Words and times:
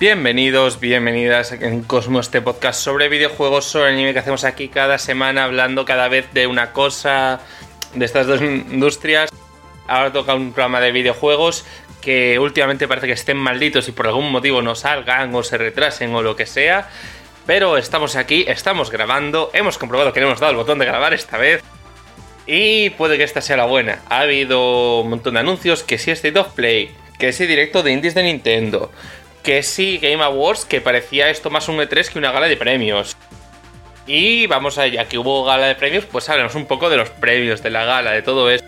Bienvenidos, 0.00 0.78
bienvenidas 0.78 1.50
en 1.50 1.82
Cosmos, 1.82 2.26
este 2.26 2.40
podcast 2.40 2.80
sobre 2.80 3.08
videojuegos, 3.08 3.64
sobre 3.64 3.90
anime 3.90 4.12
que 4.12 4.20
hacemos 4.20 4.44
aquí 4.44 4.68
cada 4.68 4.96
semana, 4.96 5.42
hablando 5.42 5.84
cada 5.84 6.06
vez 6.06 6.32
de 6.32 6.46
una 6.46 6.72
cosa 6.72 7.40
de 7.94 8.04
estas 8.04 8.28
dos 8.28 8.40
industrias. 8.40 9.28
Ahora 9.88 10.12
toca 10.12 10.36
un 10.36 10.52
programa 10.52 10.80
de 10.80 10.92
videojuegos 10.92 11.64
que 12.00 12.38
últimamente 12.38 12.86
parece 12.86 13.08
que 13.08 13.14
estén 13.14 13.38
malditos 13.38 13.88
y 13.88 13.92
por 13.92 14.06
algún 14.06 14.30
motivo 14.30 14.62
no 14.62 14.76
salgan 14.76 15.34
o 15.34 15.42
se 15.42 15.58
retrasen 15.58 16.14
o 16.14 16.22
lo 16.22 16.36
que 16.36 16.46
sea. 16.46 16.88
Pero 17.44 17.76
estamos 17.76 18.14
aquí, 18.14 18.44
estamos 18.46 18.92
grabando, 18.92 19.50
hemos 19.52 19.78
comprobado 19.78 20.12
que 20.12 20.20
le 20.20 20.26
hemos 20.26 20.38
dado 20.38 20.52
el 20.52 20.58
botón 20.58 20.78
de 20.78 20.84
grabar 20.84 21.12
esta 21.12 21.38
vez. 21.38 21.60
Y 22.46 22.90
puede 22.90 23.18
que 23.18 23.24
esta 23.24 23.40
sea 23.40 23.56
la 23.56 23.64
buena. 23.64 23.98
Ha 24.08 24.20
habido 24.20 25.00
un 25.00 25.10
montón 25.10 25.34
de 25.34 25.40
anuncios, 25.40 25.82
que 25.82 25.98
si 25.98 26.12
State 26.12 26.38
of 26.38 26.54
Play, 26.54 26.94
que 27.18 27.32
si 27.32 27.46
directo 27.46 27.82
de 27.82 27.90
indies 27.90 28.14
de 28.14 28.22
Nintendo, 28.22 28.92
que 29.42 29.62
si 29.62 29.98
Game 29.98 30.22
Awards, 30.22 30.64
que 30.64 30.80
parecía 30.80 31.30
esto 31.30 31.50
más 31.50 31.68
un 31.68 31.76
E3 31.78 32.08
que 32.08 32.18
una 32.18 32.32
gala 32.32 32.48
de 32.48 32.56
premios. 32.56 33.16
Y 34.06 34.46
vamos 34.46 34.78
a, 34.78 34.86
ya 34.86 35.06
que 35.06 35.18
hubo 35.18 35.44
gala 35.44 35.66
de 35.66 35.74
premios, 35.74 36.04
pues 36.06 36.28
hablamos 36.28 36.54
un 36.54 36.66
poco 36.66 36.88
de 36.90 36.96
los 36.96 37.10
premios, 37.10 37.62
de 37.62 37.70
la 37.70 37.84
gala, 37.84 38.12
de 38.12 38.22
todo 38.22 38.50
esto. 38.50 38.66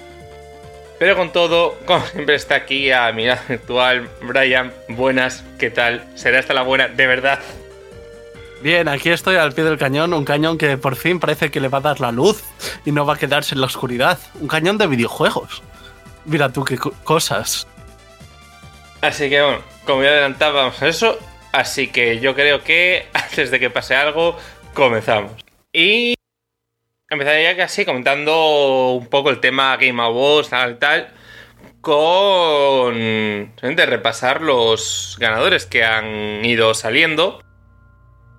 Pero 0.99 1.17
con 1.17 1.33
todo, 1.33 1.79
como 1.87 2.05
siempre 2.07 2.35
está 2.35 2.57
aquí 2.57 2.93
a 2.93 3.11
mi 3.13 3.25
lado 3.27 3.41
virtual, 3.49 4.09
Brian, 4.21 4.71
buenas, 4.89 5.43
¿qué 5.59 5.71
tal? 5.71 6.05
¿Será 6.15 6.39
esta 6.41 6.53
la 6.53 6.61
buena? 6.63 6.89
De 6.89 7.07
verdad. 7.07 7.39
Bien, 8.63 8.87
aquí 8.89 9.09
estoy 9.09 9.37
al 9.37 9.53
pie 9.55 9.65
del 9.65 9.79
cañón, 9.79 10.13
un 10.13 10.27
cañón 10.27 10.59
que 10.59 10.77
por 10.77 10.95
fin 10.97 11.19
parece 11.19 11.51
que 11.51 11.61
le 11.61 11.69
va 11.69 11.79
a 11.79 11.81
dar 11.81 12.01
la 12.01 12.13
luz 12.13 12.43
y 12.85 12.93
no 12.93 13.07
va 13.07 13.15
a 13.15 13.19
quedarse 13.19 13.55
en 13.55 13.63
la 13.63 13.67
oscuridad. 13.69 14.19
Un 14.39 14.49
cañón 14.49 14.77
de 14.77 14.87
videojuegos. 14.87 15.63
Mira 16.27 16.51
tú 16.51 16.63
qué 16.65 16.77
co- 16.77 16.93
cosas. 17.03 17.67
Así 19.01 19.31
que 19.31 19.43
bueno, 19.43 19.63
como 19.87 20.03
ya 20.03 20.11
adelantábamos 20.11 20.83
eso, 20.83 21.19
así 21.53 21.89
que 21.89 22.21
yo 22.21 22.35
creo 22.35 22.63
que 22.63 23.07
antes 23.13 23.51
de 23.51 23.59
que 23.59 23.71
pase 23.71 23.95
algo, 23.95 24.37
comenzamos. 24.75 25.33
Y 25.73 26.15
empezaría 27.09 27.57
casi 27.57 27.85
comentando 27.85 28.93
un 28.93 29.07
poco 29.07 29.31
el 29.31 29.41
tema 29.41 29.77
Game 29.77 30.03
Awards, 30.03 30.51
tal, 30.51 30.79
tal, 30.79 31.09
con 31.81 32.95
simplemente 32.95 33.87
repasar 33.87 34.43
los 34.43 35.17
ganadores 35.19 35.67
que 35.67 35.85
han 35.85 36.45
ido 36.45 36.75
saliendo 36.75 37.43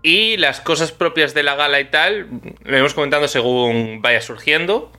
y 0.03 0.37
las 0.37 0.61
cosas 0.61 0.91
propias 0.91 1.33
de 1.33 1.43
la 1.43 1.55
gala 1.55 1.79
y 1.79 1.85
tal, 1.85 2.27
lo 2.63 2.71
iremos 2.71 2.93
comentando 2.93 3.27
según 3.27 4.01
vaya 4.01 4.21
surgiendo. 4.21 4.91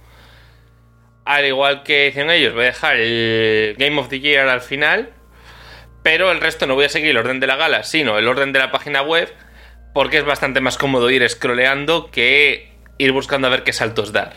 Al 1.25 1.47
igual 1.47 1.83
que 1.83 2.07
dicen 2.07 2.31
ellos, 2.31 2.53
voy 2.53 2.65
a 2.65 2.67
dejar 2.67 2.97
el 2.97 3.77
Game 3.79 3.99
of 3.99 4.09
the 4.09 4.21
Year 4.21 4.49
al 4.49 4.61
final. 4.61 5.13
Pero 6.03 6.31
el 6.33 6.41
resto 6.41 6.67
no 6.67 6.75
voy 6.75 6.87
a 6.87 6.89
seguir 6.89 7.11
el 7.11 7.17
orden 7.17 7.39
de 7.41 7.47
la 7.47 7.57
gala, 7.57 7.85
sino 7.85 8.19
el 8.19 8.27
orden 8.27 8.53
de 8.53 8.59
la 8.59 8.71
página 8.73 9.03
web, 9.03 9.33
porque 9.95 10.19
es 10.19 10.25
bastante 10.25 10.61
más 10.61 10.79
cómodo 10.79 11.11
ir 11.11 11.29
scrolleando 11.29 12.11
que 12.11 12.73
ir 12.99 13.13
buscando 13.13 13.47
a 13.47 13.51
ver 13.51 13.63
qué 13.63 13.73
saltos 13.73 14.13
dar. 14.13 14.35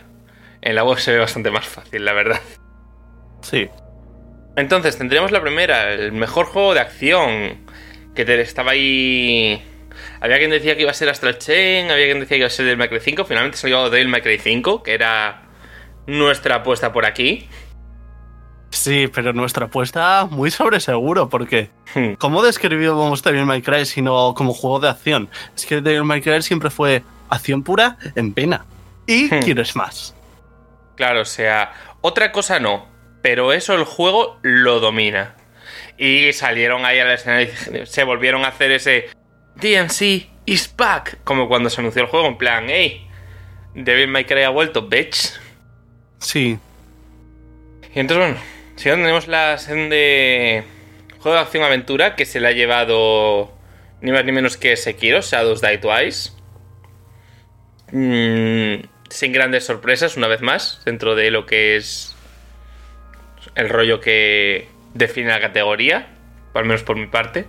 En 0.61 0.75
la 0.75 0.83
web 0.83 0.99
se 0.99 1.11
ve 1.11 1.19
bastante 1.19 1.51
más 1.51 1.65
fácil, 1.65 2.05
la 2.05 2.13
verdad. 2.13 2.41
Sí. 3.41 3.69
Entonces, 4.55 4.97
tendríamos 4.97 5.31
la 5.31 5.41
primera, 5.41 5.91
el 5.93 6.11
mejor 6.11 6.45
juego 6.45 6.73
de 6.73 6.79
acción, 6.79 7.65
que 8.15 8.25
te- 8.25 8.41
estaba 8.41 8.71
ahí... 8.71 9.63
Había 10.19 10.37
quien 10.39 10.49
decía 10.51 10.75
que 10.75 10.81
iba 10.81 10.91
a 10.91 10.95
ser 10.95 11.09
Astral 11.09 11.37
Chain, 11.37 11.91
había 11.91 12.05
quien 12.05 12.19
decía 12.19 12.35
que 12.35 12.39
iba 12.39 12.47
a 12.47 12.49
ser 12.49 12.65
Devil 12.65 12.77
May 12.77 12.89
Cry 12.89 12.99
5, 12.99 13.25
finalmente 13.25 13.57
salió 13.57 13.89
May 14.07 14.21
Cry 14.21 14.39
5, 14.39 14.83
que 14.83 14.93
era 14.93 15.43
nuestra 16.07 16.55
apuesta 16.55 16.91
por 16.91 17.05
aquí. 17.05 17.47
Sí, 18.75 19.07
pero 19.07 19.31
nuestra 19.31 19.67
apuesta 19.67 20.27
muy 20.29 20.51
sobre 20.51 20.79
seguro, 20.81 21.29
porque 21.29 21.69
Hmm. 21.93 22.15
¿cómo 22.15 22.43
describimos 22.43 23.23
Devil 23.23 23.45
May 23.45 23.61
Cry 23.61 23.85
sino 23.85 24.33
como 24.35 24.53
juego 24.53 24.81
de 24.81 24.89
acción? 24.89 25.29
Es 25.55 25.65
que 25.65 25.79
Devil 25.79 26.03
May 26.03 26.21
Cry 26.21 26.41
siempre 26.41 26.69
fue 26.69 27.01
acción 27.29 27.63
pura 27.63 27.97
en 28.15 28.33
pena. 28.33 28.65
Y 29.07 29.25
Hmm. 29.33 29.39
quieres 29.43 29.75
más. 29.77 30.13
Claro, 30.95 31.21
o 31.21 31.25
sea, 31.25 31.71
otra 32.01 32.33
cosa 32.33 32.59
no, 32.59 32.85
pero 33.21 33.53
eso 33.53 33.73
el 33.75 33.85
juego 33.85 34.37
lo 34.41 34.81
domina. 34.81 35.35
Y 35.97 36.33
salieron 36.33 36.83
ahí 36.85 36.99
al 36.99 37.11
escenario 37.11 37.47
y 37.81 37.85
se 37.85 38.03
volvieron 38.03 38.43
a 38.43 38.49
hacer 38.49 38.71
ese 38.71 39.07
DMC 39.55 40.27
is 40.45 40.73
back, 40.75 41.19
como 41.23 41.47
cuando 41.47 41.69
se 41.69 41.79
anunció 41.79 42.01
el 42.01 42.09
juego, 42.09 42.27
en 42.27 42.37
plan, 42.37 42.65
hey, 42.67 43.07
Devil 43.73 44.09
May 44.09 44.25
Cry 44.25 44.43
ha 44.43 44.49
vuelto, 44.49 44.81
bitch. 44.81 45.31
Sí. 46.19 46.59
Y 47.93 47.99
entonces, 47.99 48.25
bueno, 48.33 48.54
no 48.75 48.95
tenemos 48.95 49.27
la 49.27 49.57
sección 49.57 49.89
de 49.89 50.63
juego 51.19 51.35
de 51.35 51.41
acción-aventura 51.41 52.15
que 52.15 52.25
se 52.25 52.39
le 52.39 52.47
ha 52.47 52.51
llevado 52.51 53.51
ni 54.01 54.11
más 54.11 54.23
ni 54.25 54.31
menos 54.31 54.57
que 54.57 54.75
Sekiro, 54.75 55.21
Shadows 55.21 55.61
Die 55.61 55.77
Twice. 55.79 56.31
Mm, 57.91 58.85
sin 59.09 59.31
grandes 59.31 59.65
sorpresas, 59.65 60.17
una 60.17 60.27
vez 60.27 60.41
más, 60.41 60.81
dentro 60.85 61.15
de 61.15 61.31
lo 61.31 61.45
que 61.45 61.77
es 61.77 62.15
el 63.55 63.69
rollo 63.69 63.99
que 63.99 64.67
define 64.93 65.29
la 65.29 65.39
categoría, 65.39 66.07
al 66.53 66.65
menos 66.65 66.83
por 66.83 66.97
mi 66.97 67.07
parte. 67.07 67.47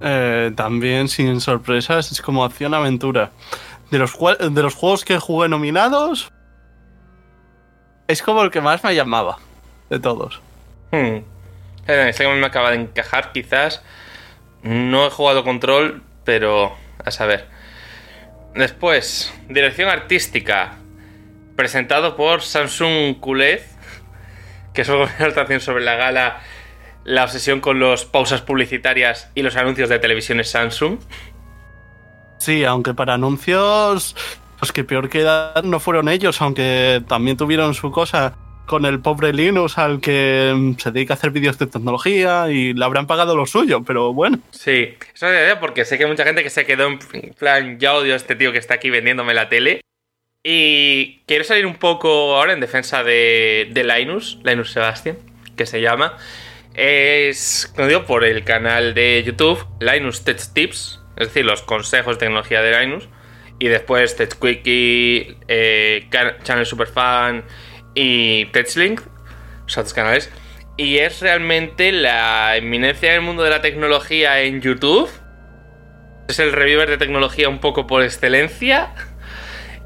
Eh, 0.00 0.52
también 0.56 1.08
sin 1.08 1.40
sorpresas, 1.40 2.12
es 2.12 2.22
como 2.22 2.44
acción-aventura. 2.44 3.32
De 3.90 3.98
los, 3.98 4.16
de 4.38 4.62
los 4.62 4.74
juegos 4.74 5.04
que 5.04 5.18
jugué 5.18 5.48
nominados, 5.48 6.32
es 8.10 8.22
como 8.22 8.42
el 8.42 8.50
que 8.50 8.60
más 8.60 8.82
me 8.82 8.94
llamaba. 8.94 9.38
De 9.88 9.98
todos. 9.98 10.40
Hmm. 10.90 11.18
Este 11.86 12.24
que 12.24 12.28
me 12.28 12.46
acaba 12.46 12.70
de 12.70 12.76
encajar, 12.76 13.32
quizás. 13.32 13.82
No 14.62 15.06
he 15.06 15.10
jugado 15.10 15.44
control, 15.44 16.02
pero 16.24 16.76
a 17.04 17.10
saber. 17.10 17.48
Después, 18.54 19.32
dirección 19.48 19.88
artística. 19.88 20.76
Presentado 21.56 22.16
por 22.16 22.42
Samsung 22.42 23.18
Kulez, 23.20 23.76
que 24.72 24.82
es 24.82 24.88
una 24.88 25.06
presentación 25.06 25.60
sobre 25.60 25.84
la 25.84 25.94
gala, 25.94 26.40
la 27.04 27.24
obsesión 27.24 27.60
con 27.60 27.80
las 27.80 28.04
pausas 28.04 28.42
publicitarias 28.42 29.30
y 29.34 29.42
los 29.42 29.56
anuncios 29.56 29.88
de 29.88 29.98
televisiones 29.98 30.50
Samsung. 30.50 30.98
Sí, 32.38 32.64
aunque 32.64 32.94
para 32.94 33.14
anuncios, 33.14 34.16
los 34.60 34.72
que 34.72 34.84
peor 34.84 35.08
quedan 35.08 35.70
no 35.70 35.80
fueron 35.80 36.08
ellos, 36.08 36.40
aunque 36.40 37.02
también 37.08 37.36
tuvieron 37.36 37.74
su 37.74 37.90
cosa 37.90 38.36
con 38.70 38.84
el 38.86 39.00
pobre 39.00 39.32
Linux 39.32 39.78
al 39.78 40.00
que 40.00 40.52
mm, 40.54 40.78
se 40.78 40.92
dedica 40.92 41.14
a 41.14 41.16
hacer 41.16 41.32
vídeos 41.32 41.58
de 41.58 41.66
tecnología 41.66 42.48
y 42.50 42.72
le 42.72 42.84
habrán 42.84 43.08
pagado 43.08 43.34
lo 43.34 43.44
suyo, 43.44 43.82
pero 43.84 44.12
bueno. 44.12 44.38
Sí, 44.52 44.94
eso 45.12 45.26
es 45.26 45.42
idea 45.42 45.58
porque 45.58 45.84
sé 45.84 45.98
que 45.98 46.04
hay 46.04 46.10
mucha 46.10 46.24
gente 46.24 46.44
que 46.44 46.50
se 46.50 46.64
quedó 46.64 46.86
en 46.86 46.98
plan, 47.36 47.80
ya 47.80 47.94
odio 47.94 48.12
a 48.12 48.16
este 48.16 48.36
tío 48.36 48.52
que 48.52 48.58
está 48.58 48.74
aquí 48.74 48.88
vendiéndome 48.88 49.34
la 49.34 49.48
tele. 49.48 49.80
Y 50.44 51.18
quiero 51.26 51.42
salir 51.42 51.66
un 51.66 51.74
poco 51.74 52.36
ahora 52.36 52.52
en 52.52 52.60
defensa 52.60 53.02
de, 53.02 53.68
de 53.72 53.82
Linus, 53.82 54.38
Linus 54.44 54.70
Sebastian, 54.70 55.18
que 55.56 55.66
se 55.66 55.80
llama. 55.80 56.16
Es 56.74 57.70
conocido 57.74 58.06
por 58.06 58.24
el 58.24 58.44
canal 58.44 58.94
de 58.94 59.22
YouTube 59.26 59.66
Linus 59.80 60.22
Tech 60.22 60.40
Tips, 60.54 61.00
es 61.16 61.26
decir, 61.26 61.44
los 61.44 61.62
consejos 61.62 62.14
de 62.14 62.20
tecnología 62.20 62.62
de 62.62 62.78
Linus. 62.80 63.08
Y 63.60 63.68
después 63.68 64.16
Tech 64.16 64.36
Quickie, 64.36 65.36
eh, 65.46 66.08
Channel 66.42 66.66
Superfan 66.66 67.44
y 67.94 68.46
TechLink, 68.46 69.02
los 69.76 69.94
canales. 69.94 70.30
Y 70.76 70.98
es 70.98 71.20
realmente 71.20 71.92
la 71.92 72.56
eminencia 72.56 73.12
del 73.12 73.20
mundo 73.20 73.42
de 73.42 73.50
la 73.50 73.60
tecnología 73.60 74.40
en 74.40 74.62
YouTube. 74.62 75.10
Es 76.28 76.38
el 76.38 76.52
reviewer 76.52 76.88
de 76.88 76.96
tecnología 76.96 77.48
un 77.48 77.60
poco 77.60 77.86
por 77.86 78.02
excelencia. 78.02 78.94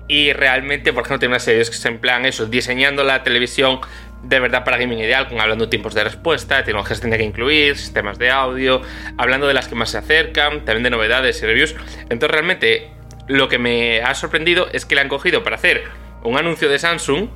Y 0.07 0.33
realmente, 0.33 0.93
por 0.93 1.03
ejemplo, 1.03 1.19
tiene 1.19 1.33
una 1.33 1.41
serie 1.41 1.65
que 1.65 1.71
es 1.71 1.85
en 1.85 1.99
plan 1.99 2.27
eso, 2.27 2.47
diseñando 2.47 3.03
la 3.03 3.25
televisión 3.25 3.81
de 4.23 4.41
verdad 4.41 4.65
para 4.65 4.77
gaming 4.77 5.01
ideal, 5.01 5.29
con 5.29 5.41
hablando 5.41 5.65
de 5.65 5.71
tiempos 5.71 5.95
de 5.95 6.05
respuesta, 6.05 6.63
tecnologías 6.63 6.99
que 7.01 7.05
tiene 7.05 7.19
que 7.19 7.25
incluir, 7.25 7.77
sistemas 7.77 8.19
de 8.19 8.31
audio, 8.31 8.81
hablando 9.19 9.47
de 9.47 9.55
las 9.55 9.69
que 9.69 9.75
más 9.75 9.91
se 9.91 9.99
acercan, 9.99 10.65
también 10.65 10.85
de 10.85 10.91
novedades 10.91 11.43
y 11.43 11.47
reviews. 11.47 11.75
Entonces, 12.03 12.31
realmente, 12.31 12.91
lo 13.27 13.49
que 13.49 13.59
me 13.59 14.03
ha 14.03 14.15
sorprendido 14.15 14.69
es 14.73 14.87
que 14.87 14.95
le 14.95 15.01
han 15.01 15.09
cogido 15.09 15.43
para 15.43 15.57
hacer 15.57 15.85
un 16.23 16.37
anuncio 16.39 16.69
de 16.69 16.79
Samsung 16.79 17.29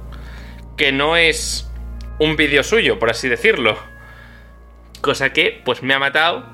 que 0.76 0.92
no 0.92 1.16
es 1.16 1.70
un 2.18 2.36
vídeo 2.36 2.62
suyo, 2.62 2.98
por 2.98 3.10
así 3.10 3.28
decirlo. 3.28 3.78
Cosa 5.00 5.32
que, 5.32 5.62
pues, 5.64 5.82
me 5.82 5.94
ha 5.94 5.98
matado. 5.98 6.46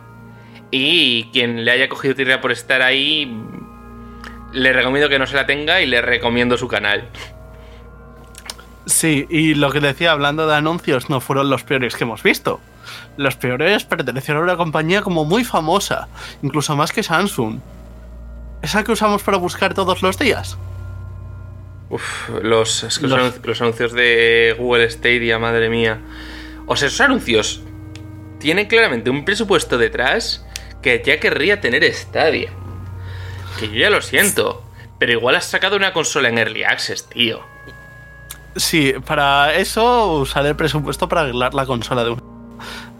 Y 0.70 1.30
quien 1.32 1.64
le 1.64 1.70
haya 1.70 1.88
cogido 1.88 2.14
tierra 2.14 2.40
por 2.40 2.52
estar 2.52 2.82
ahí, 2.82 3.32
le 4.52 4.72
recomiendo 4.72 5.08
que 5.08 5.18
no 5.18 5.26
se 5.26 5.36
la 5.36 5.46
tenga 5.46 5.80
y 5.80 5.86
le 5.86 6.00
recomiendo 6.00 6.56
su 6.56 6.68
canal. 6.68 7.08
Sí, 8.86 9.26
y 9.30 9.54
lo 9.54 9.70
que 9.70 9.80
decía 9.80 10.12
hablando 10.12 10.46
de 10.46 10.56
anuncios 10.56 11.08
no 11.08 11.20
fueron 11.20 11.48
los 11.48 11.62
peores 11.62 11.96
que 11.96 12.04
hemos 12.04 12.22
visto. 12.22 12.60
Los 13.16 13.36
peores 13.36 13.84
pertenecieron 13.84 14.42
a 14.42 14.44
una 14.44 14.56
compañía 14.56 15.02
como 15.02 15.24
muy 15.24 15.44
famosa, 15.44 16.08
incluso 16.42 16.76
más 16.76 16.92
que 16.92 17.02
Samsung. 17.02 17.60
Esa 18.64 18.82
que 18.82 18.92
usamos 18.92 19.22
para 19.22 19.36
buscar 19.36 19.74
todos 19.74 20.02
los 20.02 20.18
días. 20.18 20.56
Uf, 21.90 22.30
los, 22.42 22.82
es 22.82 22.98
que 22.98 23.06
los, 23.06 23.18
Los- 23.18 23.34
anun- 23.36 23.44
los 23.44 23.60
anuncios 23.60 23.92
de 23.92 24.56
Google 24.58 24.90
Stadia, 24.90 25.38
madre 25.38 25.68
mía. 25.68 26.00
O 26.66 26.74
sea, 26.76 26.88
esos 26.88 27.00
anuncios 27.02 27.62
tiene 28.38 28.66
claramente 28.66 29.10
un 29.10 29.24
presupuesto 29.24 29.76
detrás 29.78 30.44
que 30.82 31.02
ya 31.04 31.20
querría 31.20 31.60
tener 31.60 31.84
Stadia. 31.92 32.50
Que 33.60 33.68
yo 33.68 33.74
ya 33.74 33.90
lo 33.90 34.00
siento. 34.02 34.62
Pero 34.98 35.12
igual 35.12 35.36
has 35.36 35.44
sacado 35.44 35.76
una 35.76 35.92
consola 35.92 36.28
en 36.30 36.38
Early 36.38 36.64
Access, 36.64 37.06
tío. 37.08 37.40
Sí, 38.56 38.94
para 39.04 39.54
eso 39.54 40.12
usaré 40.20 40.50
el 40.50 40.56
presupuesto 40.56 41.08
para 41.08 41.22
arreglar 41.22 41.52
la 41.54 41.66
consola 41.66 42.04
de, 42.04 42.10
un- 42.10 42.22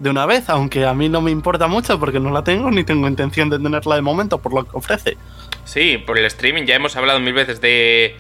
de 0.01 0.11
una 0.11 0.27
vez, 0.27 0.49
aunque 0.49 0.87
a 0.87 0.95
mí 0.95 1.09
no 1.09 1.21
me 1.21 1.31
importa 1.31 1.67
mucho 1.67 1.99
porque 2.01 2.21
no 2.21 2.31
la 2.31 2.45
tengo 2.45 2.71
ni 2.71 2.85
tengo 2.85 3.09
intención 3.09 3.51
de 3.51 3.59
tenerla 3.59 3.95
de 3.95 4.03
momento 4.03 4.39
por 4.39 4.53
lo 4.53 4.65
que 4.65 4.77
ofrece. 4.77 5.17
Sí, 5.65 5.99
por 5.99 6.19
el 6.19 6.25
streaming 6.27 6.65
ya 6.65 6.75
hemos 6.75 6.97
hablado 6.97 7.21
mil 7.21 7.33
veces 7.33 7.61
de 7.61 8.17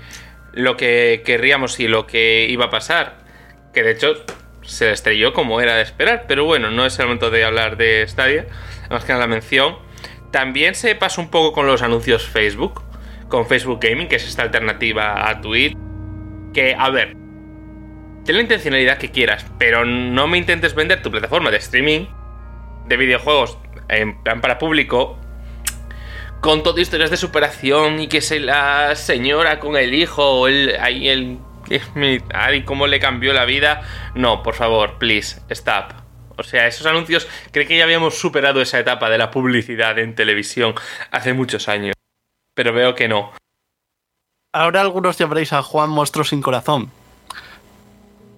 lo 0.53 0.77
que 0.77 1.23
querríamos 1.25 1.79
y 1.81 1.89
lo 1.89 2.07
que 2.07 2.47
iba 2.49 2.67
a 2.67 2.71
pasar. 2.71 3.19
Que 3.73 3.83
de 3.83 3.93
hecho 3.93 4.15
se 4.63 4.93
estrelló 4.93 5.33
como 5.33 5.61
era 5.61 5.75
de 5.75 5.83
esperar. 5.83 6.25
Pero 6.29 6.45
bueno, 6.45 6.71
no 6.71 6.87
es 6.87 6.99
el 6.99 7.07
momento 7.07 7.31
de 7.31 7.45
hablar 7.45 7.77
de 7.77 8.05
Stadia. 8.09 8.47
Más 8.91 9.05
que 9.05 9.13
nada 9.13 9.27
la 9.27 9.31
mención. 9.31 9.77
También 10.31 10.75
se 10.75 10.95
pasa 10.95 11.21
un 11.21 11.29
poco 11.29 11.53
con 11.53 11.67
los 11.67 11.83
anuncios 11.83 12.27
Facebook. 12.27 12.83
Con 13.29 13.47
Facebook 13.47 13.81
Gaming, 13.81 14.09
que 14.09 14.17
es 14.17 14.27
esta 14.27 14.43
alternativa 14.43 15.29
a 15.29 15.41
Twitch. 15.41 15.77
Que, 16.53 16.75
a 16.79 16.89
ver, 16.91 17.17
ten 18.25 18.37
la 18.37 18.43
intencionalidad 18.43 18.99
que 18.99 19.11
quieras, 19.11 19.47
pero 19.59 19.85
no 19.85 20.27
me 20.27 20.39
intentes 20.39 20.75
vender 20.75 21.03
tu 21.03 21.11
plataforma 21.11 21.51
de 21.51 21.59
streaming 21.59 22.07
de 22.87 22.97
videojuegos 22.97 23.59
en 23.89 24.23
plan 24.23 24.41
para 24.41 24.59
público 24.59 25.19
con 26.41 26.63
todo 26.63 26.79
historias 26.79 27.11
de 27.11 27.17
superación 27.17 28.01
y 28.01 28.07
que 28.07 28.21
se 28.21 28.39
la 28.39 28.95
señora 28.97 29.61
con 29.61 29.77
el 29.77 29.95
hijo 29.95 30.41
o 30.41 30.47
el 30.47 30.77
ahí 30.79 31.09
el 31.09 31.39
y 32.53 32.63
cómo 32.65 32.87
le 32.87 33.01
cambió 33.01 33.33
la 33.33 33.47
vida. 33.47 33.83
No, 34.15 34.43
por 34.43 34.55
favor, 34.55 34.99
please, 34.99 35.41
stop. 35.49 35.93
O 36.37 36.43
sea, 36.43 36.67
esos 36.67 36.87
anuncios, 36.87 37.29
creo 37.51 37.67
que 37.67 37.79
ya 37.79 37.85
habíamos 37.85 38.19
superado 38.19 38.61
esa 38.61 38.79
etapa 38.79 39.09
de 39.09 39.17
la 39.17 39.31
publicidad 39.31 39.99
en 39.99 40.15
televisión 40.15 40.75
hace 41.11 41.33
muchos 41.33 41.69
años. 41.69 41.95
Pero 42.55 42.73
veo 42.73 42.95
que 42.95 43.09
no. 43.09 43.33
Ahora 44.53 44.83
algunos 44.83 45.17
llamaréis 45.17 45.53
a 45.53 45.63
Juan 45.63 45.91
Monstruo 45.91 46.25
sin 46.25 46.43
corazón. 46.43 46.91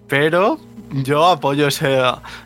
Pero 0.09 0.59
yo 0.93 1.27
apoyo 1.27 1.67
ese. 1.69 2.01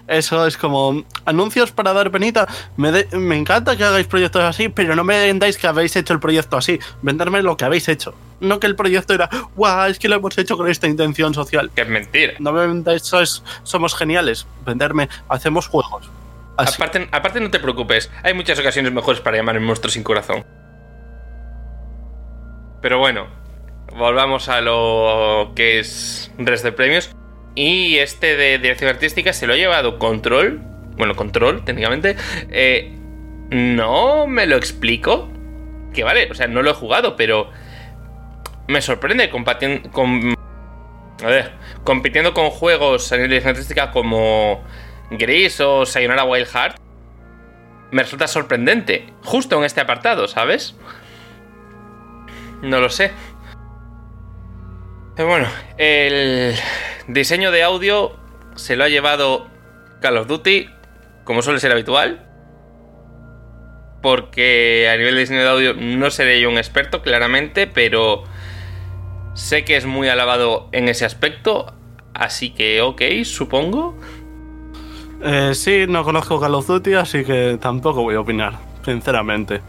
Eso 0.09 0.47
es 0.47 0.57
como. 0.57 1.05
Anuncios 1.27 1.73
para 1.73 1.93
dar 1.93 2.11
penita. 2.11 2.49
Me, 2.77 2.91
de- 2.91 3.19
me 3.19 3.37
encanta 3.37 3.77
que 3.77 3.85
hagáis 3.85 4.07
proyectos 4.07 4.43
así, 4.43 4.69
pero 4.69 4.97
no 4.97 5.05
me 5.05 5.19
vendáis 5.27 5.59
que 5.59 5.67
habéis 5.67 5.95
hecho 5.97 6.15
el 6.15 6.21
proyecto 6.21 6.57
así. 6.57 6.79
Venderme 7.03 7.43
lo 7.43 7.57
que 7.57 7.65
habéis 7.67 7.89
hecho. 7.89 8.15
No 8.41 8.59
que 8.59 8.67
el 8.67 8.77
proyecto 8.77 9.13
era. 9.13 9.29
¡Guau! 9.55 9.91
Es 9.91 9.99
que 9.99 10.09
lo 10.09 10.17
hemos 10.17 10.37
hecho 10.39 10.57
con 10.57 10.69
esta 10.69 10.87
intención 10.87 11.35
social. 11.35 11.71
Que 11.75 11.83
es 11.83 11.89
mentira. 11.89 12.33
No 12.39 12.53
me 12.53 12.67
vendáis, 12.67 13.03
sois- 13.03 13.43
somos 13.63 13.95
geniales. 13.95 14.47
Venderme. 14.65 15.09
Hacemos 15.29 15.69
juegos. 15.69 16.09
Así. 16.57 16.75
Aparte, 16.77 17.09
aparte, 17.13 17.41
no 17.41 17.51
te 17.51 17.59
preocupes, 17.59 18.11
hay 18.23 18.35
muchas 18.35 18.59
ocasiones 18.59 18.93
mejores 18.93 19.21
para 19.21 19.37
llamar 19.37 19.57
el 19.57 19.63
monstruo 19.63 19.91
sin 19.91 20.03
corazón. 20.03 20.45
Pero 22.83 22.99
bueno, 22.99 23.27
volvamos 23.97 24.49
a 24.49 24.61
lo 24.61 25.53
que 25.55 25.79
es 25.79 26.31
resto 26.39 26.69
de 26.69 26.73
premios. 26.73 27.11
Y 27.55 27.99
este 27.99 28.37
de 28.37 28.59
dirección 28.59 28.91
artística 28.91 29.33
se 29.33 29.47
lo 29.47 29.55
ha 29.55 29.57
llevado 29.57 29.99
Control. 29.99 30.61
Bueno, 30.97 31.17
Control, 31.17 31.65
técnicamente. 31.65 32.17
Eh, 32.51 32.93
no 33.51 34.27
me 34.27 34.47
lo 34.47 34.57
explico. 34.57 35.29
Que 35.93 36.05
vale, 36.05 36.29
o 36.31 36.35
sea, 36.35 36.47
no 36.47 36.63
lo 36.63 36.71
he 36.71 36.75
jugado, 36.75 37.17
pero 37.17 37.51
me 38.69 38.81
sorprende 38.81 39.29
con, 39.31 40.35
a 41.23 41.27
ver, 41.27 41.53
compitiendo 41.83 42.33
con 42.33 42.51
juegos 42.51 43.11
a 43.13 43.17
de 43.17 43.25
dirección 43.25 43.51
artística 43.51 43.91
como 43.91 44.63
Gris 45.11 45.61
o 45.61 45.85
Sayonara 45.85 46.23
Wild 46.23 46.47
Heart. 46.47 46.77
Me 47.91 48.03
resulta 48.05 48.29
sorprendente, 48.29 49.13
justo 49.25 49.59
en 49.59 49.65
este 49.65 49.81
apartado, 49.81 50.29
¿sabes? 50.29 50.77
No 52.63 52.79
lo 52.81 52.89
sé. 52.89 53.11
Pero 55.21 55.29
bueno, 55.29 55.49
el 55.77 56.55
diseño 57.07 57.51
de 57.51 57.63
audio 57.63 58.17
se 58.55 58.75
lo 58.75 58.85
ha 58.85 58.89
llevado 58.89 59.49
Call 60.01 60.17
of 60.17 60.27
Duty, 60.27 60.71
como 61.25 61.43
suele 61.43 61.61
ser 61.61 61.73
habitual. 61.73 62.27
Porque 64.01 64.89
a 64.91 64.97
nivel 64.97 65.17
de 65.17 65.21
diseño 65.21 65.43
de 65.43 65.49
audio 65.51 65.75
no 65.75 66.11
seré 66.11 66.41
yo 66.41 66.49
un 66.49 66.57
experto, 66.57 67.03
claramente, 67.03 67.67
pero 67.67 68.25
sé 69.35 69.63
que 69.67 69.77
es 69.77 69.85
muy 69.85 70.09
alabado 70.09 70.71
en 70.73 70.89
ese 70.89 71.05
aspecto. 71.05 71.75
Así 72.15 72.55
que, 72.55 72.81
ok, 72.81 73.03
supongo. 73.25 74.01
Eh, 75.23 75.51
sí, 75.53 75.85
no 75.87 76.03
conozco 76.03 76.41
Call 76.41 76.55
of 76.55 76.67
Duty, 76.67 76.95
así 76.95 77.27
que 77.27 77.59
tampoco 77.61 78.01
voy 78.01 78.15
a 78.15 78.21
opinar, 78.21 78.55
sinceramente. 78.87 79.61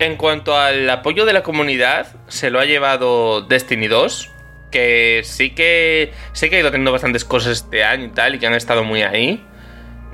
En 0.00 0.16
cuanto 0.16 0.56
al 0.56 0.88
apoyo 0.88 1.26
de 1.26 1.34
la 1.34 1.42
comunidad, 1.42 2.06
se 2.26 2.48
lo 2.48 2.58
ha 2.58 2.64
llevado 2.64 3.42
Destiny 3.42 3.86
2, 3.86 4.30
que 4.70 5.20
sí 5.24 5.50
que 5.50 6.14
sé 6.32 6.48
que 6.48 6.56
ha 6.56 6.60
ido 6.60 6.70
teniendo 6.70 6.90
bastantes 6.90 7.26
cosas 7.26 7.52
este 7.52 7.84
año 7.84 8.06
y 8.06 8.08
tal, 8.08 8.34
y 8.34 8.38
que 8.38 8.46
han 8.46 8.54
estado 8.54 8.82
muy 8.82 9.02
ahí. 9.02 9.44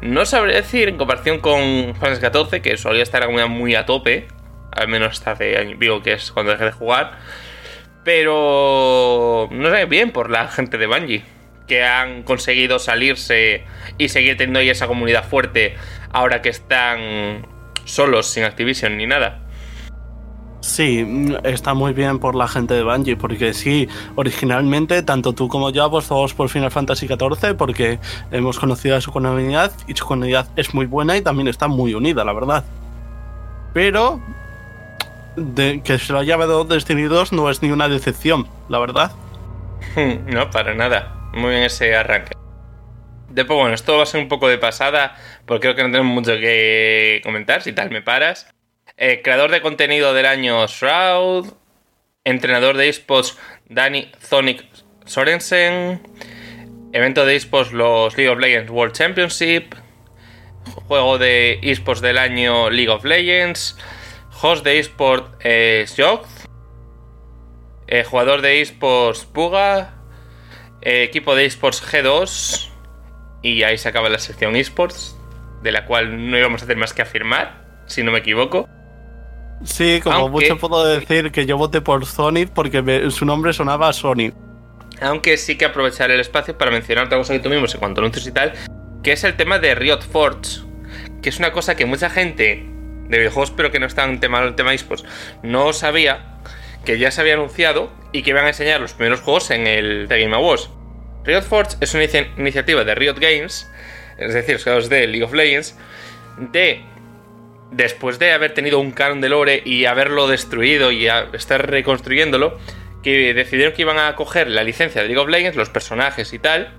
No 0.01 0.27
sabré 0.27 0.55
decir 0.55 0.89
en 0.89 0.97
comparación 0.97 1.39
con 1.39 1.95
Final 1.95 2.19
14, 2.19 2.63
que 2.63 2.77
solía 2.77 3.05
estar 3.05 3.29
muy 3.49 3.77
a 3.77 3.87
tope, 3.87 4.27
al 4.73 4.89
menos 4.89 5.19
hasta 5.19 5.31
hace 5.31 5.57
año 5.57 5.79
pico, 5.79 6.03
que 6.03 6.15
es 6.15 6.33
cuando 6.33 6.51
dejé 6.51 6.65
de 6.65 6.73
jugar. 6.73 7.19
Pero 8.03 9.49
no 9.53 9.71
sé, 9.71 9.85
bien 9.85 10.11
por 10.11 10.31
la 10.31 10.49
gente 10.49 10.79
de 10.79 10.89
Bungie, 10.89 11.23
que 11.69 11.85
han 11.85 12.25
conseguido 12.25 12.81
salirse 12.81 13.65
y 13.99 14.09
seguir 14.09 14.37
teniendo 14.37 14.59
ahí 14.59 14.69
esa 14.69 14.89
comunidad 14.89 15.29
fuerte 15.29 15.77
ahora 16.13 16.43
que 16.43 16.49
están 16.49 17.47
solos, 17.85 18.27
sin 18.27 18.43
Activision 18.43 18.97
ni 18.97 19.07
nada. 19.07 19.46
Sí, 20.61 21.05
mm, 21.05 21.37
está 21.45 21.75
muy 21.75 21.93
bien 21.93 22.19
por 22.19 22.35
la 22.35 22.49
gente 22.49 22.75
de 22.75 22.83
Bungie, 22.83 23.17
porque 23.17 23.55
sí, 23.55 23.89
originalmente 24.15 25.03
tanto 25.03 25.33
tú 25.33 25.49
como 25.49 25.71
yo 25.71 25.85
apostamos 25.85 26.35
por 26.35 26.49
Final 26.49 26.71
Fantasy 26.71 27.07
XIV 27.07 27.55
porque 27.57 27.99
hemos 28.31 28.59
conocido 28.59 28.97
a 28.97 29.01
su 29.01 29.13
comunidad 29.13 29.73
y 29.87 29.95
su 29.95 30.07
comunidad 30.07 30.49
es 30.57 30.75
muy 30.75 30.87
buena 30.87 31.17
y 31.17 31.23
también 31.23 31.49
está 31.49 31.69
muy 31.69 31.95
unida, 31.95 32.25
la 32.25 32.33
verdad. 32.33 32.65
Pero 33.73 34.21
de 35.37 35.83
que 35.83 35.99
se 35.99 36.13
lo 36.13 36.19
haya 36.19 36.35
llevado 36.35 36.65
Destiny 36.65 37.03
2 37.03 37.33
no 37.33 37.51
es 37.51 37.63
ni 37.63 37.71
una 37.71 37.89
decepción, 37.89 38.49
la 38.69 38.79
verdad. 38.79 39.13
No, 40.27 40.51
para 40.51 40.75
nada. 40.75 41.31
Muy 41.33 41.51
bien 41.51 41.63
ese 41.65 41.95
arranque. 41.95 42.33
Después, 43.29 43.59
bueno, 43.59 43.75
esto 43.75 43.97
va 43.99 44.03
a 44.03 44.07
ser 44.07 44.23
un 44.23 44.29
poco 44.29 44.49
de 44.49 44.57
pasada, 44.57 45.15
porque 45.45 45.63
creo 45.63 45.75
que 45.77 45.83
no 45.83 45.91
tenemos 45.91 46.13
mucho 46.15 46.33
que 46.33 47.21
comentar, 47.23 47.63
si 47.63 47.73
tal 47.73 47.91
me 47.91 48.01
paras. 48.01 48.51
Eh, 48.99 49.21
creador 49.23 49.51
de 49.51 49.61
contenido 49.61 50.15
del 50.15 50.25
año 50.25 50.67
Shroud. 50.67 51.53
Entrenador 52.25 52.79
de 52.79 52.89
esports 52.89 53.37
Danny 53.69 54.11
Zonic 54.21 54.65
Sorensen. 55.05 56.01
Evento 56.93 57.27
de 57.27 57.37
esports 57.37 57.73
los 57.73 58.17
League 58.17 58.31
of 58.31 58.39
Legends 58.39 58.71
World 58.71 58.95
Championship. 58.95 59.75
Juego 60.89 61.19
de 61.19 61.61
esports 61.63 62.01
del 62.01 62.17
año 62.17 62.71
League 62.71 62.89
of 62.89 63.05
Legends. 63.05 63.77
Host 64.41 64.65
de 64.65 64.79
esports 64.79 65.29
eh. 65.41 65.85
Eh, 67.89 68.05
jugador 68.05 68.41
de 68.41 68.63
esports 68.63 69.27
Puga. 69.27 69.95
eh, 70.81 71.03
equipo 71.03 71.35
de 71.35 71.45
esports 71.45 71.83
G2. 71.83 72.71
Y 73.43 73.63
ahí 73.63 73.77
se 73.77 73.91
acaba 73.91 74.09
la 74.09 74.19
sección 74.19 74.57
esports. 74.57 75.19
De 75.63 75.71
la 75.71 75.85
cual 75.85 76.31
no 76.31 76.39
íbamos 76.39 76.63
a 76.63 76.65
hacer 76.65 76.77
más 76.79 76.95
que 76.95 77.03
afirmar, 77.03 77.83
si 77.87 78.03
no 78.03 78.11
me 78.11 78.21
equivoco. 78.21 78.67
Sí, 79.65 80.01
como 80.03 80.17
Aunque- 80.17 80.51
mucho 80.51 80.59
puedo 80.59 80.85
decir 80.87 81.33
que 81.33 81.47
yo 81.47 81.57
voté 81.57 81.81
por 81.81 82.05
Sonic 82.07 82.51
porque 82.51 82.83
me- 82.83 83.11
su 83.11 83.25
nombre 83.25 83.53
sonaba 83.53 83.89
a 83.89 83.93
Sonic. 83.93 84.35
Aunque 85.01 85.37
sí 85.37 85.57
que 85.59 85.65
aprovechar 85.65 86.11
el 86.11 86.21
espacio 86.21 86.57
para 86.57 86.71
mencionar 86.71 87.07
otra 87.07 87.19
cosa 87.19 87.33
que 87.35 87.41
tuvimos 87.41 87.73
en 87.75 87.81
cuanto 87.81 88.01
a 88.01 88.05
anuncios 88.05 88.27
y 88.27 88.33
tal, 88.33 88.53
que 89.03 89.13
es 89.13 89.25
el 89.25 89.37
tema 89.37 89.59
de 89.59 89.75
Riot 89.75 90.01
Forge, 90.03 90.61
que 91.23 91.29
es 91.29 91.39
una 91.39 91.53
cosa 91.53 91.75
que 91.77 91.85
mucha 91.87 92.09
gente 92.11 92.67
de 93.09 93.19
videojuegos, 93.19 93.51
pero 93.51 93.71
que 93.71 93.79
no 93.79 93.87
está 93.87 94.05
en 94.05 94.21
tema, 94.21 94.43
el 94.43 94.55
tema 94.55 94.75
esports, 94.75 95.05
no 95.43 95.73
sabía, 95.73 96.39
que 96.85 96.99
ya 96.99 97.11
se 97.11 97.21
había 97.21 97.35
anunciado 97.35 97.91
y 98.13 98.23
que 98.23 98.31
iban 98.31 98.45
a 98.45 98.49
enseñar 98.49 98.81
los 98.81 98.95
primeros 98.95 99.21
juegos 99.21 99.51
en 99.51 99.67
el 99.67 100.07
The 100.09 100.21
Game 100.23 100.35
Awards. 100.35 100.71
Riot 101.25 101.43
Forge 101.43 101.77
es 101.81 101.93
una 101.95 102.05
inicia- 102.05 102.29
iniciativa 102.39 102.85
de 102.85 102.95
Riot 102.95 103.15
Games, 103.19 103.69
es 104.19 104.33
decir, 104.35 104.55
los 104.55 104.63
creadores 104.63 104.89
de 104.89 105.07
League 105.07 105.25
of 105.25 105.33
Legends, 105.35 105.77
de 106.39 106.83
después 107.77 108.19
de 108.19 108.33
haber 108.33 108.55
tenido 108.55 108.81
un 108.81 108.93
canon 108.93 109.21
de 109.21 109.29
lore 109.29 109.63
y 109.65 109.85
haberlo 109.85 110.27
destruido 110.29 110.93
y 110.93 111.07
estar 111.07 111.71
reconstruyéndolo, 111.71 112.59
que 113.03 113.35
decidieron 113.35 113.75
que 113.75 113.83
iban 113.83 113.99
a 113.99 114.15
coger 114.17 114.49
la 114.49 114.65
licencia 114.65 115.03
de 115.03 115.09
League 115.09 115.21
of 115.23 115.29
Legends, 115.29 115.57
los 115.57 115.69
personajes 115.71 116.33
y 116.33 116.39
tal, 116.39 116.73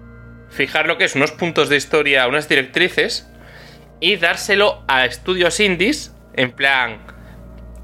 fijar 0.49 0.87
lo 0.87 0.97
que 0.97 1.05
es 1.05 1.15
unos 1.15 1.31
puntos 1.31 1.69
de 1.69 1.77
historia, 1.77 2.27
unas 2.27 2.49
directrices, 2.49 3.29
y 3.99 4.15
dárselo 4.17 4.83
a 4.87 5.05
estudios 5.05 5.59
indies, 5.59 6.13
en 6.35 6.51
plan, 6.51 6.99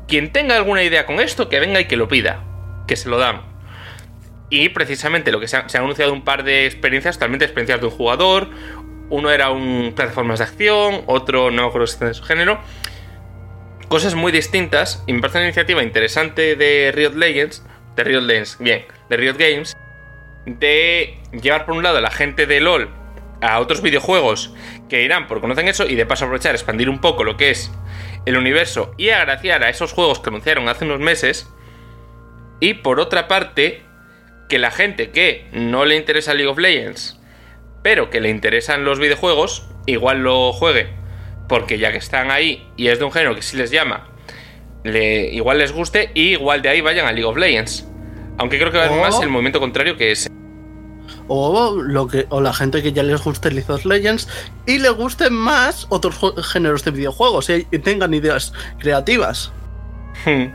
quien 0.08 0.32
tenga 0.32 0.56
alguna 0.56 0.84
idea 0.84 1.06
con 1.06 1.20
esto, 1.20 1.50
que 1.50 1.60
venga 1.60 1.80
y 1.80 1.86
que 1.86 1.96
lo 1.98 2.08
pida, 2.08 2.44
que 2.88 2.96
se 2.96 3.10
lo 3.10 3.18
dan. 3.18 3.42
Y 4.50 4.70
precisamente 4.70 5.32
lo 5.32 5.40
que 5.40 5.48
se, 5.48 5.58
ha- 5.58 5.70
se 5.70 5.78
han 5.78 5.84
anunciado 5.86 6.14
un 6.14 6.24
par 6.24 6.44
de 6.44 6.66
experiencias, 6.66 7.16
totalmente 7.16 7.46
experiencias 7.46 7.80
de 7.80 7.88
un 7.88 7.92
jugador, 7.92 8.50
Uno 9.10 9.30
era 9.30 9.52
un 9.52 9.94
plataformas 9.96 10.40
de 10.40 10.46
acción, 10.46 11.04
otro 11.06 11.52
no 11.52 11.72
si 11.88 12.06
de 12.06 12.14
su 12.14 12.24
género. 12.24 12.60
Cosas 13.94 14.16
muy 14.16 14.32
distintas. 14.32 15.04
Y 15.06 15.14
me 15.14 15.22
parece 15.22 15.38
una 15.38 15.46
iniciativa 15.46 15.84
interesante 15.84 16.56
de 16.56 16.92
Riot 16.96 17.14
Legends. 17.14 17.64
De 17.96 18.04
Riot 18.04 18.22
Legends, 18.22 18.58
bien, 18.60 18.86
de 19.08 19.18
Riot 19.18 19.36
Games. 19.38 19.78
De 20.48 21.20
llevar 21.32 21.68
por 21.68 21.76
un 21.76 21.84
lado 21.84 22.00
a 22.00 22.02
la 22.02 22.10
gente 22.10 22.48
de 22.48 22.60
LOL 22.60 22.90
a 23.40 23.60
otros 23.60 23.84
videojuegos 23.84 24.56
que 24.90 25.04
irán 25.04 25.28
por 25.28 25.42
conocen 25.42 25.68
eso 25.68 25.86
y 25.86 25.94
de 25.94 26.08
paso 26.08 26.26
aprovechar, 26.26 26.56
expandir 26.56 26.90
un 26.90 27.02
poco 27.02 27.24
lo 27.24 27.38
que 27.38 27.52
es 27.52 27.72
el 28.26 28.36
universo 28.36 28.96
y 28.98 29.10
agraciar 29.10 29.64
a 29.64 29.70
esos 29.70 29.94
juegos 29.94 30.20
que 30.20 30.30
anunciaron 30.32 30.68
hace 30.70 30.86
unos 30.86 31.00
meses. 31.00 31.48
Y 32.60 32.74
por 32.74 33.00
otra 33.00 33.28
parte, 33.28 33.84
que 34.50 34.58
la 34.58 34.72
gente 34.72 35.12
que 35.12 35.48
no 35.52 35.86
le 35.86 35.98
interesa 35.98 36.34
League 36.34 36.50
of 36.50 36.58
Legends, 36.58 37.20
pero 37.84 38.10
que 38.10 38.22
le 38.22 38.30
interesan 38.30 38.86
los 38.86 38.98
videojuegos, 38.98 39.70
igual 39.86 40.24
lo 40.24 40.52
juegue. 40.52 41.03
Porque 41.48 41.78
ya 41.78 41.92
que 41.92 41.98
están 41.98 42.32
ahí 42.32 42.68
y 42.78 42.88
es 42.88 43.00
de 43.00 43.06
un 43.06 43.12
género 43.12 43.36
que 43.36 43.42
sí 43.42 43.58
les 43.58 43.72
llama, 43.72 44.08
le, 44.84 45.28
igual 45.34 45.58
les 45.58 45.72
guste 45.72 46.12
y 46.14 46.32
igual 46.32 46.62
de 46.62 46.70
ahí 46.70 46.82
vayan 46.82 47.06
a 47.06 47.12
League 47.12 47.26
of 47.26 47.38
Legends. 47.38 47.88
Aunque 48.38 48.58
creo 48.58 48.72
que 48.72 48.78
va 48.78 48.86
a 48.86 48.90
ser 48.90 49.00
más 49.00 49.22
el 49.22 49.30
movimiento 49.30 49.60
contrario 49.60 49.96
que 49.98 50.12
ese. 50.12 50.30
O, 51.28 51.82
lo 51.82 52.08
que, 52.08 52.26
o 52.30 52.42
la 52.42 52.54
gente 52.54 52.82
que 52.82 52.92
ya 52.92 53.04
les 53.04 53.22
guste 53.24 53.52
League 53.52 53.72
of 53.72 53.86
Legends 53.86 54.28
y 54.66 54.80
le 54.80 54.90
gusten 54.90 55.34
más 55.34 55.88
otros 55.90 56.20
géneros 56.52 56.84
de 56.84 56.92
videojuegos 56.92 57.50
y, 57.50 57.64
tengan 57.80 58.14
ideas 58.14 58.54
creativas. 58.80 59.52
Hmm. 60.26 60.48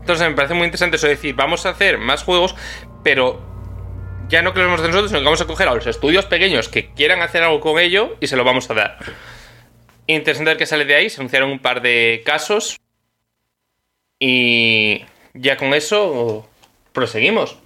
Entonces 0.00 0.28
me 0.28 0.34
parece 0.34 0.54
muy 0.54 0.64
interesante 0.64 0.96
eso 0.96 1.06
de 1.06 1.14
decir, 1.14 1.34
vamos 1.34 1.66
a 1.66 1.70
hacer 1.70 1.98
más 1.98 2.22
juegos, 2.22 2.54
pero 3.02 3.40
ya 4.28 4.42
no 4.42 4.52
que 4.52 4.60
lo 4.60 4.72
hacer 4.72 4.86
nosotros, 4.86 5.10
sino 5.10 5.20
que 5.20 5.24
vamos 5.24 5.40
a 5.40 5.46
coger 5.46 5.68
a 5.68 5.74
los 5.74 5.86
estudios 5.86 6.26
pequeños 6.26 6.68
que 6.68 6.92
quieran 6.92 7.22
hacer 7.22 7.42
algo 7.42 7.60
con 7.60 7.78
ello 7.78 8.16
y 8.20 8.26
se 8.26 8.36
lo 8.36 8.44
vamos 8.44 8.70
a 8.70 8.74
dar. 8.74 8.98
Interesante 10.06 10.50
ver 10.50 10.58
que 10.58 10.66
sale 10.66 10.84
de 10.84 10.94
ahí, 10.94 11.08
se 11.08 11.20
anunciaron 11.20 11.50
un 11.50 11.58
par 11.58 11.80
de 11.80 12.22
casos 12.24 12.78
y 14.18 15.04
ya 15.32 15.56
con 15.56 15.72
eso 15.72 16.48
proseguimos. 16.92 17.58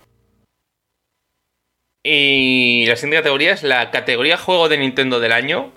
Y 2.03 2.87
la 2.87 2.97
siguiente 2.97 3.19
categoría 3.19 3.53
es 3.53 3.63
la 3.63 3.91
categoría 3.91 4.39
juego 4.39 4.69
de 4.69 4.79
Nintendo 4.79 5.21
del 5.21 5.33
año 5.33 5.73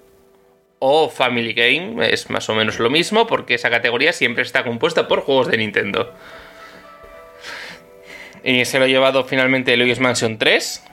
o 0.80 1.10
Family 1.10 1.54
Game. 1.54 2.12
Es 2.12 2.30
más 2.30 2.48
o 2.50 2.56
menos 2.56 2.80
lo 2.80 2.90
mismo 2.90 3.28
porque 3.28 3.56
esa 3.56 3.70
categoría 3.70 4.14
siempre 4.14 4.44
está 4.44 4.64
compuesta 4.64 5.08
por 5.08 5.22
juegos 5.22 5.48
de 5.50 5.58
Nintendo. 5.58 6.14
Y 8.44 8.66
se 8.66 8.80
lo 8.80 8.86
ha 8.86 8.88
llevado 8.88 9.24
finalmente 9.24 9.76
Luigi's 9.78 10.00
Mansion 10.00 10.38
3. 10.38 10.84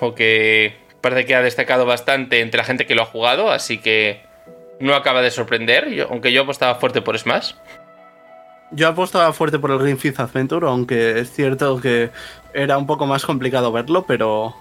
O 0.00 0.14
que 0.14 0.74
parece 1.00 1.24
que 1.24 1.34
ha 1.34 1.42
destacado 1.42 1.86
bastante 1.86 2.40
entre 2.40 2.58
la 2.58 2.64
gente 2.64 2.86
que 2.86 2.94
lo 2.94 3.02
ha 3.02 3.06
jugado. 3.06 3.50
Así 3.50 3.78
que 3.78 4.20
no 4.80 4.94
acaba 4.94 5.22
de 5.22 5.30
sorprender. 5.30 6.06
aunque 6.10 6.32
yo 6.32 6.42
apostaba 6.42 6.74
fuerte 6.76 7.02
por 7.02 7.18
Smash. 7.18 7.52
Yo 8.70 8.88
apostaba 8.88 9.32
fuerte 9.32 9.58
por 9.58 9.70
el 9.70 9.78
Green 9.78 9.98
Adventure, 10.16 10.66
aunque 10.66 11.20
es 11.20 11.32
cierto 11.32 11.80
que 11.80 12.10
era 12.52 12.76
un 12.76 12.86
poco 12.86 13.06
más 13.06 13.24
complicado 13.24 13.70
verlo, 13.70 14.04
pero 14.06 14.54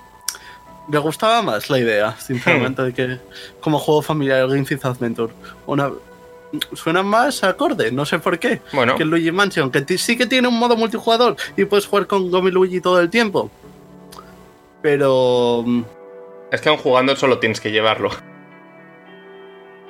me 0.87 0.99
gustaba 0.99 1.41
más 1.41 1.69
la 1.69 1.79
idea, 1.79 2.15
sinceramente, 2.19 2.83
de 2.83 2.93
que 2.93 3.17
como 3.59 3.79
juego 3.79 4.01
familiar 4.01 4.39
el 4.39 4.49
Green 4.49 4.79
Adventure. 4.83 5.33
Una, 5.65 5.91
suena 6.73 7.01
más 7.01 7.43
acorde, 7.43 7.91
no 7.91 8.05
sé 8.05 8.19
por 8.19 8.37
qué, 8.37 8.61
bueno. 8.71 8.95
que 8.95 9.05
Luigi 9.05 9.31
Mansion, 9.31 9.71
que 9.71 9.97
sí 9.97 10.17
que 10.17 10.27
tiene 10.27 10.47
un 10.47 10.59
modo 10.59 10.75
multijugador 10.75 11.35
y 11.57 11.65
puedes 11.65 11.87
jugar 11.87 12.05
con 12.07 12.29
Gomi 12.29 12.51
Luigi 12.51 12.81
todo 12.81 12.99
el 12.99 13.09
tiempo. 13.09 13.49
Pero... 14.81 15.63
Mm, 15.65 15.83
es 16.51 16.61
que 16.61 16.69
aún 16.69 16.77
jugando 16.77 17.15
solo 17.15 17.39
tienes 17.39 17.59
que 17.59 17.71
llevarlo. 17.71 18.11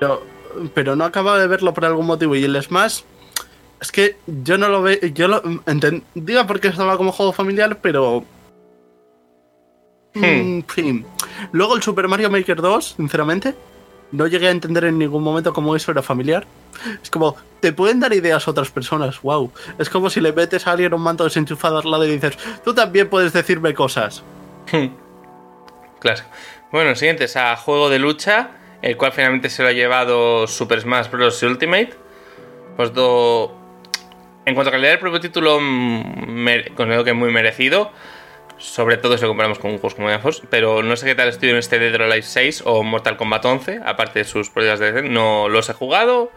Pero, 0.03 0.21
pero 0.73 0.95
no 0.97 1.05
acaba 1.05 1.39
de 1.39 1.47
verlo 1.47 1.73
por 1.73 1.85
algún 1.85 2.05
motivo 2.05 2.35
y 2.35 2.43
el 2.43 2.61
Smash 2.61 3.01
es 3.79 3.91
que 3.91 4.17
yo 4.27 4.57
no 4.57 4.67
lo 4.67 4.81
veo. 4.81 4.99
Yo 5.13 5.27
lo 5.29 5.41
entendía 5.65 6.45
porque 6.45 6.67
estaba 6.67 6.97
como 6.97 7.11
juego 7.11 7.31
familiar, 7.31 7.79
pero. 7.81 8.25
Hmm. 10.13 10.59
Mm, 10.59 11.05
Luego 11.53 11.75
el 11.75 11.81
Super 11.81 12.07
Mario 12.07 12.29
Maker 12.29 12.61
2, 12.61 12.95
sinceramente, 12.97 13.55
no 14.11 14.27
llegué 14.27 14.47
a 14.47 14.51
entender 14.51 14.83
en 14.85 14.99
ningún 14.99 15.23
momento 15.23 15.53
cómo 15.53 15.75
eso 15.75 15.91
era 15.91 16.01
familiar. 16.01 16.45
Es 17.01 17.09
como, 17.09 17.35
te 17.61 17.73
pueden 17.73 17.99
dar 17.99 18.13
ideas 18.13 18.47
a 18.47 18.51
otras 18.51 18.69
personas, 18.69 19.21
wow. 19.21 19.51
Es 19.79 19.89
como 19.89 20.09
si 20.09 20.19
le 20.19 20.33
metes 20.33 20.67
a 20.67 20.71
alguien 20.71 20.93
un 20.93 21.01
manto 21.01 21.23
desenchufado 21.23 21.79
al 21.79 21.89
lado 21.89 22.05
y 22.05 22.11
dices, 22.11 22.37
tú 22.63 22.73
también 22.73 23.09
puedes 23.09 23.33
decirme 23.33 23.73
cosas. 23.73 24.21
Hmm. 24.71 24.87
Claro. 25.99 26.23
Bueno, 26.71 26.91
el 26.91 26.95
siguiente 26.95 27.23
es 27.23 27.35
a 27.35 27.55
juego 27.55 27.89
de 27.89 27.99
lucha, 27.99 28.51
el 28.83 28.97
cual 28.97 29.13
finalmente 29.13 29.49
se 29.49 29.63
lo 29.63 29.69
ha 29.69 29.71
llevado 29.71 30.45
Super 30.45 30.81
Smash 30.81 31.09
Bros. 31.09 31.41
Ultimate. 31.41 31.93
Pues 32.75 32.93
do 32.93 33.57
en 34.45 34.55
cuanto 34.55 34.69
a 34.69 34.71
calidad 34.71 34.91
del 34.91 34.99
propio 34.99 35.21
título, 35.21 35.57
considero 36.75 37.03
que 37.03 37.11
es 37.11 37.15
muy 37.15 37.31
merecido. 37.31 37.91
Sobre 38.57 38.97
todo 38.97 39.17
si 39.17 39.23
lo 39.23 39.29
comparamos 39.29 39.57
con 39.57 39.71
juegos 39.71 39.95
como 39.95 40.19
Force. 40.19 40.43
Pero 40.49 40.83
no 40.83 40.95
sé 40.97 41.05
qué 41.05 41.15
tal 41.15 41.29
estoy 41.29 41.49
en 41.49 41.57
este 41.57 41.79
Dead 41.79 41.95
or 41.95 42.03
Alive 42.03 42.23
6 42.23 42.63
o 42.65 42.83
Mortal 42.83 43.15
Kombat 43.15 43.45
11. 43.45 43.79
Aparte 43.85 44.19
de 44.19 44.25
sus 44.25 44.49
pruebas 44.49 44.79
de 44.79 45.03
no 45.03 45.47
los 45.47 45.69
he 45.69 45.73
jugado. 45.73 46.31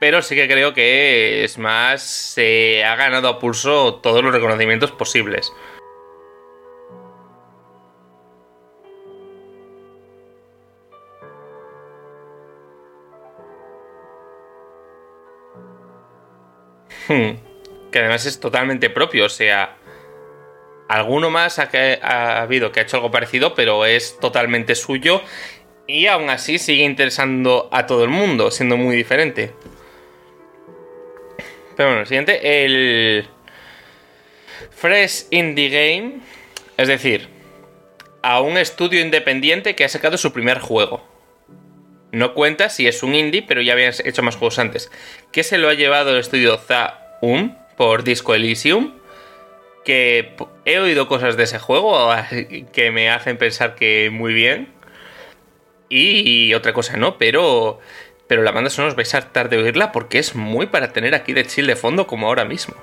Pero 0.00 0.22
sí 0.22 0.34
que 0.34 0.48
creo 0.48 0.74
que 0.74 1.48
más. 1.58 2.02
Se 2.02 2.84
ha 2.84 2.96
ganado 2.96 3.28
a 3.28 3.38
pulso 3.38 3.94
todos 4.02 4.22
los 4.22 4.32
reconocimientos 4.32 4.90
posibles. 4.90 5.52
Que 17.06 17.98
además 17.98 18.26
es 18.26 18.40
totalmente 18.40 18.90
propio, 18.90 19.26
o 19.26 19.28
sea, 19.28 19.76
alguno 20.88 21.30
más 21.30 21.58
ha, 21.58 21.70
ha, 22.02 22.42
habido 22.42 22.72
que 22.72 22.80
ha 22.80 22.82
hecho 22.82 22.96
algo 22.96 23.10
parecido, 23.10 23.54
pero 23.54 23.84
es 23.84 24.18
totalmente 24.18 24.74
suyo 24.74 25.22
y 25.86 26.06
aún 26.06 26.30
así 26.30 26.58
sigue 26.58 26.84
interesando 26.84 27.68
a 27.72 27.86
todo 27.86 28.04
el 28.04 28.10
mundo, 28.10 28.50
siendo 28.50 28.76
muy 28.76 28.96
diferente. 28.96 29.52
Pero 31.76 31.90
bueno, 31.90 32.00
el 32.00 32.06
siguiente, 32.06 32.64
el 32.64 33.28
Fresh 34.70 35.26
Indie 35.30 35.68
Game, 35.68 36.20
es 36.76 36.88
decir, 36.88 37.28
a 38.22 38.40
un 38.40 38.56
estudio 38.56 39.00
independiente 39.00 39.76
que 39.76 39.84
ha 39.84 39.88
sacado 39.88 40.18
su 40.18 40.32
primer 40.32 40.58
juego. 40.58 41.06
No 42.12 42.34
cuenta 42.34 42.70
si 42.70 42.88
es 42.88 43.02
un 43.02 43.14
indie, 43.14 43.42
pero 43.42 43.60
ya 43.60 43.74
habían 43.74 43.92
hecho 44.04 44.22
más 44.22 44.36
juegos 44.36 44.58
antes. 44.58 44.90
Que 45.36 45.42
se 45.42 45.58
lo 45.58 45.68
ha 45.68 45.74
llevado 45.74 46.12
el 46.12 46.16
estudio 46.16 46.56
Zaum 46.56 47.54
por 47.76 48.04
Disco 48.04 48.34
Elysium. 48.34 48.94
Que 49.84 50.34
he 50.64 50.78
oído 50.78 51.08
cosas 51.08 51.36
de 51.36 51.42
ese 51.42 51.58
juego 51.58 52.08
que 52.72 52.90
me 52.90 53.10
hacen 53.10 53.36
pensar 53.36 53.74
que 53.74 54.08
muy 54.10 54.32
bien. 54.32 54.72
Y 55.90 56.54
otra 56.54 56.72
cosa 56.72 56.96
no, 56.96 57.18
pero, 57.18 57.80
pero 58.26 58.42
la 58.42 58.50
banda 58.50 58.70
sonora 58.70 58.92
os 58.92 58.96
vais 58.96 59.14
a 59.14 59.18
hartar 59.18 59.50
de 59.50 59.58
oírla 59.58 59.92
porque 59.92 60.18
es 60.18 60.34
muy 60.34 60.68
para 60.68 60.94
tener 60.94 61.14
aquí 61.14 61.34
de 61.34 61.44
chill 61.44 61.66
de 61.66 61.76
fondo 61.76 62.06
como 62.06 62.28
ahora 62.28 62.46
mismo. 62.46 62.74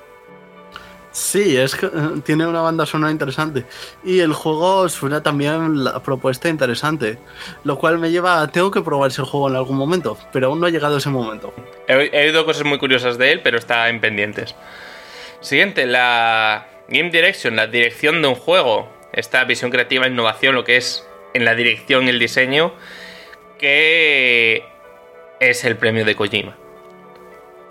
Sí, 1.14 1.56
es 1.56 1.76
que 1.76 1.86
eh, 1.86 1.90
tiene 2.24 2.44
una 2.44 2.60
banda 2.60 2.84
sonora 2.86 3.12
interesante. 3.12 3.64
Y 4.02 4.18
el 4.18 4.32
juego 4.32 4.88
suena 4.88 5.22
también 5.22 5.84
la 5.84 6.02
propuesta 6.02 6.48
interesante. 6.48 7.18
Lo 7.62 7.78
cual 7.78 8.00
me 8.00 8.10
lleva 8.10 8.42
a. 8.42 8.48
Tengo 8.48 8.72
que 8.72 8.82
probar 8.82 9.12
ese 9.12 9.22
juego 9.22 9.48
en 9.48 9.54
algún 9.54 9.76
momento, 9.76 10.18
pero 10.32 10.48
aún 10.48 10.58
no 10.58 10.66
ha 10.66 10.70
llegado 10.70 10.96
ese 10.96 11.10
momento. 11.10 11.54
He, 11.86 12.10
he 12.12 12.26
oído 12.26 12.44
cosas 12.44 12.64
muy 12.64 12.78
curiosas 12.78 13.16
de 13.16 13.30
él, 13.30 13.42
pero 13.44 13.58
está 13.58 13.88
en 13.90 14.00
pendientes. 14.00 14.56
Siguiente, 15.40 15.86
la 15.86 16.66
Game 16.88 17.10
Direction, 17.10 17.54
la 17.54 17.68
dirección 17.68 18.20
de 18.20 18.26
un 18.26 18.34
juego. 18.34 18.92
Esta 19.12 19.44
visión 19.44 19.70
creativa, 19.70 20.08
innovación, 20.08 20.56
lo 20.56 20.64
que 20.64 20.76
es 20.76 21.06
en 21.32 21.44
la 21.44 21.54
dirección 21.54 22.06
y 22.06 22.08
el 22.08 22.18
diseño, 22.18 22.74
que 23.56 24.64
es 25.38 25.64
el 25.64 25.76
premio 25.76 26.04
de 26.04 26.16
Kojima. 26.16 26.56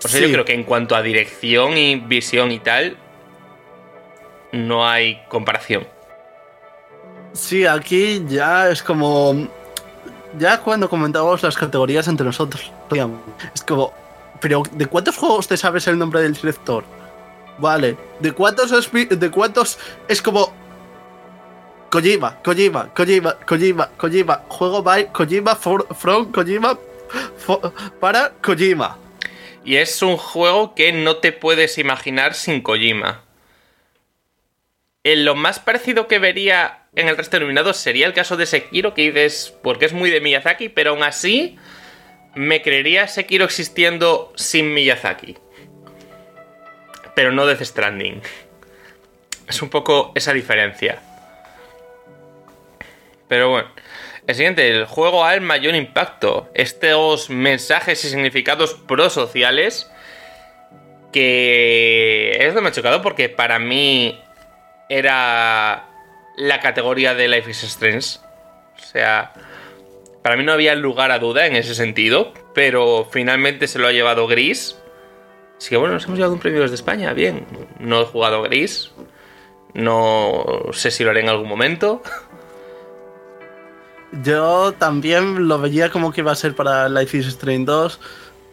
O 0.02 0.08
sea, 0.08 0.18
yo 0.18 0.32
creo 0.32 0.46
que 0.46 0.54
en 0.54 0.64
cuanto 0.64 0.96
a 0.96 1.02
dirección 1.02 1.76
y 1.76 1.96
visión 1.96 2.50
y 2.50 2.58
tal, 2.58 2.96
no 4.54 4.86
hay 4.86 5.20
comparación. 5.28 5.86
Sí, 7.32 7.66
aquí 7.66 8.24
ya 8.28 8.70
es 8.70 8.82
como. 8.82 9.48
Ya 10.38 10.58
cuando 10.58 10.88
comentábamos 10.88 11.42
las 11.42 11.56
categorías 11.56 12.08
entre 12.08 12.24
nosotros, 12.24 12.72
es 13.54 13.62
como. 13.62 13.92
Pero, 14.40 14.62
¿de 14.72 14.86
cuántos 14.86 15.16
juegos 15.16 15.48
te 15.48 15.56
sabes 15.56 15.86
el 15.88 15.98
nombre 15.98 16.22
del 16.22 16.34
director? 16.34 16.84
Vale. 17.58 17.96
¿De 18.20 18.32
cuántos 18.32 18.72
es, 18.72 18.90
de 18.92 19.30
cuántos 19.30 19.78
es 20.08 20.22
como. 20.22 20.52
Kojima, 21.90 22.38
Kojima, 22.42 22.88
Kojima, 22.92 23.36
Kojima, 23.46 23.88
Kojima, 23.96 24.42
juego 24.48 24.82
by 24.82 25.12
Kojima 25.12 25.54
from 25.54 26.32
Kojima 26.32 26.76
para 28.00 28.32
Kojima. 28.42 28.96
Y 29.64 29.76
es 29.76 30.02
un 30.02 30.16
juego 30.16 30.74
que 30.74 30.92
no 30.92 31.16
te 31.18 31.30
puedes 31.30 31.78
imaginar 31.78 32.34
sin 32.34 32.62
Kojima 32.62 33.24
lo 35.04 35.34
más 35.34 35.58
parecido 35.58 36.08
que 36.08 36.18
vería 36.18 36.84
en 36.96 37.08
el 37.08 37.16
resto 37.16 37.38
nominados 37.38 37.76
sería 37.76 38.06
el 38.06 38.14
caso 38.14 38.36
de 38.36 38.46
Sekiro, 38.46 38.94
que 38.94 39.02
dices, 39.02 39.54
porque 39.62 39.84
es 39.84 39.92
muy 39.92 40.10
de 40.10 40.20
Miyazaki, 40.20 40.68
pero 40.70 40.90
aún 40.90 41.02
así 41.02 41.58
me 42.34 42.62
creería 42.62 43.06
Sekiro 43.06 43.44
existiendo 43.44 44.32
sin 44.36 44.72
Miyazaki. 44.72 45.36
Pero 47.14 47.32
no 47.32 47.46
Death 47.46 47.62
Stranding. 47.62 48.22
Es 49.48 49.62
un 49.62 49.70
poco 49.70 50.12
esa 50.14 50.32
diferencia. 50.32 51.00
Pero 53.28 53.50
bueno. 53.50 53.68
El 54.26 54.34
siguiente, 54.34 54.66
el 54.70 54.86
juego 54.86 55.24
al 55.24 55.42
mayor 55.42 55.74
impacto. 55.74 56.50
Estos 56.54 57.28
mensajes 57.28 58.04
y 58.04 58.08
significados 58.08 58.74
prosociales. 58.74 59.90
Que 61.12 62.38
es 62.40 62.54
lo 62.54 62.62
me 62.62 62.70
ha 62.70 62.72
chocado 62.72 63.02
porque 63.02 63.28
para 63.28 63.58
mí 63.58 64.18
era 64.88 65.88
la 66.36 66.60
categoría 66.60 67.14
de 67.14 67.28
Life 67.28 67.50
is 67.50 67.62
Strange. 67.64 68.18
O 68.76 68.82
sea, 68.82 69.32
para 70.22 70.36
mí 70.36 70.44
no 70.44 70.52
había 70.52 70.74
lugar 70.74 71.10
a 71.10 71.18
duda 71.18 71.46
en 71.46 71.56
ese 71.56 71.74
sentido. 71.74 72.32
Pero 72.54 73.08
finalmente 73.10 73.66
se 73.66 73.78
lo 73.78 73.88
ha 73.88 73.92
llevado 73.92 74.26
Gris. 74.26 74.76
Así 75.58 75.70
que 75.70 75.76
bueno, 75.76 75.94
nos 75.94 76.04
hemos 76.04 76.18
llevado 76.18 76.34
un 76.34 76.40
premio 76.40 76.62
desde 76.62 76.76
España. 76.76 77.12
Bien, 77.12 77.46
no 77.78 78.02
he 78.02 78.04
jugado 78.04 78.42
Gris. 78.42 78.92
No 79.74 80.44
sé 80.72 80.90
si 80.90 81.02
lo 81.04 81.10
haré 81.10 81.20
en 81.20 81.28
algún 81.28 81.48
momento. 81.48 82.02
Yo 84.22 84.72
también 84.72 85.48
lo 85.48 85.58
veía 85.58 85.90
como 85.90 86.12
que 86.12 86.20
iba 86.20 86.30
a 86.30 86.36
ser 86.36 86.54
para 86.54 86.88
Life 86.88 87.16
is 87.16 87.26
Strange 87.26 87.64
2. 87.64 88.00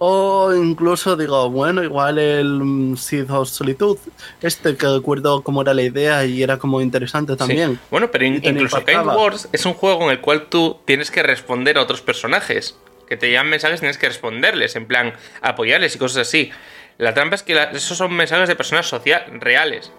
O 0.03 0.51
incluso 0.55 1.15
digo, 1.15 1.51
bueno, 1.51 1.83
igual 1.83 2.17
el 2.17 2.95
Seed 2.97 3.29
of 3.29 3.47
Solitude, 3.49 3.99
este 4.41 4.75
que 4.75 4.87
recuerdo 4.87 5.43
cómo 5.43 5.61
era 5.61 5.75
la 5.75 5.83
idea 5.83 6.25
y 6.25 6.41
era 6.41 6.57
como 6.57 6.81
interesante 6.81 7.35
también. 7.35 7.73
Sí. 7.73 7.79
Bueno, 7.91 8.09
pero 8.09 8.25
in- 8.25 8.41
incluso 8.43 8.83
Kind 8.83 9.05
Wars 9.05 9.47
es 9.51 9.63
un 9.63 9.73
juego 9.75 10.05
en 10.05 10.09
el 10.09 10.19
cual 10.19 10.47
tú 10.49 10.79
tienes 10.85 11.11
que 11.11 11.21
responder 11.21 11.77
a 11.77 11.83
otros 11.83 12.01
personajes. 12.01 12.75
Que 13.07 13.15
te 13.15 13.29
llevan 13.29 13.49
mensajes, 13.49 13.79
tienes 13.81 13.99
que 13.99 14.07
responderles, 14.07 14.75
en 14.75 14.87
plan, 14.87 15.13
apoyarles 15.43 15.95
y 15.95 15.99
cosas 15.99 16.27
así. 16.27 16.49
La 16.97 17.13
trampa 17.13 17.35
es 17.35 17.43
que 17.43 17.53
la- 17.53 17.65
esos 17.65 17.95
son 17.95 18.11
mensajes 18.15 18.49
de 18.49 18.55
personas 18.55 18.87
social, 18.87 19.23
reales. 19.39 19.91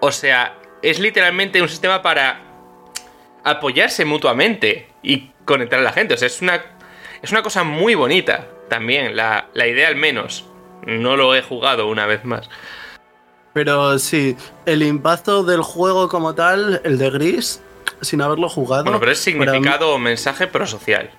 O 0.00 0.12
sea, 0.12 0.58
es 0.82 0.98
literalmente 0.98 1.62
un 1.62 1.70
sistema 1.70 2.02
para 2.02 2.42
apoyarse 3.44 4.04
mutuamente 4.04 4.88
y 5.02 5.30
conectar 5.46 5.78
a 5.78 5.82
la 5.82 5.92
gente. 5.92 6.12
O 6.14 6.16
sea, 6.18 6.26
es 6.26 6.42
una, 6.42 6.62
es 7.22 7.30
una 7.30 7.42
cosa 7.42 7.64
muy 7.64 7.94
bonita 7.94 8.46
también, 8.72 9.14
la, 9.16 9.48
la 9.52 9.66
idea 9.66 9.88
al 9.88 9.96
menos. 9.96 10.46
No 10.86 11.16
lo 11.16 11.34
he 11.34 11.42
jugado 11.42 11.86
una 11.88 12.06
vez 12.06 12.24
más. 12.24 12.48
Pero 13.52 13.98
sí, 13.98 14.34
el 14.64 14.82
impacto 14.82 15.44
del 15.44 15.60
juego 15.60 16.08
como 16.08 16.34
tal, 16.34 16.80
el 16.84 16.96
de 16.96 17.10
Gris, 17.10 17.60
sin 18.00 18.22
haberlo 18.22 18.48
jugado. 18.48 18.84
Bueno, 18.84 18.98
pero 18.98 19.12
es 19.12 19.18
mí- 19.18 19.32
significado 19.32 19.90
o 19.94 19.98
mensaje 19.98 20.46
prosocial. 20.46 21.10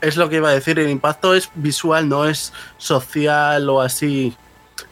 Es 0.00 0.16
lo 0.16 0.28
que 0.28 0.36
iba 0.36 0.48
a 0.48 0.52
decir, 0.54 0.80
el 0.80 0.90
impacto 0.90 1.34
es 1.36 1.50
visual, 1.54 2.08
no 2.08 2.26
es 2.28 2.52
social 2.78 3.68
o 3.70 3.80
así. 3.80 4.34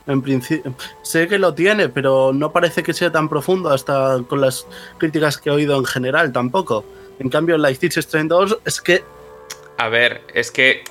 En 0.07 0.23
principio, 0.23 0.73
sé 1.03 1.27
que 1.27 1.39
lo 1.39 1.53
tiene, 1.55 1.89
pero 1.89 2.33
no 2.33 2.53
parece 2.53 2.85
que 2.85 2.95
sea 2.95 3.11
tan 3.11 3.29
profundo 3.29 3.71
hasta 3.71 4.23
con 4.29 4.41
las 4.41 4.67
críticas 4.99 5.37
que 5.39 5.51
he 5.51 5.53
oído 5.53 5.77
en 5.77 5.85
general 5.85 6.33
tampoco. 6.33 6.85
En 7.19 7.29
cambio, 7.29 7.59
Life 7.59 7.85
is 7.87 7.97
Strange 7.97 8.29
2 8.29 8.59
es 8.65 8.81
que 8.81 9.03
A 9.79 9.89
ver, 9.89 10.23
es 10.33 10.51
que 10.53 10.85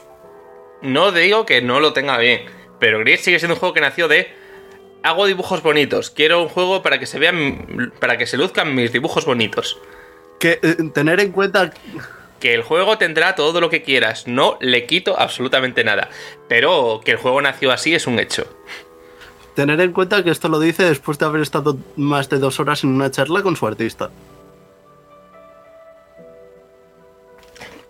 no 0.82 1.12
digo 1.12 1.46
que 1.46 1.62
no 1.62 1.80
lo 1.80 1.94
tenga 1.94 2.18
bien, 2.18 2.46
pero 2.80 3.00
Gris 3.00 3.22
sigue 3.22 3.40
siendo 3.40 3.56
un 3.56 3.60
juego 3.60 3.74
que 3.74 3.82
nació 3.82 4.08
de 4.08 4.34
hago 5.04 5.26
dibujos 5.26 5.64
bonitos, 5.64 6.10
quiero 6.10 6.42
un 6.42 6.50
juego 6.50 6.82
para 6.82 7.00
que 7.00 7.06
se 7.06 7.20
vean 7.20 7.94
para 8.00 8.18
que 8.18 8.28
se 8.28 8.38
luzcan 8.38 8.76
mis 8.76 8.92
dibujos 8.92 9.26
bonitos. 9.26 9.80
que 10.40 10.60
eh, 10.62 10.76
tener 10.94 11.20
en 11.20 11.32
cuenta 11.32 11.72
Que 12.40 12.54
el 12.54 12.64
juego 12.64 12.98
tendrá 12.98 13.36
todo 13.36 13.60
lo 13.60 13.70
que 13.70 13.84
quieras, 13.84 14.28
no 14.28 14.58
le 14.62 14.86
quito 14.86 15.20
absolutamente 15.20 15.84
nada, 15.84 16.10
pero 16.48 17.02
que 17.04 17.12
el 17.12 17.18
juego 17.18 17.42
nació 17.42 17.72
así 17.72 17.94
es 17.94 18.08
un 18.08 18.18
hecho. 18.20 18.48
tener 19.56 19.82
en 19.82 19.92
cuenta 19.92 20.24
que 20.24 20.32
esto 20.32 20.48
lo 20.48 20.60
dice 20.60 20.84
después 20.84 21.20
de 21.20 21.26
haber 21.26 21.42
estado 21.42 21.78
más 21.98 22.30
de 22.30 22.40
dos 22.40 22.60
horas 22.62 22.84
en 22.86 22.92
una 22.92 23.12
charla 23.12 23.42
con 23.42 23.58
su 23.58 23.68
artista. 23.68 24.10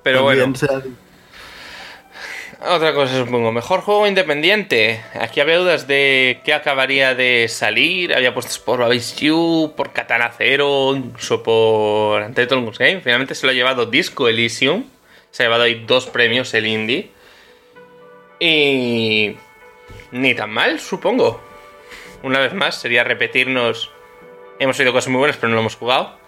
Pero 0.01 0.25
También 0.25 0.53
bueno, 0.53 0.99
Otra 2.61 2.93
cosa 2.93 3.15
supongo, 3.15 3.53
mejor 3.53 3.79
juego 3.79 4.05
independiente. 4.05 5.01
Aquí 5.13 5.39
había 5.39 5.57
dudas 5.57 5.87
de 5.87 6.41
qué 6.43 6.53
acabaría 6.53 7.15
de 7.15 7.47
salir. 7.47 8.13
Había 8.13 8.33
puestos 8.33 8.59
por 8.59 8.79
Babis 8.79 9.15
You, 9.15 9.73
por 9.77 9.93
Katana 9.93 10.29
Zero, 10.37 10.93
incluso 10.93 11.41
por 11.41 12.33
Goose 12.33 12.83
Game. 12.83 12.99
Finalmente 12.99 13.33
se 13.33 13.45
lo 13.45 13.51
ha 13.51 13.55
llevado 13.55 13.85
Disco 13.85 14.27
Elysium. 14.27 14.83
Se 15.31 15.43
ha 15.43 15.45
llevado 15.45 15.63
ahí 15.63 15.85
dos 15.85 16.07
premios 16.07 16.53
el 16.53 16.67
indie. 16.67 17.11
Y... 18.41 19.37
Ni 20.11 20.35
tan 20.35 20.49
mal, 20.49 20.81
supongo. 20.81 21.41
Una 22.23 22.39
vez 22.39 22.53
más, 22.53 22.75
sería 22.75 23.05
repetirnos... 23.05 23.89
Hemos 24.59 24.77
oído 24.77 24.91
cosas 24.91 25.09
muy 25.09 25.19
buenas, 25.19 25.37
pero 25.37 25.47
no 25.47 25.55
lo 25.55 25.61
hemos 25.61 25.77
jugado. 25.77 26.18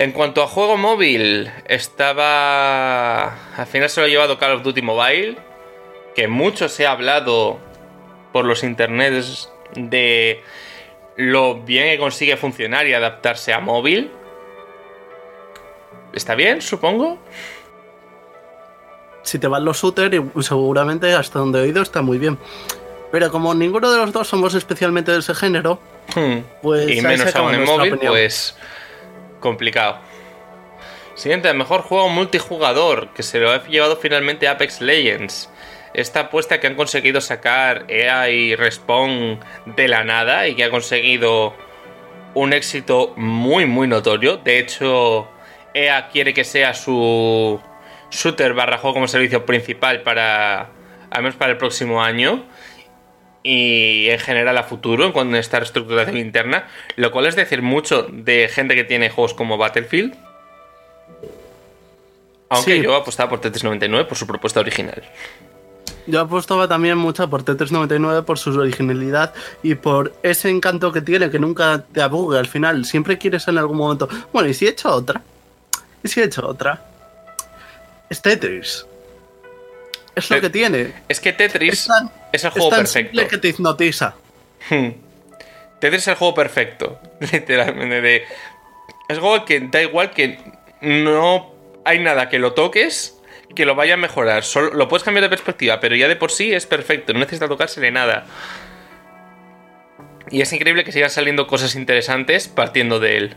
En 0.00 0.12
cuanto 0.12 0.42
a 0.42 0.46
juego 0.46 0.78
móvil, 0.78 1.50
estaba. 1.66 3.34
Al 3.54 3.66
final 3.66 3.90
se 3.90 4.00
lo 4.00 4.06
ha 4.06 4.08
llevado 4.08 4.38
Call 4.38 4.52
of 4.52 4.62
Duty 4.62 4.80
Mobile. 4.80 5.36
Que 6.14 6.26
mucho 6.26 6.70
se 6.70 6.86
ha 6.86 6.92
hablado 6.92 7.58
por 8.32 8.46
los 8.46 8.64
internets 8.64 9.52
de 9.74 10.42
lo 11.16 11.56
bien 11.60 11.90
que 11.90 11.98
consigue 11.98 12.38
funcionar 12.38 12.86
y 12.86 12.94
adaptarse 12.94 13.52
a 13.52 13.60
móvil. 13.60 14.10
¿Está 16.14 16.34
bien, 16.34 16.62
supongo? 16.62 17.18
si 19.22 19.38
te 19.38 19.46
van 19.48 19.66
los 19.66 19.80
shooters, 19.82 20.16
seguramente 20.40 21.12
hasta 21.12 21.38
donde 21.40 21.58
he 21.58 21.62
oído 21.62 21.82
está 21.82 22.00
muy 22.00 22.16
bien. 22.16 22.38
Pero 23.12 23.30
como 23.30 23.54
ninguno 23.54 23.92
de 23.92 23.98
los 23.98 24.12
dos 24.12 24.26
somos 24.26 24.54
especialmente 24.54 25.12
de 25.12 25.18
ese 25.18 25.34
género, 25.34 25.78
Hmm. 26.14 26.40
Pues 26.62 26.90
y 26.90 27.00
menos 27.02 27.34
aún 27.36 27.54
en 27.54 27.64
móvil, 27.64 27.94
opinión. 27.94 28.12
pues 28.12 28.56
complicado. 29.40 29.98
Siguiente, 31.14 31.52
mejor 31.52 31.82
juego 31.82 32.08
multijugador, 32.08 33.08
que 33.12 33.22
se 33.22 33.40
lo 33.40 33.50
ha 33.50 33.66
llevado 33.66 33.96
finalmente 33.96 34.48
Apex 34.48 34.80
Legends. 34.80 35.50
Esta 35.92 36.20
apuesta 36.20 36.60
que 36.60 36.66
han 36.66 36.76
conseguido 36.76 37.20
sacar 37.20 37.84
EA 37.88 38.30
y 38.30 38.54
Respawn 38.54 39.40
de 39.66 39.88
la 39.88 40.04
nada 40.04 40.46
y 40.46 40.54
que 40.54 40.64
ha 40.64 40.70
conseguido 40.70 41.54
un 42.34 42.52
éxito 42.52 43.12
muy 43.16 43.66
muy 43.66 43.88
notorio. 43.88 44.36
De 44.36 44.60
hecho, 44.60 45.28
EA 45.74 46.08
quiere 46.08 46.32
que 46.32 46.44
sea 46.44 46.74
su 46.74 47.60
shooter 48.10 48.54
juego 48.54 48.94
como 48.94 49.08
servicio 49.08 49.44
principal 49.44 50.02
para 50.02 50.70
al 51.10 51.22
menos 51.22 51.36
para 51.36 51.52
el 51.52 51.58
próximo 51.58 52.02
año 52.02 52.44
y 53.42 54.08
en 54.10 54.18
general 54.18 54.56
a 54.58 54.64
futuro 54.64 55.04
en 55.06 55.12
cuanto 55.12 55.36
a 55.36 55.38
esta 55.38 55.58
reestructuración 55.58 56.16
interna, 56.18 56.68
lo 56.96 57.10
cual 57.10 57.26
es 57.26 57.36
decir 57.36 57.62
mucho 57.62 58.06
de 58.10 58.48
gente 58.52 58.74
que 58.74 58.84
tiene 58.84 59.08
juegos 59.10 59.34
como 59.34 59.56
Battlefield. 59.56 60.14
Aunque 62.48 62.76
Sí. 62.78 62.82
yo 62.82 62.94
apostaba 62.96 63.30
por 63.30 63.40
Tetris 63.40 63.62
99 63.64 64.06
por 64.08 64.18
su 64.18 64.26
propuesta 64.26 64.60
original. 64.60 65.02
yo 66.06 66.18
apostaba 66.20 66.66
también 66.66 66.98
mucho 66.98 67.30
por 67.30 67.44
T399 67.44 68.24
por 68.24 68.36
su 68.38 68.50
originalidad 68.58 69.32
y 69.62 69.76
por 69.76 70.12
ese 70.24 70.48
encanto 70.50 70.90
que 70.90 71.00
tiene, 71.02 71.30
que 71.30 71.38
nunca 71.38 71.84
te 71.92 72.02
aburre 72.02 72.38
al 72.40 72.46
final. 72.48 72.84
Siempre 72.84 73.16
quieres 73.18 73.46
en 73.46 73.58
algún 73.58 73.76
momento. 73.76 74.08
Bueno, 74.32 74.48
¿y 74.48 74.54
si 74.54 74.66
he 74.66 74.70
hecho 74.70 74.92
otra? 74.92 75.22
¿Y 76.02 76.08
si 76.08 76.20
he 76.20 76.24
hecho 76.24 76.44
otra? 76.48 76.82
Es 78.08 78.20
Tetris. 78.20 78.86
Es 80.14 80.30
lo 80.30 80.36
Eh, 80.36 80.40
que 80.40 80.50
tiene. 80.50 80.92
Es 81.08 81.20
que 81.20 81.32
Tetris 81.32 81.72
Es 81.72 81.86
tan, 81.86 82.10
es 82.32 82.44
el 82.44 82.48
es 82.48 82.52
juego 82.54 82.70
tan 82.70 82.80
perfecto. 82.80 83.08
simple 83.08 83.28
que 83.28 83.38
te 83.38 83.48
hipnotiza. 83.48 84.14
Hmm. 84.68 84.88
Tetris 85.80 86.02
es 86.02 86.08
el 86.08 86.14
juego 86.16 86.34
perfecto. 86.34 87.00
Literalmente. 87.32 88.00
De... 88.00 88.16
Es 89.08 89.16
un 89.16 89.20
juego 89.20 89.44
que 89.44 89.60
da 89.60 89.82
igual 89.82 90.10
que 90.10 90.38
no 90.80 91.52
hay 91.84 91.98
nada 91.98 92.28
que 92.28 92.38
lo 92.38 92.52
toques 92.52 93.16
que 93.54 93.64
lo 93.66 93.74
vaya 93.74 93.94
a 93.94 93.96
mejorar. 93.96 94.44
Solo, 94.44 94.72
lo 94.74 94.88
puedes 94.88 95.02
cambiar 95.02 95.22
de 95.24 95.28
perspectiva, 95.28 95.80
pero 95.80 95.96
ya 95.96 96.06
de 96.06 96.14
por 96.16 96.30
sí 96.30 96.52
es 96.52 96.66
perfecto. 96.66 97.12
No 97.12 97.18
necesita 97.18 97.48
tocársele 97.48 97.90
nada. 97.90 98.26
Y 100.30 100.40
es 100.42 100.52
increíble 100.52 100.84
que 100.84 100.92
sigan 100.92 101.10
saliendo 101.10 101.46
cosas 101.48 101.74
interesantes 101.74 102.46
partiendo 102.46 103.00
de 103.00 103.16
él. 103.16 103.36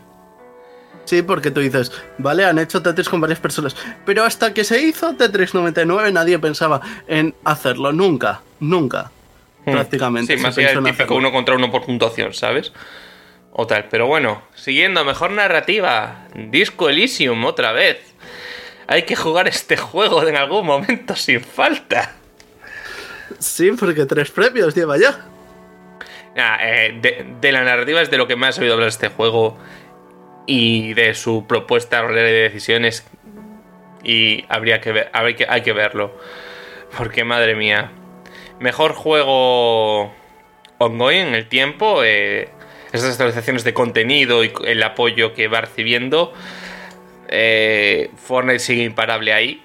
Sí, 1.06 1.22
porque 1.22 1.52
tú 1.52 1.60
dices, 1.60 1.92
vale, 2.18 2.46
han 2.46 2.60
hecho 2.60 2.82
Tetris 2.82 3.10
con 3.10 3.20
varias 3.20 3.40
personas, 3.40 3.76
pero 4.06 4.24
hasta 4.24 4.54
que 4.54 4.64
se 4.64 4.82
hizo 4.82 5.16
Tetris 5.16 5.54
99 5.54 6.12
nadie 6.12 6.40
pensaba 6.40 6.80
en 7.08 7.36
hacerlo, 7.44 7.92
nunca, 7.92 8.42
nunca, 8.60 9.12
Hmm. 9.66 9.72
prácticamente. 9.72 10.36
Sí, 10.36 10.44
más 10.44 10.58
allá 10.58 10.74
del 10.74 10.84
típico 10.84 11.16
uno 11.16 11.32
contra 11.32 11.56
uno 11.56 11.72
por 11.72 11.86
puntuación, 11.86 12.34
¿sabes? 12.34 12.74
O 13.54 13.66
tal. 13.66 13.86
Pero 13.90 14.08
bueno, 14.08 14.42
siguiendo, 14.56 15.06
mejor 15.06 15.32
narrativa. 15.32 16.26
Disco 16.36 16.90
Elysium, 16.90 17.46
otra 17.46 17.72
vez. 17.72 18.00
Hay 18.88 19.04
que 19.04 19.16
jugar 19.16 19.48
este 19.48 19.78
juego 19.78 20.28
en 20.28 20.36
algún 20.36 20.66
momento 20.66 21.16
sin 21.16 21.40
falta. 21.42 22.12
Sí, 23.40 23.72
porque 23.72 24.06
tres 24.06 24.32
premios 24.32 24.76
lleva 24.76 24.98
ya. 24.98 25.26
Nah, 26.36 26.58
eh, 26.62 27.00
de, 27.02 27.26
de 27.40 27.52
la 27.52 27.64
narrativa 27.64 28.02
es 28.02 28.10
de 28.12 28.18
lo 28.18 28.28
que 28.28 28.36
más 28.36 28.58
he 28.58 28.62
oído 28.62 28.74
hablar 28.74 28.88
de 28.88 28.90
este 28.90 29.08
juego. 29.10 29.58
Y 30.46 30.94
de 30.94 31.14
su 31.14 31.46
propuesta 31.48 32.06
de 32.08 32.22
decisiones 32.24 33.06
y 34.04 34.46
habría 34.50 34.82
que 34.82 34.92
ver, 34.92 35.10
hay 35.14 35.36
que, 35.36 35.46
hay 35.48 35.62
que 35.62 35.74
verlo. 35.74 36.12
Porque 36.98 37.24
madre 37.24 37.56
mía. 37.56 37.92
Mejor 38.60 38.94
juego 38.94 40.14
ongoing 40.78 41.28
en 41.28 41.36
el 41.36 41.48
tiempo. 41.48 42.04
Eh, 42.04 42.50
estas 42.92 43.12
actualizaciones 43.12 43.64
de 43.64 43.74
contenido 43.74 44.44
y 44.44 44.54
el 44.66 44.84
apoyo 44.84 45.34
que 45.34 45.48
va 45.48 45.62
recibiendo. 45.62 46.34
Eh, 47.30 48.12
Fortnite 48.18 48.60
sigue 48.60 48.84
imparable 48.84 49.34
ahí. 49.34 49.64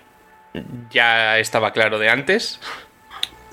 Ya 0.90 1.38
estaba 1.38 1.72
claro 1.72 1.98
de 1.98 2.08
antes. 2.08 2.60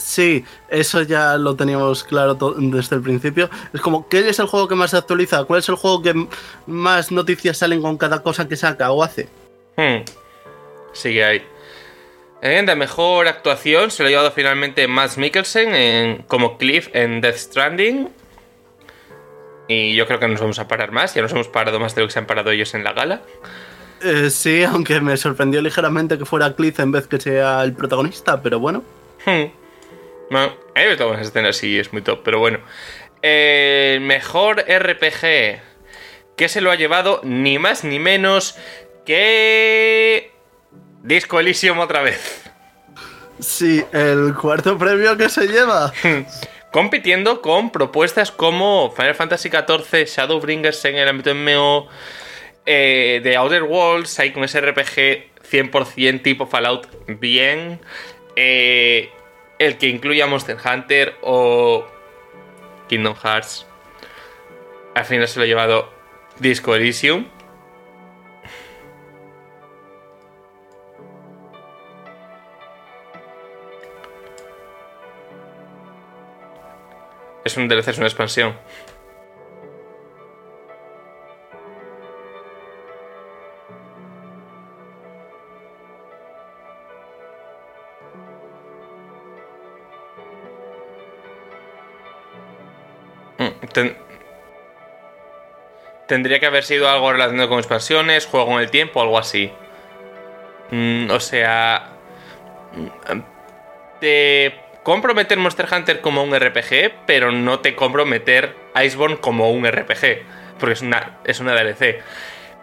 Sí, 0.06 0.46
eso 0.70 1.02
ya 1.02 1.36
lo 1.36 1.56
teníamos 1.56 2.04
claro 2.04 2.36
desde 2.36 2.98
el 2.98 3.02
principio. 3.02 3.50
Es 3.74 3.82
como, 3.82 4.08
¿qué 4.08 4.30
es 4.30 4.38
el 4.38 4.46
juego 4.46 4.68
que 4.68 4.76
más 4.76 4.92
se 4.92 4.98
actualiza? 4.98 5.46
¿Cuál 5.46 5.62
es 5.62 5.70
el 5.70 5.74
juego 5.74 6.04
que 6.04 6.28
más 6.68 7.12
noticias 7.12 7.58
salen 7.58 7.82
con 7.82 7.98
cada 7.98 8.22
cosa 8.22 8.48
que 8.48 8.56
saca 8.56 8.92
o 8.92 9.02
hace? 9.02 9.28
Hmm. 9.76 10.06
Sigue 10.94 11.26
ahí. 11.26 11.42
En 12.44 12.68
de 12.68 12.76
mejor 12.76 13.28
actuación 13.28 13.90
se 13.90 14.04
lo 14.04 14.08
ha 14.08 14.10
llevado 14.12 14.32
finalmente 14.32 14.88
Max 14.88 15.18
Mikkelsen 15.18 16.24
como 16.28 16.60
Cliff 16.60 16.90
en 16.94 17.20
Death 17.20 17.38
Stranding. 17.38 18.10
Y 19.68 19.96
yo 19.96 20.06
creo 20.06 20.20
que 20.20 20.28
nos 20.28 20.40
vamos 20.40 20.60
a 20.60 20.68
parar 20.68 20.92
más. 20.92 21.16
Ya 21.16 21.24
nos 21.24 21.32
hemos 21.32 21.48
parado 21.48 21.80
más 21.80 21.96
de 21.96 22.02
lo 22.02 22.08
que 22.08 22.14
se 22.14 22.20
han 22.20 22.28
parado 22.28 22.52
ellos 22.52 22.76
en 22.76 22.84
la 22.84 22.94
gala. 22.94 23.24
Eh, 24.04 24.30
sí, 24.30 24.64
aunque 24.64 25.02
me 25.02 25.18
sorprendió 25.18 25.64
ligeramente 25.64 26.20
que 26.20 26.26
fuera 26.26 26.54
Cliff 26.54 26.80
en 26.80 26.92
vez 26.92 27.08
que 27.08 27.20
sea 27.20 27.64
el 27.64 27.74
protagonista, 27.74 28.40
pero 28.44 28.60
bueno. 28.60 28.84
Hmm. 29.26 29.65
Bueno, 30.30 30.56
he 30.76 30.88
visto 30.88 31.08
buenas 31.08 31.28
escenas, 31.28 31.56
sí, 31.58 31.78
es 31.78 31.94
muy 31.94 32.02
top, 32.02 32.22
pero 32.24 32.40
bueno. 32.40 32.60
El 33.22 34.02
mejor 34.02 34.66
RPG 34.68 35.62
que 36.36 36.50
se 36.50 36.62
lo 36.62 36.72
ha 36.72 36.76
llevado 36.76 37.22
ni 37.24 37.60
más 37.60 37.84
ni 37.84 38.00
menos 38.00 38.58
que 39.06 40.32
Disco 41.02 41.40
Elysium 41.40 41.80
otra 41.80 42.02
vez. 42.02 42.44
Sí, 43.40 43.84
el 43.92 44.34
cuarto 44.34 44.78
premio 44.78 45.18
que 45.18 45.30
se 45.30 45.48
lleva. 45.48 45.94
Compitiendo 46.72 47.42
con 47.42 47.72
propuestas 47.72 48.32
como 48.32 48.92
Final 48.92 49.16
Fantasy 49.16 49.50
XIV, 49.50 50.06
Shadowbringers 50.08 50.84
en 50.86 50.96
el 50.96 51.08
ámbito 51.08 51.34
MMO, 51.34 51.88
eh, 52.66 53.22
The 53.24 53.38
Outer 53.38 53.64
Worlds, 53.64 54.20
ahí 54.20 54.32
con 54.32 54.44
ese 54.44 54.60
RPG 54.60 55.32
100% 55.50 56.22
tipo 56.22 56.48
Fallout, 56.48 56.88
bien. 57.08 57.80
Eh, 58.36 59.10
el 59.60 59.78
que 59.78 59.88
incluya 59.88 60.28
Monster 60.28 60.58
Hunter 60.64 61.16
o 61.22 61.86
Kingdom 62.88 63.16
Hearts. 63.16 63.66
Al 64.94 65.06
final 65.06 65.28
se 65.28 65.40
lo 65.40 65.44
ha 65.44 65.48
llevado 65.48 65.90
Disco 66.40 66.76
Elysium. 66.76 67.28
Es 77.44 77.58
un 77.58 77.68
DLC, 77.68 77.90
es 77.90 77.98
una 77.98 78.08
expansión. 78.08 78.58
Tendría 96.08 96.40
que 96.40 96.46
haber 96.46 96.64
sido 96.64 96.90
algo 96.90 97.12
relacionado 97.12 97.50
con 97.50 97.60
expansiones, 97.60 98.26
juego 98.26 98.54
en 98.54 98.60
el 98.60 98.72
tiempo, 98.72 99.02
algo 99.02 99.18
así. 99.18 99.52
Mm, 100.72 101.10
o 101.12 101.20
sea... 101.20 101.90
Mm, 102.74 103.20
te 104.00 104.54
comprometer 104.84 105.38
Monster 105.40 105.68
Hunter 105.72 106.02
como 106.02 106.24
un 106.24 106.36
RPG, 106.36 107.06
pero 107.08 107.32
no 107.32 107.60
te 107.60 107.76
comprometer 107.76 108.56
Iceborne 108.76 109.18
como 109.18 109.50
un 109.50 109.66
RPG, 109.66 110.24
porque 110.60 110.74
es 110.74 110.82
una, 110.82 111.18
es 111.24 111.40
una 111.40 111.54
DLC. 111.54 112.04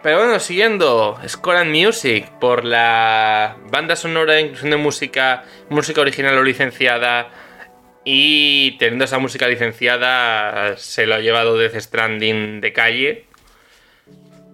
Pero 0.01 0.19
bueno, 0.19 0.39
siguiendo, 0.39 1.19
Score 1.27 1.57
and 1.57 1.75
Music, 1.75 2.29
por 2.39 2.65
la 2.65 3.57
banda 3.69 3.95
sonora, 3.95 4.39
inclusión 4.39 4.71
de 4.71 4.77
música, 4.77 5.43
música 5.69 6.01
original 6.01 6.37
o 6.37 6.43
licenciada, 6.43 7.29
y 8.05 8.77
teniendo 8.77 9.05
esa 9.05 9.19
música 9.19 9.47
licenciada, 9.47 10.77
se 10.77 11.05
lo 11.05 11.15
ha 11.15 11.19
llevado 11.19 11.57
Death 11.57 11.79
Stranding 11.79 12.61
de 12.61 12.73
calle. 12.73 13.25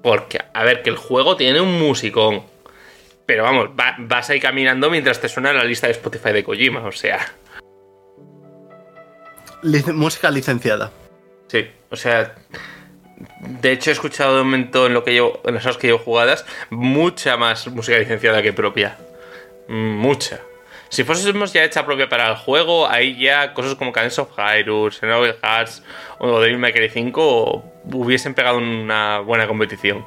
Porque, 0.01 0.39
a 0.53 0.63
ver, 0.63 0.81
que 0.81 0.89
el 0.89 0.97
juego 0.97 1.35
tiene 1.35 1.59
un 1.59 1.79
musicón. 1.79 2.43
Pero 3.25 3.43
vamos, 3.43 3.69
vas 3.99 4.29
ahí 4.29 4.39
caminando 4.39 4.89
mientras 4.89 5.19
te 5.19 5.29
suena 5.29 5.53
la 5.53 5.63
lista 5.63 5.87
de 5.87 5.93
Spotify 5.93 6.31
de 6.31 6.43
Kojima, 6.43 6.83
o 6.83 6.91
sea 6.91 7.33
música 9.93 10.31
licenciada. 10.31 10.91
Sí, 11.47 11.67
o 11.89 11.95
sea, 11.95 12.35
de 13.39 13.71
hecho 13.71 13.89
he 13.89 13.93
escuchado 13.93 14.37
de 14.37 14.43
momento 14.43 14.87
en 14.87 14.93
lo 14.93 15.03
que 15.03 15.13
llevo, 15.13 15.41
en 15.45 15.55
las 15.55 15.65
horas 15.65 15.77
que 15.77 15.87
llevo 15.87 15.99
jugadas, 15.99 16.45
mucha 16.69 17.37
más 17.37 17.67
música 17.67 17.97
licenciada 17.97 18.41
que 18.41 18.53
propia. 18.53 18.97
Mucha. 19.67 20.41
Si 20.89 21.03
fuésemos 21.03 21.53
ya 21.53 21.63
hecha 21.63 21.85
propia 21.85 22.09
para 22.09 22.29
el 22.29 22.35
juego, 22.35 22.89
ahí 22.89 23.15
ya 23.19 23.53
cosas 23.53 23.75
como 23.75 23.91
Cadence 23.91 24.19
of 24.19 24.31
Hyrule, 24.35 24.91
Xenoblade 24.91 25.37
Hearts 25.41 25.83
o 26.17 26.39
Devil 26.39 26.57
May 26.57 26.73
Cry 26.73 26.89
5 26.89 27.63
hubiesen 27.93 28.33
pegado 28.33 28.57
una 28.57 29.19
buena 29.19 29.47
competición. 29.47 30.05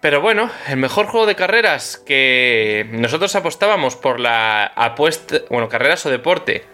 Pero 0.00 0.20
bueno, 0.20 0.50
el 0.68 0.76
mejor 0.76 1.06
juego 1.06 1.26
de 1.26 1.36
carreras 1.36 1.98
que 1.98 2.86
nosotros 2.90 3.34
apostábamos 3.36 3.96
por 3.96 4.20
la 4.20 4.64
apuesta, 4.64 5.38
bueno, 5.50 5.68
carreras 5.68 6.04
o 6.06 6.10
deporte, 6.10 6.64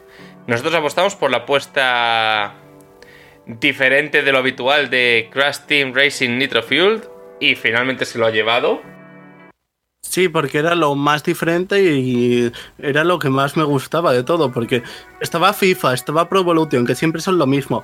nosotros 0.46 0.74
apostamos 0.74 1.16
por 1.16 1.30
la 1.30 1.38
apuesta 1.38 2.54
diferente 3.46 4.22
de 4.22 4.32
lo 4.32 4.38
habitual 4.38 4.90
de 4.90 5.28
Crash 5.32 5.60
Team 5.66 5.94
Racing 5.94 6.38
Nitro 6.38 6.62
Fuel 6.62 7.02
y 7.40 7.54
finalmente 7.56 8.04
se 8.04 8.18
lo 8.18 8.26
ha 8.26 8.30
llevado. 8.30 8.93
Sí, 10.08 10.28
porque 10.28 10.58
era 10.58 10.74
lo 10.74 10.94
más 10.94 11.24
diferente 11.24 11.82
y 11.82 12.52
era 12.78 13.02
lo 13.02 13.18
que 13.18 13.30
más 13.30 13.56
me 13.56 13.64
gustaba 13.64 14.12
de 14.12 14.22
todo, 14.22 14.52
porque 14.52 14.82
estaba 15.20 15.52
FIFA, 15.52 15.94
estaba 15.94 16.28
Pro 16.28 16.40
Evolution, 16.40 16.86
que 16.86 16.94
siempre 16.94 17.20
son 17.20 17.38
lo 17.38 17.46
mismo. 17.46 17.82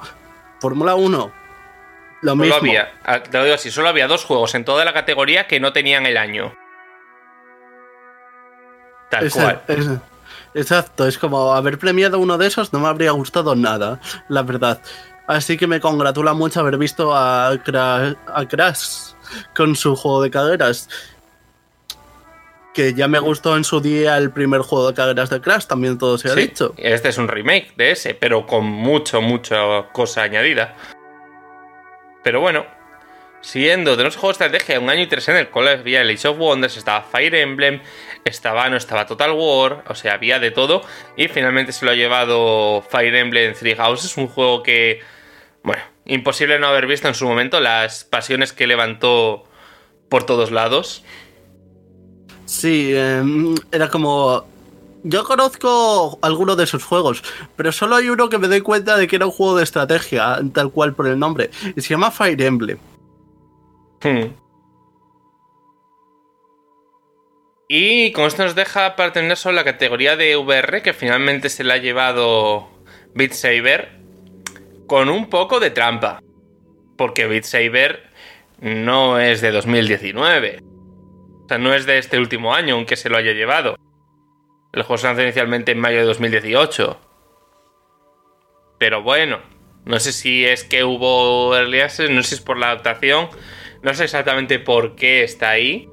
Fórmula 0.60 0.94
1, 0.94 1.32
lo 2.22 2.36
mismo. 2.36 2.54
Había, 2.54 2.92
ah, 3.04 3.22
te 3.22 3.36
lo 3.36 3.44
digo 3.44 3.56
así, 3.56 3.70
solo 3.70 3.88
había 3.88 4.06
dos 4.06 4.24
juegos 4.24 4.54
en 4.54 4.64
toda 4.64 4.84
la 4.84 4.92
categoría 4.92 5.48
que 5.48 5.58
no 5.58 5.72
tenían 5.72 6.06
el 6.06 6.18
año. 6.18 6.54
Tal 9.10 9.30
cual. 9.30 9.62
Exacto, 10.54 11.06
es 11.06 11.16
como 11.16 11.54
haber 11.54 11.78
premiado 11.78 12.18
uno 12.18 12.36
de 12.36 12.48
esos 12.48 12.72
no 12.72 12.80
me 12.80 12.88
habría 12.88 13.12
gustado 13.12 13.54
nada, 13.56 13.98
la 14.28 14.42
verdad. 14.42 14.80
Así 15.26 15.56
que 15.56 15.66
me 15.66 15.80
congratula 15.80 16.34
mucho 16.34 16.60
haber 16.60 16.76
visto 16.76 17.14
a, 17.14 17.56
Crash, 17.64 19.14
con 19.56 19.74
su 19.74 19.96
juego 19.96 20.22
de 20.22 20.30
carreras. 20.30 20.88
Que 22.74 22.94
ya 22.94 23.08
me 23.08 23.18
gustó 23.18 23.56
en 23.56 23.64
su 23.64 23.80
día 23.80 24.16
el 24.16 24.30
primer 24.30 24.60
juego 24.60 24.88
de 24.88 24.94
carreras 24.94 25.28
de 25.30 25.40
Crash, 25.40 25.66
también 25.66 25.98
todo 25.98 26.18
se 26.18 26.30
ha 26.30 26.34
dicho. 26.34 26.72
Este 26.76 27.08
es 27.08 27.18
un 27.18 27.28
remake 27.28 27.74
de 27.76 27.90
ese, 27.90 28.14
pero 28.14 28.46
con 28.46 28.64
mucho, 28.64 29.20
mucha 29.20 29.88
cosa 29.92 30.22
añadida. 30.22 30.76
Pero 32.22 32.40
bueno, 32.40 32.64
Siguiendo, 33.42 33.92
tenemos 33.92 34.16
juego 34.16 34.28
de 34.28 34.44
estrategia, 34.44 34.78
un 34.78 34.90
año 34.90 35.02
y 35.02 35.06
tres 35.06 35.26
en 35.28 35.36
el 35.36 35.48
cual 35.48 35.68
había 35.68 36.02
el 36.02 36.10
Age 36.10 36.28
of 36.28 36.38
Wonders, 36.38 36.76
estaba 36.76 37.02
Fire 37.02 37.34
Emblem, 37.34 37.80
estaba, 38.26 38.68
no 38.68 38.76
estaba 38.76 39.06
Total 39.06 39.32
War, 39.32 39.82
o 39.88 39.94
sea, 39.94 40.14
había 40.14 40.38
de 40.38 40.50
todo. 40.50 40.82
Y 41.16 41.28
finalmente 41.28 41.72
se 41.72 41.86
lo 41.86 41.90
ha 41.90 41.94
llevado 41.94 42.82
Fire 42.82 43.14
Emblem 43.14 43.54
Three 43.54 43.76
Houses, 43.76 44.18
un 44.18 44.28
juego 44.28 44.62
que, 44.62 45.00
bueno, 45.62 45.82
imposible 46.04 46.58
no 46.58 46.66
haber 46.66 46.86
visto 46.86 47.08
en 47.08 47.14
su 47.14 47.26
momento 47.26 47.60
las 47.60 48.04
pasiones 48.04 48.52
que 48.52 48.66
levantó 48.66 49.44
por 50.10 50.26
todos 50.26 50.50
lados. 50.50 51.02
Sí, 52.50 52.92
em, 52.96 53.54
era 53.70 53.88
como 53.88 54.44
yo 55.04 55.22
conozco 55.22 56.18
algunos 56.20 56.56
de 56.56 56.66
sus 56.66 56.82
juegos, 56.82 57.22
pero 57.54 57.70
solo 57.70 57.94
hay 57.94 58.08
uno 58.08 58.28
que 58.28 58.38
me 58.38 58.48
doy 58.48 58.60
cuenta 58.60 58.96
de 58.96 59.06
que 59.06 59.14
era 59.14 59.26
un 59.26 59.30
juego 59.30 59.56
de 59.56 59.62
estrategia, 59.62 60.40
tal 60.52 60.72
cual 60.72 60.92
por 60.92 61.06
el 61.06 61.16
nombre, 61.16 61.50
y 61.76 61.80
se 61.80 61.90
llama 61.90 62.10
Fire 62.10 62.42
Emblem. 62.42 62.78
Hmm. 64.02 64.34
Y 67.68 68.10
con 68.10 68.24
esto 68.24 68.42
nos 68.42 68.56
deja 68.56 68.96
para 68.96 69.12
tener 69.12 69.36
solo 69.36 69.54
la 69.54 69.64
categoría 69.64 70.16
de 70.16 70.36
VR, 70.36 70.82
que 70.82 70.92
finalmente 70.92 71.50
se 71.50 71.62
la 71.62 71.74
ha 71.74 71.78
llevado 71.78 72.68
Beat 73.14 73.32
Saber, 73.32 73.92
con 74.88 75.08
un 75.08 75.30
poco 75.30 75.60
de 75.60 75.70
trampa. 75.70 76.20
Porque 76.96 77.28
Beat 77.28 77.44
Saber 77.44 78.10
no 78.58 79.20
es 79.20 79.40
de 79.40 79.52
2019. 79.52 80.69
Sea, 81.50 81.58
no 81.58 81.74
es 81.74 81.84
de 81.84 81.98
este 81.98 82.16
último 82.16 82.54
año, 82.54 82.76
aunque 82.76 82.94
se 82.94 83.10
lo 83.10 83.16
haya 83.16 83.32
llevado. 83.32 83.76
El 84.72 84.84
juego 84.84 84.98
se 84.98 85.08
lanzó 85.08 85.22
inicialmente 85.22 85.72
en 85.72 85.80
mayo 85.80 85.98
de 85.98 86.04
2018. 86.04 86.96
Pero 88.78 89.02
bueno, 89.02 89.40
no 89.84 89.98
sé 89.98 90.12
si 90.12 90.44
es 90.44 90.62
que 90.62 90.84
hubo 90.84 91.56
early 91.56 91.80
access, 91.80 92.08
no 92.08 92.22
sé 92.22 92.28
si 92.28 92.34
es 92.36 92.40
por 92.40 92.56
la 92.56 92.66
adaptación, 92.66 93.30
No 93.82 93.92
sé 93.94 94.04
exactamente 94.04 94.60
por 94.60 94.94
qué 94.94 95.24
está 95.24 95.50
ahí. 95.50 95.90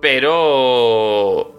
Pero 0.00 1.52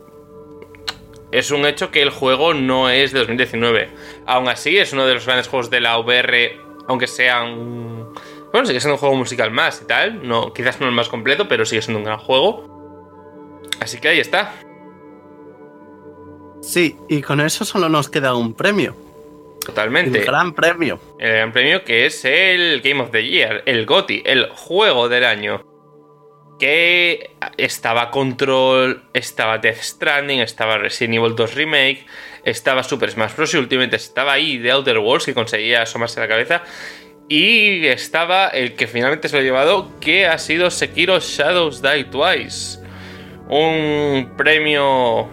es 1.34 1.52
un 1.52 1.66
hecho 1.66 1.92
que 1.92 2.02
el 2.04 2.10
juego 2.10 2.54
no 2.54 2.90
es 2.90 3.12
de 3.12 3.20
2019. 3.20 3.90
Aún 4.28 4.48
así, 4.48 4.78
es 4.78 4.94
uno 4.94 5.06
de 5.06 5.16
los 5.16 5.26
grandes 5.26 5.50
juegos 5.50 5.70
de 5.70 5.82
la 5.82 6.00
VR, 6.00 6.58
aunque 6.88 7.08
sean... 7.08 8.14
Bueno, 8.54 8.68
sigue 8.68 8.80
siendo 8.80 8.94
un 8.94 9.00
juego 9.00 9.16
musical 9.16 9.50
más 9.50 9.82
y 9.82 9.88
tal. 9.88 10.28
No, 10.28 10.54
quizás 10.54 10.80
no 10.80 10.86
el 10.86 10.94
más 10.94 11.10
completo, 11.10 11.48
pero 11.48 11.66
sigue 11.66 11.82
siendo 11.82 11.98
un 11.98 12.06
gran 12.06 12.20
juego. 12.20 13.62
Así 13.82 14.00
que 14.00 14.10
ahí 14.10 14.20
está. 14.20 14.54
Sí, 16.62 16.96
y 17.10 17.24
con 17.24 17.42
eso 17.42 17.66
solo 17.66 17.90
nos 17.90 18.10
queda 18.10 18.36
un 18.36 18.54
premio. 18.54 18.96
Totalmente. 19.66 20.20
El 20.20 20.26
gran 20.26 20.54
premio. 20.54 21.00
El 21.18 21.34
gran 21.34 21.52
premio 21.52 21.84
que 21.84 22.06
es 22.06 22.24
el 22.26 22.82
Game 22.82 23.02
of 23.02 23.10
the 23.10 23.28
Year, 23.28 23.64
el 23.66 23.88
GOTY, 23.88 24.22
el 24.24 24.50
juego 24.50 25.10
del 25.10 25.26
año. 25.26 25.66
Que 26.60 27.32
estaba 27.58 28.12
Control, 28.12 29.04
estaba 29.14 29.58
Death 29.58 29.82
Stranding, 29.82 30.42
estaba 30.42 30.78
Resident 30.78 31.16
Evil 31.16 31.36
2 31.36 31.56
Remake, 31.56 32.06
estaba 32.46 32.84
Super 32.84 33.10
Smash 33.10 33.36
Bros. 33.36 33.54
y 33.56 33.58
últimamente 33.58 33.96
estaba 33.96 34.34
ahí 34.34 34.60
The 34.60 34.72
Outer 34.72 35.00
Worlds 35.00 35.26
que 35.26 35.34
conseguía 35.34 35.82
asomarse 35.82 36.20
a 36.20 36.24
la 36.24 36.30
cabeza. 36.30 36.64
Y 37.30 37.88
estaba 37.88 38.48
el 38.48 38.76
que 38.76 38.88
finalmente 38.88 39.30
se 39.30 39.36
lo 39.36 39.42
ha 39.42 39.44
llevado, 39.44 40.00
que 40.00 40.28
ha 40.28 40.38
sido 40.38 40.70
Sekiro 40.70 41.20
Shadows 41.20 41.82
Die 41.82 42.04
Twice. 42.06 42.80
Un 43.48 44.34
premio, 44.38 45.30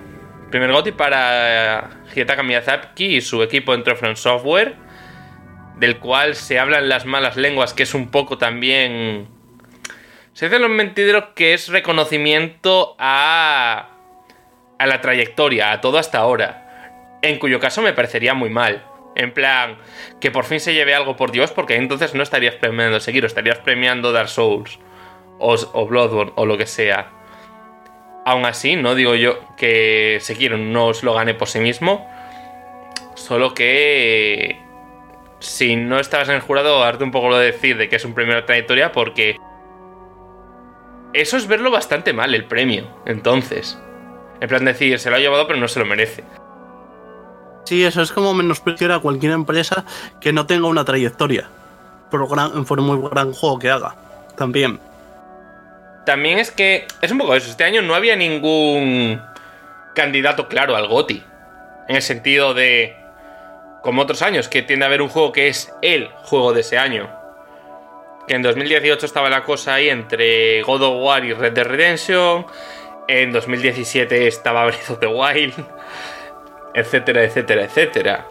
primer 0.50 0.72
GOTY 0.72 0.92
para 0.92 1.90
Hidetaka 2.14 2.42
Miyazaki 2.42 3.16
y 3.16 3.20
su 3.20 3.42
equipo 3.42 3.74
entre 3.74 3.96
From 3.96 4.16
Software, 4.16 4.76
del 5.78 5.98
cual 5.98 6.36
se 6.36 6.58
hablan 6.58 6.88
las 6.88 7.06
malas 7.06 7.36
lenguas, 7.36 7.74
que 7.74 7.82
es 7.82 7.94
un 7.94 8.10
poco 8.10 8.38
también... 8.38 9.28
Se 10.32 10.46
dice 10.46 10.58
los 10.60 10.70
mentideros 10.70 11.24
que 11.34 11.54
es 11.54 11.68
reconocimiento 11.68 12.94
a... 12.98 13.90
a 14.78 14.86
la 14.86 15.00
trayectoria, 15.00 15.72
a 15.72 15.80
todo 15.80 15.98
hasta 15.98 16.18
ahora. 16.18 17.18
En 17.22 17.38
cuyo 17.38 17.58
caso 17.58 17.82
me 17.82 17.92
parecería 17.92 18.32
muy 18.32 18.48
mal. 18.48 18.84
En 19.16 19.32
plan, 19.32 19.76
que 20.20 20.30
por 20.30 20.44
fin 20.44 20.60
se 20.60 20.72
lleve 20.72 20.94
algo 20.94 21.16
por 21.16 21.32
Dios, 21.32 21.50
porque 21.50 21.76
entonces 21.76 22.14
no 22.14 22.22
estarías 22.22 22.54
premiando 22.54 23.00
Sekiro, 23.00 23.26
estarías 23.26 23.58
premiando 23.58 24.12
Dark 24.12 24.28
Souls 24.28 24.78
o, 25.38 25.54
o 25.72 25.86
Bloodborne 25.86 26.32
o 26.36 26.46
lo 26.46 26.56
que 26.56 26.66
sea. 26.66 27.10
Aún 28.24 28.44
así, 28.44 28.76
no 28.76 28.94
digo 28.94 29.14
yo 29.14 29.40
que 29.56 30.18
Sekiro 30.20 30.56
no 30.58 30.86
os 30.86 31.02
lo 31.02 31.14
gane 31.14 31.34
por 31.34 31.48
sí 31.48 31.58
mismo. 31.58 32.08
Solo 33.14 33.54
que 33.54 34.60
si 35.40 35.74
no 35.74 35.98
estabas 35.98 36.28
en 36.28 36.36
el 36.36 36.40
jurado, 36.40 36.78
darte 36.80 37.02
un 37.02 37.10
poco 37.10 37.30
lo 37.30 37.38
de 37.38 37.46
decir 37.46 37.76
de 37.76 37.88
que 37.88 37.96
es 37.96 38.04
un 38.04 38.14
premio 38.14 38.36
de 38.36 38.42
trayectoria 38.42 38.92
porque 38.92 39.36
eso 41.12 41.36
es 41.36 41.46
verlo 41.48 41.70
bastante 41.70 42.12
mal 42.12 42.34
el 42.34 42.44
premio. 42.44 42.86
Entonces, 43.06 43.78
en 44.40 44.48
plan 44.48 44.64
decir, 44.64 44.98
se 44.98 45.10
lo 45.10 45.16
ha 45.16 45.20
llevado 45.20 45.46
pero 45.46 45.58
no 45.58 45.68
se 45.68 45.80
lo 45.80 45.86
merece. 45.86 46.24
Sí, 47.70 47.84
eso 47.84 48.02
es 48.02 48.10
como 48.10 48.34
menospreciar 48.34 48.90
a 48.90 48.98
cualquier 48.98 49.30
empresa 49.30 49.84
que 50.20 50.32
no 50.32 50.44
tenga 50.44 50.66
una 50.66 50.84
trayectoria. 50.84 51.48
Por, 52.10 52.28
gran, 52.28 52.66
muy 52.78 53.08
gran 53.08 53.32
juego 53.32 53.60
que 53.60 53.70
haga. 53.70 53.94
También. 54.36 54.80
También 56.04 56.40
es 56.40 56.50
que 56.50 56.88
es 57.00 57.12
un 57.12 57.18
poco 57.18 57.36
eso. 57.36 57.48
Este 57.48 57.62
año 57.62 57.80
no 57.80 57.94
había 57.94 58.16
ningún 58.16 59.22
candidato 59.94 60.48
claro 60.48 60.74
al 60.74 60.88
GOTI. 60.88 61.22
En 61.86 61.94
el 61.94 62.02
sentido 62.02 62.54
de, 62.54 62.96
como 63.82 64.02
otros 64.02 64.22
años, 64.22 64.48
que 64.48 64.62
tiende 64.62 64.84
a 64.84 64.88
haber 64.88 65.00
un 65.00 65.08
juego 65.08 65.30
que 65.30 65.46
es 65.46 65.72
el 65.80 66.08
juego 66.24 66.52
de 66.52 66.62
ese 66.62 66.76
año. 66.76 67.08
Que 68.26 68.34
en 68.34 68.42
2018 68.42 69.06
estaba 69.06 69.30
la 69.30 69.44
cosa 69.44 69.74
ahí 69.74 69.90
entre 69.90 70.62
God 70.62 70.82
of 70.82 71.04
War 71.04 71.24
y 71.24 71.34
Red 71.34 71.52
Dead 71.52 71.66
Redemption. 71.68 72.46
En 73.06 73.30
2017 73.30 74.26
estaba 74.26 74.64
Breath 74.66 74.90
of 74.90 74.98
the 74.98 75.06
Wild. 75.06 75.54
Etcétera, 76.74 77.24
etcétera, 77.24 77.64
etcétera. 77.64 78.26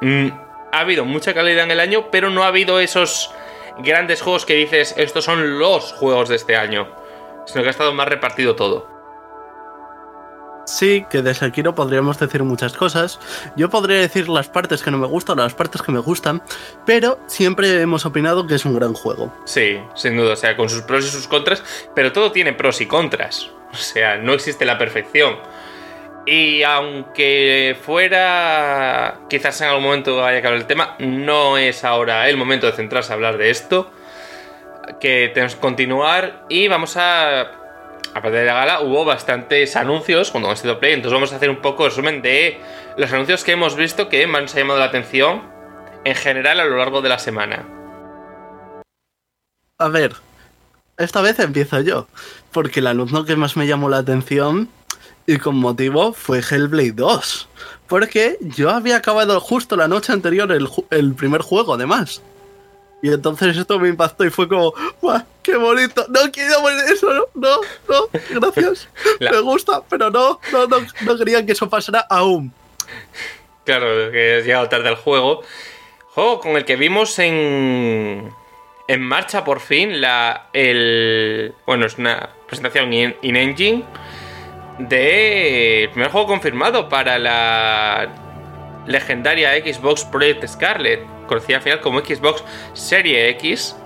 Mm, 0.00 0.28
ha 0.72 0.80
habido 0.80 1.04
mucha 1.04 1.34
calidad 1.34 1.64
en 1.64 1.70
el 1.70 1.80
año, 1.80 2.10
pero 2.10 2.30
no 2.30 2.42
ha 2.42 2.48
habido 2.48 2.80
esos 2.80 3.30
grandes 3.78 4.22
juegos 4.22 4.44
que 4.46 4.54
dices, 4.54 4.94
estos 4.96 5.24
son 5.24 5.58
los 5.58 5.92
juegos 5.92 6.28
de 6.28 6.36
este 6.36 6.56
año 6.56 6.88
sino 7.46 7.62
que 7.62 7.68
ha 7.68 7.70
estado 7.70 7.92
más 7.92 8.08
repartido 8.08 8.56
todo. 8.56 8.92
Sí, 10.66 11.04
que 11.10 11.20
de 11.20 11.34
Sekiro 11.34 11.74
podríamos 11.74 12.18
decir 12.18 12.42
muchas 12.42 12.72
cosas. 12.72 13.20
Yo 13.54 13.68
podría 13.68 13.98
decir 13.98 14.30
las 14.30 14.48
partes 14.48 14.82
que 14.82 14.90
no 14.90 14.96
me 14.96 15.06
gustan 15.06 15.38
o 15.38 15.42
las 15.42 15.52
partes 15.52 15.82
que 15.82 15.92
me 15.92 15.98
gustan, 15.98 16.42
pero 16.86 17.18
siempre 17.26 17.82
hemos 17.82 18.06
opinado 18.06 18.46
que 18.46 18.54
es 18.54 18.64
un 18.64 18.74
gran 18.74 18.94
juego. 18.94 19.30
Sí, 19.44 19.78
sin 19.94 20.16
duda, 20.16 20.32
o 20.32 20.36
sea, 20.36 20.56
con 20.56 20.70
sus 20.70 20.80
pros 20.82 21.04
y 21.04 21.08
sus 21.08 21.28
contras, 21.28 21.62
pero 21.94 22.12
todo 22.12 22.32
tiene 22.32 22.54
pros 22.54 22.80
y 22.80 22.86
contras. 22.86 23.50
O 23.74 23.76
sea, 23.76 24.18
no 24.18 24.34
existe 24.34 24.64
la 24.64 24.78
perfección. 24.78 25.34
Y 26.26 26.62
aunque 26.62 27.76
fuera, 27.82 29.20
quizás 29.28 29.60
en 29.60 29.68
algún 29.68 29.84
momento 29.84 30.24
haya 30.24 30.40
que 30.40 30.46
hablar 30.46 30.60
del 30.60 30.66
tema, 30.66 30.96
no 30.98 31.58
es 31.58 31.84
ahora 31.84 32.28
el 32.28 32.36
momento 32.36 32.66
de 32.66 32.72
centrarse 32.72 33.12
a 33.12 33.16
hablar 33.16 33.36
de 33.36 33.50
esto 33.50 33.90
que 35.00 35.30
tenemos 35.32 35.54
que 35.54 35.60
continuar 35.60 36.44
y 36.48 36.68
vamos 36.68 36.96
a... 36.96 37.60
A 38.16 38.22
partir 38.22 38.40
de 38.40 38.44
la 38.44 38.54
gala 38.54 38.80
hubo 38.80 39.04
bastantes 39.04 39.74
anuncios 39.74 40.30
cuando 40.30 40.48
hemos 40.48 40.60
sido 40.60 40.78
play, 40.78 40.92
entonces 40.92 41.14
vamos 41.14 41.32
a 41.32 41.36
hacer 41.36 41.50
un 41.50 41.60
poco 41.60 41.86
resumen 41.86 42.22
de 42.22 42.60
los 42.96 43.12
anuncios 43.12 43.42
que 43.42 43.52
hemos 43.52 43.74
visto 43.74 44.08
que 44.08 44.24
más 44.28 44.42
nos 44.42 44.54
ha 44.54 44.58
llamado 44.58 44.78
la 44.78 44.84
atención 44.84 45.42
en 46.04 46.14
general 46.14 46.60
a 46.60 46.64
lo 46.64 46.76
largo 46.76 47.02
de 47.02 47.08
la 47.08 47.18
semana. 47.18 47.66
A 49.78 49.88
ver, 49.88 50.12
esta 50.96 51.22
vez 51.22 51.40
empiezo 51.40 51.80
yo, 51.80 52.06
porque 52.52 52.78
el 52.78 52.86
anuncio 52.86 53.24
que 53.24 53.34
más 53.34 53.56
me 53.56 53.66
llamó 53.66 53.88
la 53.88 53.98
atención 53.98 54.68
y 55.26 55.38
con 55.38 55.56
motivo 55.56 56.12
fue 56.12 56.40
Hellblade 56.40 56.92
2, 56.92 57.48
porque 57.86 58.38
yo 58.40 58.70
había 58.70 58.96
acabado 58.96 59.40
justo 59.40 59.76
la 59.76 59.88
noche 59.88 60.12
anterior 60.12 60.50
el, 60.52 60.68
el 60.90 61.14
primer 61.14 61.42
juego, 61.42 61.74
además. 61.74 62.22
Y 63.02 63.12
entonces 63.12 63.56
esto 63.56 63.78
me 63.78 63.88
impactó 63.88 64.24
y 64.24 64.30
fue 64.30 64.48
como, 64.48 64.72
¡guau! 65.02 65.22
¡Qué 65.42 65.56
bonito! 65.56 66.06
No 66.08 66.20
quiero 66.32 66.62
ver 66.62 66.90
eso, 66.90 67.12
no, 67.12 67.26
no, 67.34 67.60
no, 67.86 68.40
gracias. 68.40 68.88
Me 69.20 69.40
gusta, 69.40 69.82
pero 69.90 70.10
no, 70.10 70.40
no, 70.50 70.66
no, 70.66 70.78
no 71.02 71.18
quería 71.18 71.44
que 71.44 71.52
eso 71.52 71.68
pasara 71.68 72.00
aún. 72.08 72.50
Claro, 73.64 74.10
que 74.10 74.38
has 74.38 74.44
llegado 74.44 74.68
tarde 74.68 74.88
al 74.88 74.96
juego. 74.96 75.42
Juego 76.14 76.40
con 76.40 76.56
el 76.56 76.64
que 76.64 76.76
vimos 76.76 77.18
en. 77.18 78.30
En 78.86 79.02
marcha 79.02 79.44
por 79.44 79.60
fin 79.60 80.00
la. 80.00 80.48
El. 80.52 81.54
Bueno, 81.66 81.86
es 81.86 81.98
una 81.98 82.30
presentación 82.46 82.92
in, 82.92 83.14
engine. 83.22 83.84
De. 84.78 85.84
El 85.84 85.90
primer 85.90 86.10
juego 86.10 86.26
confirmado 86.26 86.88
para 86.88 87.18
la. 87.18 88.08
Legendaria 88.86 89.52
Xbox 89.54 90.04
Project 90.04 90.46
Scarlet 90.46 91.00
conocida 91.26 91.56
al 91.56 91.62
final 91.62 91.80
como 91.80 92.00
Xbox 92.00 92.44
Serie 92.74 93.28
X. 93.30 93.76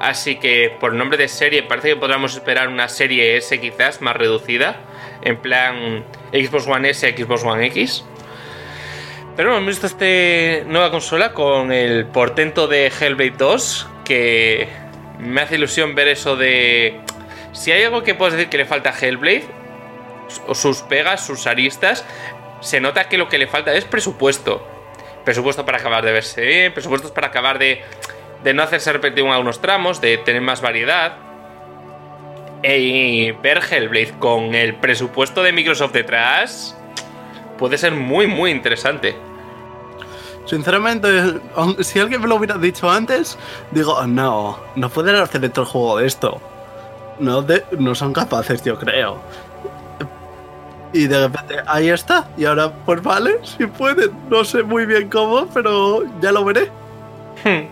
Así 0.00 0.36
que 0.36 0.76
por 0.80 0.92
nombre 0.92 1.16
de 1.16 1.28
serie 1.28 1.62
parece 1.62 1.90
que 1.90 1.96
podríamos 1.96 2.34
esperar 2.34 2.68
una 2.68 2.88
serie 2.88 3.36
S 3.36 3.58
quizás 3.60 4.00
más 4.00 4.16
reducida. 4.16 4.76
En 5.22 5.36
plan 5.36 6.04
Xbox 6.32 6.66
One 6.66 6.90
S, 6.90 7.14
Xbox 7.16 7.44
One 7.44 7.66
X. 7.66 8.04
Pero 9.36 9.56
hemos 9.56 9.66
visto 9.66 9.86
esta 9.86 10.68
nueva 10.68 10.90
consola 10.90 11.32
con 11.32 11.72
el 11.72 12.06
portento 12.06 12.66
de 12.66 12.86
Hellblade 12.86 13.34
2. 13.38 13.88
Que 14.04 14.68
me 15.18 15.40
hace 15.40 15.54
ilusión 15.56 15.94
ver 15.94 16.08
eso 16.08 16.36
de... 16.36 17.00
Si 17.52 17.70
hay 17.72 17.84
algo 17.84 18.02
que 18.02 18.14
puedes 18.14 18.34
decir 18.34 18.50
que 18.50 18.58
le 18.58 18.64
falta 18.64 18.90
a 18.90 18.98
Hellblade, 18.98 19.44
sus 20.52 20.82
pegas, 20.82 21.24
sus 21.24 21.46
aristas, 21.46 22.04
se 22.60 22.80
nota 22.80 23.08
que 23.08 23.18
lo 23.18 23.28
que 23.28 23.38
le 23.38 23.46
falta 23.46 23.72
es 23.74 23.84
presupuesto 23.84 24.74
presupuesto 25.24 25.64
para 25.64 25.78
acabar 25.78 26.04
de 26.04 26.12
verse 26.12 26.42
bien, 26.42 26.72
presupuestos 26.72 27.10
para 27.10 27.28
acabar 27.28 27.58
de, 27.58 27.82
de 28.44 28.54
no 28.54 28.62
hacerse 28.62 28.92
repetido 28.92 29.26
en 29.26 29.32
algunos 29.32 29.60
tramos, 29.60 30.00
de 30.00 30.18
tener 30.18 30.42
más 30.42 30.60
variedad. 30.60 31.16
Y 32.62 33.32
ver 33.32 33.60
Hellblade 33.70 34.18
con 34.18 34.54
el 34.54 34.74
presupuesto 34.76 35.42
de 35.42 35.52
Microsoft 35.52 35.92
detrás 35.92 36.76
puede 37.58 37.76
ser 37.76 37.92
muy, 37.92 38.26
muy 38.26 38.50
interesante. 38.50 39.16
Sinceramente, 40.46 41.08
si 41.80 41.98
alguien 41.98 42.20
me 42.20 42.28
lo 42.28 42.36
hubiera 42.36 42.56
dicho 42.56 42.90
antes, 42.90 43.38
digo, 43.70 44.06
no, 44.06 44.58
no 44.76 44.88
pueden 44.90 45.16
hacer 45.16 45.44
otro 45.44 45.64
juego 45.66 45.98
de 45.98 46.06
esto. 46.06 46.40
No, 47.18 47.44
no 47.78 47.94
son 47.94 48.12
capaces, 48.12 48.62
yo 48.64 48.78
creo. 48.78 49.20
Y 50.94 51.08
de 51.08 51.26
repente, 51.26 51.56
ahí 51.66 51.88
está. 51.90 52.28
Y 52.36 52.44
ahora, 52.44 52.72
pues 52.86 53.02
vale, 53.02 53.40
si 53.42 53.66
pueden. 53.66 54.12
No 54.30 54.44
sé 54.44 54.62
muy 54.62 54.86
bien 54.86 55.10
cómo, 55.10 55.48
pero 55.52 56.04
ya 56.20 56.30
lo 56.30 56.44
veré. 56.44 56.70
Hmm. 57.42 57.66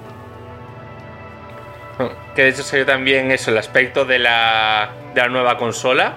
Que 2.35 2.43
de 2.43 2.49
hecho 2.49 2.65
se 2.65 2.85
también 2.85 3.31
eso, 3.31 3.53
el 3.53 3.59
aspecto 3.59 4.05
de 4.05 4.19
la, 4.19 4.91
de 5.15 5.21
la 5.21 5.29
nueva 5.29 5.57
consola. 5.57 6.15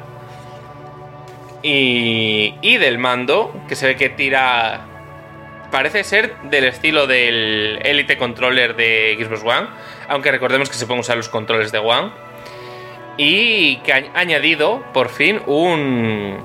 Y, 1.62 2.56
y 2.62 2.78
del 2.78 2.98
mando, 2.98 3.54
que 3.68 3.76
se 3.76 3.86
ve 3.86 3.96
que 3.96 4.10
tira 4.10 4.88
parece 5.70 6.04
ser 6.04 6.36
del 6.44 6.64
estilo 6.64 7.06
del 7.06 7.80
Elite 7.84 8.18
Controller 8.18 8.76
de 8.76 9.16
Xbox 9.20 9.44
One, 9.44 9.68
aunque 10.08 10.32
recordemos 10.32 10.70
que 10.70 10.76
se 10.76 10.88
pueden 10.88 11.02
usar 11.02 11.18
los 11.18 11.30
controles 11.30 11.72
de 11.72 11.78
One. 11.78 12.12
Y 13.18 13.78
que 13.78 13.94
ha 13.94 14.04
añadido, 14.16 14.84
por 14.92 15.10
fin, 15.10 15.42
un, 15.46 16.44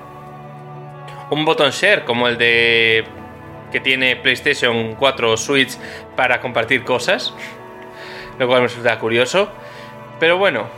un 1.30 1.44
botón 1.44 1.70
share 1.70 2.04
como 2.04 2.28
el 2.28 2.36
de 2.36 3.04
que 3.70 3.80
tiene 3.80 4.16
PlayStation 4.16 4.94
4 4.96 5.36
Switch 5.36 5.76
para 6.16 6.40
compartir 6.40 6.84
cosas, 6.84 7.32
lo 8.38 8.46
cual 8.48 8.62
me 8.62 8.68
resulta 8.68 8.98
curioso. 8.98 9.48
Pero 10.18 10.38
bueno, 10.38 10.68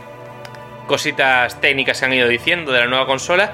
cositas 0.87 1.59
técnicas 1.59 1.97
se 1.97 2.05
han 2.05 2.13
ido 2.13 2.27
diciendo 2.27 2.71
de 2.71 2.79
la 2.79 2.85
nueva 2.85 3.05
consola, 3.05 3.53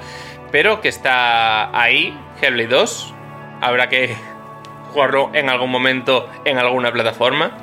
pero 0.52 0.80
que 0.80 0.88
está 0.88 1.76
ahí, 1.78 2.16
Hellblade 2.40 2.68
2. 2.68 3.14
Habrá 3.62 3.88
que 3.88 4.14
jugarlo 4.92 5.30
en 5.32 5.48
algún 5.48 5.70
momento 5.70 6.28
en 6.44 6.58
alguna 6.58 6.92
plataforma. 6.92 7.56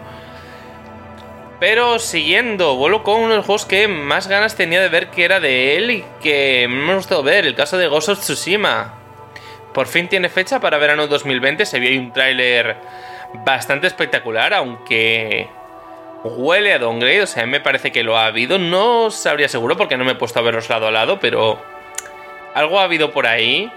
Pero 1.60 1.98
siguiendo, 1.98 2.76
vuelvo 2.76 3.02
con 3.02 3.22
uno 3.22 3.30
de 3.30 3.38
los 3.38 3.46
juegos 3.46 3.66
que 3.66 3.88
más 3.88 4.28
ganas 4.28 4.56
tenía 4.56 4.80
de 4.80 4.90
ver 4.90 5.10
que 5.10 5.26
era 5.26 5.40
de 5.40 5.76
él 5.76 5.90
y 5.90 6.06
que 6.22 6.68
me 6.70 6.92
ha 6.92 6.96
gustado 6.96 7.24
ver, 7.24 7.46
el 7.48 7.56
caso 7.56 7.78
de 7.78 7.88
Ghost 7.88 8.10
of 8.10 8.20
Tsushima. 8.20 8.97
Por 9.74 9.88
fin 9.88 10.08
tiene 10.08 10.30
fecha 10.30 10.60
para 10.60 10.78
verano 10.78 11.08
2020, 11.08 11.66
se 11.66 11.80
vio 11.80 12.00
un 12.00 12.12
tráiler 12.12 12.78
bastante 13.46 13.88
espectacular, 13.88 14.54
aunque 14.54 15.48
huele 16.24 16.74
a 16.74 16.80
downgrade, 16.80 17.22
o 17.22 17.28
sea, 17.28 17.46
me 17.46 17.60
parece 17.60 17.92
que 17.92 18.04
lo 18.04 18.18
ha 18.18 18.26
habido, 18.26 18.58
no 18.58 19.12
sabría 19.12 19.48
seguro 19.48 19.78
porque 19.78 19.98
no 19.98 20.06
me 20.06 20.14
he 20.14 20.16
puesto 20.16 20.40
a 20.40 20.44
verlos 20.44 20.70
lado 20.70 20.88
a 20.88 20.92
lado, 20.92 21.20
pero 21.20 21.62
algo 22.54 22.80
ha 22.80 22.84
habido 22.84 23.12
por 23.12 23.28
ahí. 23.28 23.72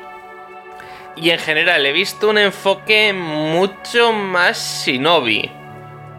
Y 1.16 1.30
en 1.30 1.38
general 1.38 1.84
he 1.84 1.92
visto 1.92 2.30
un 2.30 2.38
enfoque 2.38 3.12
mucho 3.12 4.12
más 4.12 4.84
shinobi 4.86 5.50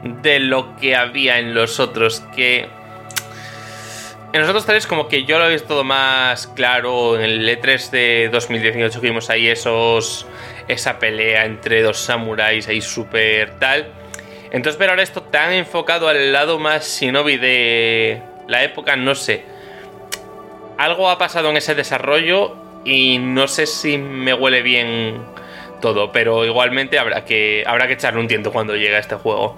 de 0.03 0.39
lo 0.39 0.75
que 0.75 0.95
había 0.95 1.39
en 1.39 1.55
los 1.55 1.79
otros. 1.79 2.19
Que 2.35 2.69
en 4.33 4.39
los 4.39 4.49
otros 4.49 4.65
tres 4.65 4.87
como 4.87 5.07
que 5.07 5.25
yo 5.25 5.39
lo 5.39 5.47
he 5.47 5.51
visto 5.51 5.69
todo 5.69 5.83
más 5.83 6.47
claro. 6.47 7.17
En 7.17 7.23
el 7.23 7.47
E3 7.47 7.89
de 7.89 8.29
2018 8.31 9.01
que 9.01 9.07
vimos 9.07 9.29
ahí 9.29 9.47
esos... 9.47 10.25
Esa 10.67 10.99
pelea 10.99 11.45
entre 11.45 11.81
dos 11.81 11.97
samuráis 11.97 12.67
ahí 12.67 12.81
súper 12.81 13.59
tal. 13.59 13.91
Entonces 14.51 14.79
ver 14.79 14.89
ahora 14.89 15.03
esto 15.03 15.23
tan 15.23 15.51
enfocado 15.53 16.07
al 16.07 16.31
lado 16.31 16.59
más 16.59 16.99
shinobi 16.99 17.37
de 17.37 18.21
la 18.47 18.63
época, 18.63 18.95
no 18.95 19.15
sé. 19.15 19.43
Algo 20.77 21.09
ha 21.09 21.17
pasado 21.17 21.49
en 21.49 21.57
ese 21.57 21.75
desarrollo 21.75 22.55
y 22.85 23.17
no 23.17 23.47
sé 23.47 23.65
si 23.65 23.97
me 23.97 24.33
huele 24.33 24.61
bien 24.61 25.21
todo, 25.81 26.11
pero 26.11 26.45
igualmente 26.45 26.99
habrá 26.99 27.25
que, 27.25 27.63
habrá 27.67 27.87
que 27.87 27.93
echarle 27.93 28.19
un 28.19 28.27
tiento 28.27 28.51
cuando 28.51 28.75
llegue 28.75 28.95
a 28.95 28.99
este 28.99 29.15
juego. 29.15 29.57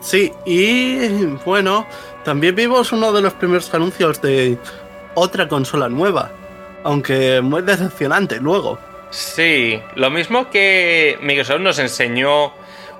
Sí, 0.00 0.32
y 0.46 1.08
bueno, 1.44 1.86
también 2.24 2.54
vimos 2.54 2.92
uno 2.92 3.12
de 3.12 3.22
los 3.22 3.32
primeros 3.34 3.72
anuncios 3.74 4.20
de 4.20 4.58
otra 5.14 5.48
consola 5.48 5.88
nueva, 5.88 6.30
aunque 6.84 7.40
muy 7.40 7.62
decepcionante 7.62 8.38
luego. 8.40 8.78
Sí, 9.10 9.80
lo 9.96 10.10
mismo 10.10 10.50
que 10.50 11.18
Microsoft 11.20 11.60
nos 11.60 11.78
enseñó 11.78 12.52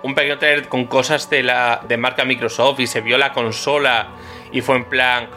un 0.02 0.14
pequeño 0.14 0.38
trailer 0.38 0.68
con 0.68 0.86
cosas 0.86 1.30
de 1.30 1.42
la 1.42 1.82
de 1.86 1.96
marca 1.96 2.24
Microsoft 2.24 2.80
y 2.80 2.86
se 2.86 3.00
vio 3.00 3.18
la 3.18 3.32
consola 3.32 4.08
y 4.50 4.60
fue 4.60 4.76
en 4.76 4.84
plan, 4.84 5.28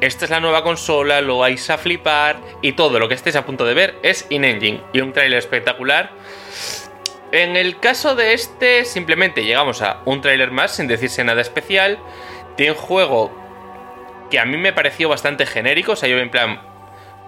esta 0.00 0.24
es 0.24 0.30
la 0.30 0.40
nueva 0.40 0.62
consola, 0.62 1.20
lo 1.20 1.38
vais 1.38 1.68
a 1.70 1.76
flipar 1.76 2.36
y 2.62 2.72
todo 2.72 2.98
lo 2.98 3.08
que 3.08 3.14
estéis 3.14 3.36
a 3.36 3.44
punto 3.44 3.64
de 3.64 3.74
ver 3.74 3.98
es 4.02 4.26
in-engine 4.30 4.82
y 4.92 5.00
un 5.00 5.12
trailer 5.12 5.38
espectacular. 5.38 6.12
En 7.32 7.56
el 7.56 7.78
caso 7.80 8.14
de 8.14 8.34
este, 8.34 8.84
simplemente 8.84 9.44
llegamos 9.44 9.80
a 9.80 10.02
un 10.04 10.20
trailer 10.20 10.50
más 10.50 10.76
sin 10.76 10.86
decirse 10.86 11.24
nada 11.24 11.40
especial. 11.40 11.98
Tiene 12.56 12.72
un 12.72 12.78
juego 12.78 13.30
que 14.30 14.38
a 14.38 14.44
mí 14.44 14.56
me 14.56 14.72
pareció 14.72 15.08
bastante 15.08 15.46
genérico, 15.46 15.92
o 15.92 15.96
sea, 15.96 16.08
yo 16.08 16.18
en 16.18 16.30
plan, 16.30 16.60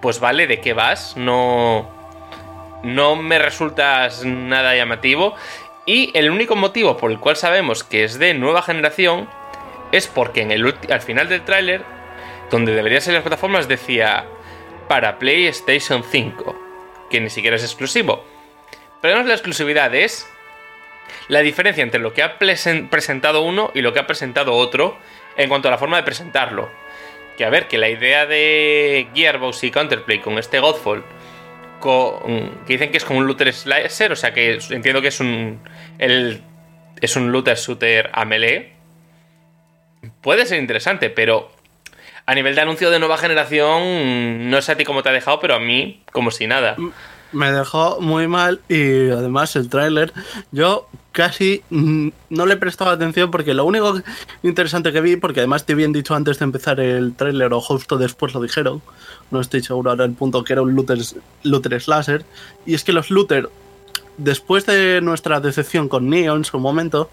pues 0.01 0.21
vale, 0.21 0.47
¿de 0.47 0.61
qué 0.61 0.73
vas? 0.73 1.17
No 1.17 1.93
no 2.85 3.17
me 3.17 3.39
resultas 3.39 4.25
nada 4.25 4.77
llamativo 4.77 5.35
y 5.87 6.11
el 6.15 6.31
único 6.31 6.55
motivo 6.55 6.99
por 6.99 7.11
el 7.11 7.19
cual 7.19 7.37
sabemos 7.37 7.83
que 7.83 8.05
es 8.05 8.19
de 8.19 8.35
nueva 8.35 8.61
generación 8.61 9.29
es 9.91 10.07
porque 10.07 10.43
en 10.43 10.51
el 10.51 10.75
al 10.91 11.01
final 11.01 11.29
del 11.29 11.45
tráiler 11.45 11.83
donde 12.51 12.75
debería 12.75 13.01
ser 13.01 13.15
las 13.15 13.23
plataformas, 13.23 13.69
decía 13.69 14.27
para 14.89 15.19
PlayStation 15.19 16.05
5, 16.05 16.55
que 17.11 17.21
ni 17.21 17.31
siquiera 17.31 17.57
es 17.57 17.65
exclusivo. 17.65 18.23
Pero 19.01 19.17
no 19.17 19.23
la 19.25 19.35
exclusividad, 19.35 19.95
es 19.95 20.29
la 21.29 21.41
diferencia 21.41 21.83
entre 21.83 22.01
lo 22.01 22.13
que 22.13 22.23
ha 22.23 22.39
presentado 22.39 23.43
uno 23.43 23.71
y 23.75 23.81
lo 23.81 23.93
que 23.93 24.01
ha 24.01 24.07
presentado 24.07 24.55
otro 24.55 24.99
en 25.37 25.49
cuanto 25.49 25.69
a 25.69 25.71
la 25.71 25.79
forma 25.79 25.97
de 25.97 26.03
presentarlo. 26.03 26.71
Que 27.37 27.45
a 27.45 27.51
ver, 27.51 27.67
que 27.67 27.79
la 27.79 27.89
idea 27.89 28.27
de 28.27 29.09
Gearbox 29.15 29.65
y 29.65 29.71
Counterplay 29.71 30.21
con 30.21 30.39
este 30.39 30.61
Godfall, 30.61 31.05
que 32.67 32.73
dicen 32.73 32.91
que 32.91 32.97
es 32.97 33.05
como 33.05 33.19
un 33.19 33.27
looter 33.27 33.53
slicer, 33.53 34.13
o 34.13 34.17
sea 34.17 34.33
que 34.33 34.59
entiendo 34.71 35.03
que 35.03 35.09
es 35.09 35.21
un, 35.21 35.61
el, 35.99 36.43
es 37.01 37.17
un 37.17 37.31
looter 37.31 37.57
shooter 37.57 38.11
a 38.13 38.25
melee, 38.25 38.73
puede 40.23 40.47
ser 40.47 40.59
interesante, 40.59 41.11
pero 41.11 41.51
a 42.27 42.35
nivel 42.35 42.55
de 42.55 42.63
anuncio 42.63 42.91
de 42.91 42.99
nueva 42.99 43.19
generación, 43.19 44.49
no 44.49 44.63
sé 44.63 44.73
a 44.73 44.77
ti 44.77 44.85
cómo 44.85 45.03
te 45.03 45.11
ha 45.11 45.13
dejado, 45.13 45.41
pero 45.41 45.55
a 45.55 45.61
mí 45.61 46.03
como 46.13 46.31
si 46.31 46.47
nada. 46.47 46.77
Me 47.35 47.53
dejó 47.53 48.01
muy 48.01 48.29
mal 48.29 48.61
y 48.69 49.11
además 49.11 49.57
el 49.57 49.69
tráiler 49.69 50.13
yo 50.53 50.89
casi 51.13 51.63
no 51.71 52.47
le 52.47 52.57
prestaba 52.57 52.93
atención 52.93 53.31
porque 53.31 53.55
lo 53.55 53.65
único 53.65 54.01
interesante 54.43 54.93
que 54.93 55.01
vi, 55.01 55.17
porque 55.17 55.41
además 55.41 55.67
te 55.67 55.75
habían 55.75 55.93
dicho 55.93 56.15
antes 56.15 56.39
de 56.39 56.45
empezar 56.45 56.81
el 56.81 57.15
tráiler 57.15 57.53
o 57.53 57.61
justo 57.61 57.99
después 57.99 58.35
lo 58.35 58.41
dijeron, 58.41 58.83
no 59.31 59.41
estoy 59.41 59.63
seguro 59.63 59.91
ahora 59.91 60.05
el 60.05 60.13
punto 60.13 60.43
que 60.43 60.55
era 60.55 60.63
un 60.63 60.75
looter, 60.75 60.99
looter 61.45 61.81
slasher, 61.81 62.25
y 62.67 62.75
es 62.75 62.83
que 62.83 62.93
los 62.93 63.11
looter, 63.11 63.49
después 64.17 64.67
de 64.67 65.01
nuestra 65.03 65.41
decepción 65.41 65.89
con 65.89 66.09
Neon 66.09 66.39
en 66.39 66.45
su 66.45 66.59
momento, 66.59 67.09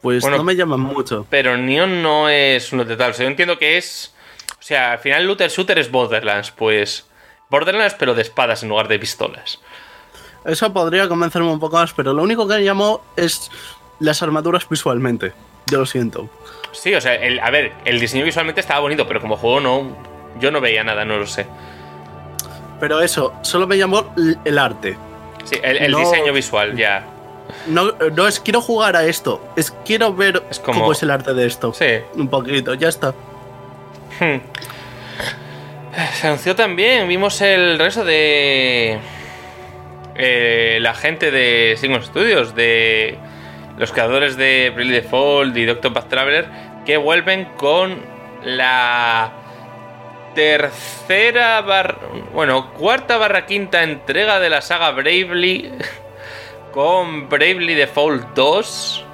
pues 0.00 0.26
no 0.26 0.42
me 0.42 0.56
llaman 0.56 0.80
mucho. 0.80 1.24
Pero 1.30 1.56
Neon 1.56 2.02
no 2.02 2.28
es 2.28 2.72
un 2.72 2.78
looter 2.78 2.96
tal, 2.96 3.12
yo 3.12 3.24
entiendo 3.24 3.56
que 3.56 3.76
es 3.76 4.12
o 4.62 4.64
sea, 4.64 4.92
al 4.92 5.00
final 5.00 5.26
Looter 5.26 5.50
Shooter 5.50 5.76
es 5.80 5.90
Borderlands, 5.90 6.52
pues 6.52 7.04
Borderlands 7.52 7.94
pero 7.98 8.14
de 8.14 8.22
espadas 8.22 8.62
en 8.62 8.70
lugar 8.70 8.88
de 8.88 8.98
pistolas. 8.98 9.60
Eso 10.44 10.72
podría 10.72 11.06
convencerme 11.06 11.50
un 11.50 11.60
poco 11.60 11.76
más, 11.76 11.92
pero 11.92 12.12
lo 12.12 12.22
único 12.22 12.48
que 12.48 12.54
me 12.54 12.64
llamó 12.64 13.02
es 13.14 13.50
las 14.00 14.22
armaduras 14.22 14.68
visualmente. 14.68 15.32
Yo 15.66 15.78
lo 15.78 15.86
siento. 15.86 16.28
Sí, 16.72 16.92
o 16.94 17.00
sea, 17.00 17.12
a 17.12 17.50
ver, 17.50 17.72
el 17.84 18.00
diseño 18.00 18.24
visualmente 18.24 18.60
estaba 18.60 18.80
bonito, 18.80 19.06
pero 19.06 19.20
como 19.20 19.36
juego 19.36 19.60
no, 19.60 19.96
yo 20.40 20.50
no 20.50 20.60
veía 20.60 20.82
nada, 20.82 21.04
no 21.04 21.18
lo 21.18 21.26
sé. 21.26 21.46
Pero 22.80 23.00
eso, 23.00 23.34
solo 23.42 23.68
me 23.68 23.78
llamó 23.78 24.12
el 24.44 24.58
arte. 24.58 24.96
Sí, 25.44 25.56
el, 25.62 25.94
diseño 25.94 26.32
visual, 26.32 26.76
ya. 26.76 27.04
No, 27.66 27.92
no 27.92 28.26
es 28.26 28.40
quiero 28.40 28.62
jugar 28.62 28.96
a 28.96 29.04
esto, 29.04 29.40
es 29.56 29.70
quiero 29.84 30.14
ver 30.14 30.42
cómo 30.64 30.90
es 30.90 31.02
el 31.02 31.10
arte 31.10 31.34
de 31.34 31.46
esto. 31.46 31.72
Sí. 31.74 31.98
Un 32.14 32.28
poquito, 32.28 32.74
ya 32.74 32.88
está. 32.88 33.14
Se 35.92 36.26
anunció 36.26 36.56
también, 36.56 37.06
vimos 37.06 37.40
el 37.42 37.78
resto 37.78 38.02
de 38.02 38.98
eh, 40.14 40.78
la 40.80 40.94
gente 40.94 41.30
de 41.30 41.76
Single 41.76 42.02
Studios, 42.02 42.54
de 42.54 43.18
los 43.76 43.92
creadores 43.92 44.38
de 44.38 44.72
Brilliant 44.74 45.04
Default 45.04 45.54
y 45.54 45.66
Doctor 45.66 45.92
Path 45.92 46.08
Traveler, 46.08 46.48
que 46.86 46.96
vuelven 46.96 47.44
con 47.56 48.00
la 48.42 49.32
tercera 50.34 51.62
bueno, 52.32 52.72
cuarta 52.72 53.18
barra 53.18 53.44
quinta 53.44 53.82
entrega 53.82 54.40
de 54.40 54.48
la 54.48 54.62
saga 54.62 54.92
Bravely 54.92 55.72
con 56.72 57.28
Bravely 57.28 57.74
Default 57.74 58.34
2 58.34 59.06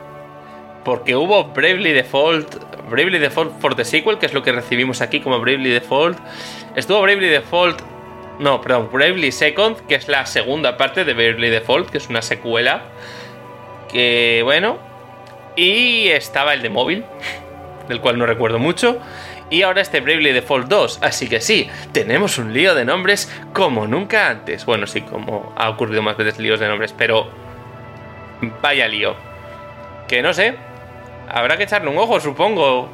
porque 0.88 1.14
hubo 1.14 1.44
Bravely 1.44 1.92
Default, 1.92 2.54
Bravely 2.88 3.18
Default 3.18 3.60
for 3.60 3.74
the 3.74 3.84
Sequel, 3.84 4.16
que 4.16 4.24
es 4.24 4.32
lo 4.32 4.42
que 4.42 4.52
recibimos 4.52 5.02
aquí 5.02 5.20
como 5.20 5.38
Bravely 5.38 5.68
Default. 5.68 6.18
Estuvo 6.78 7.02
Bravely 7.02 7.28
Default, 7.28 7.80
no, 8.38 8.60
perdón, 8.60 8.88
Bravely 8.92 9.32
Second, 9.32 9.86
que 9.86 9.96
es 9.96 10.06
la 10.06 10.26
segunda 10.26 10.76
parte 10.76 11.04
de 11.04 11.12
Bravely 11.12 11.50
Default, 11.50 11.90
que 11.90 11.98
es 11.98 12.08
una 12.08 12.22
secuela. 12.22 12.82
Que 13.90 14.42
bueno. 14.44 14.78
Y 15.56 16.08
estaba 16.08 16.54
el 16.54 16.62
de 16.62 16.70
móvil, 16.70 17.04
del 17.88 18.00
cual 18.00 18.16
no 18.16 18.26
recuerdo 18.26 18.60
mucho. 18.60 18.98
Y 19.50 19.62
ahora 19.62 19.80
este 19.80 20.00
Bravely 20.00 20.32
Default 20.32 20.68
2. 20.68 21.00
Así 21.02 21.28
que 21.28 21.40
sí, 21.40 21.68
tenemos 21.90 22.38
un 22.38 22.52
lío 22.52 22.76
de 22.76 22.84
nombres 22.84 23.28
como 23.52 23.88
nunca 23.88 24.28
antes. 24.28 24.64
Bueno, 24.64 24.86
sí, 24.86 25.00
como 25.00 25.52
ha 25.56 25.68
ocurrido 25.70 26.00
más 26.02 26.16
veces 26.16 26.38
líos 26.38 26.60
de 26.60 26.68
nombres, 26.68 26.94
pero 26.96 27.28
vaya 28.62 28.86
lío. 28.86 29.16
Que 30.06 30.22
no 30.22 30.32
sé, 30.32 30.54
Habrá 31.28 31.56
que 31.56 31.64
echarle 31.64 31.90
un 31.90 31.98
ojo, 31.98 32.20
supongo. 32.20 32.88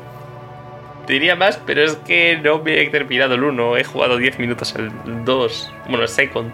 Diría 1.06 1.36
más, 1.36 1.58
pero 1.66 1.82
es 1.82 1.96
que 1.96 2.38
no 2.42 2.60
me 2.60 2.80
he 2.80 2.88
terminado 2.88 3.34
el 3.34 3.44
1. 3.44 3.76
He 3.76 3.84
jugado 3.84 4.16
10 4.16 4.38
minutos 4.38 4.74
el 4.76 4.90
2. 5.24 5.72
Bueno, 5.88 6.02
el 6.02 6.08
second. 6.08 6.52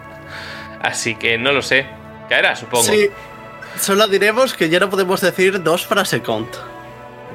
Así 0.81 1.15
que 1.15 1.39
no 1.39 1.53
lo 1.53 1.63
sé. 1.63 1.87
caerá, 2.29 2.57
supongo. 2.57 2.85
Sí, 2.85 3.09
solo 3.79 4.09
diremos 4.09 4.55
que 4.55 4.69
ya 4.69 4.81
no 4.81 4.91
podemos 4.91 5.21
decir 5.21 5.63
dos 5.63 5.87
frase 5.87 6.21
count. 6.23 6.55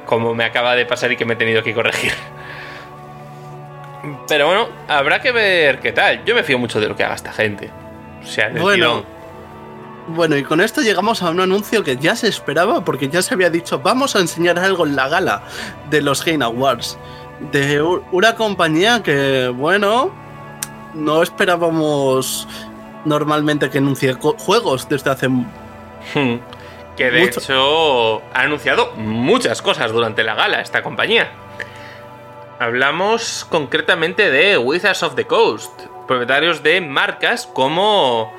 Como 0.05 0.34
me 0.36 0.43
acaba 0.43 0.76
de 0.76 0.86
pasar 0.86 1.11
y 1.11 1.18
que 1.18 1.26
me 1.26 1.34
he 1.34 1.38
tenido 1.38 1.63
que 1.63 1.74
corregir. 1.74 2.13
Pero 4.28 4.47
bueno, 4.47 4.70
habrá 4.88 5.22
que 5.22 5.32
ver 5.32 5.80
qué 5.80 5.91
tal. 5.91 6.24
Yo 6.26 6.36
me 6.36 6.43
fío 6.43 6.59
mucho 6.59 6.80
de 6.80 6.88
lo 6.88 6.95
que 6.95 7.03
haga 7.03 7.16
esta 7.16 7.32
gente. 7.32 7.70
O 8.24 8.26
sea, 8.28 8.49
del 8.49 8.61
Bueno, 8.61 9.01
tirón. 9.01 9.14
Bueno, 10.08 10.38
y 10.38 10.43
con 10.43 10.62
esto 10.62 10.82
llegamos 10.82 11.24
a 11.24 11.32
un 11.32 11.39
anuncio 11.39 11.84
que 11.84 11.97
ya 11.97 12.16
se 12.16 12.28
esperaba 12.28 12.86
porque 12.86 13.10
ya 13.10 13.22
se 13.24 13.34
había 13.34 13.49
dicho, 13.49 13.80
vamos 13.80 14.16
a 14.16 14.20
enseñar 14.20 14.60
algo 14.60 14.86
en 14.86 14.95
la 14.95 15.10
gala 15.10 15.43
de 15.89 16.01
los 16.01 16.24
Game 16.24 16.45
Awards. 16.45 16.97
De 17.51 17.82
una 17.82 18.36
compañía 18.36 19.01
que, 19.01 19.47
bueno, 19.47 20.12
no 20.93 21.24
esperábamos 21.24 22.47
normalmente 23.03 23.70
que 23.70 23.80
anuncie 23.80 24.14
juegos 24.14 24.88
desde 24.88 25.10
hace... 25.10 25.28
Hmm. 25.28 26.39
Que 26.95 27.12
de 27.12 27.26
Mucho. 27.26 27.39
hecho 27.41 28.22
ha 28.34 28.41
anunciado 28.41 28.93
muchas 28.95 29.62
cosas 29.62 29.91
durante 29.91 30.24
la 30.24 30.36
gala 30.36 30.62
esta 30.62 30.82
compañía. 30.82 31.30
Hablamos 32.60 33.45
concretamente 33.49 34.32
de 34.32 34.58
Wizards 34.58 35.03
of 35.03 35.16
the 35.16 35.26
Coast, 35.26 35.82
propietarios 36.08 36.64
de 36.64 36.80
marcas 36.80 37.47
como 37.47 38.32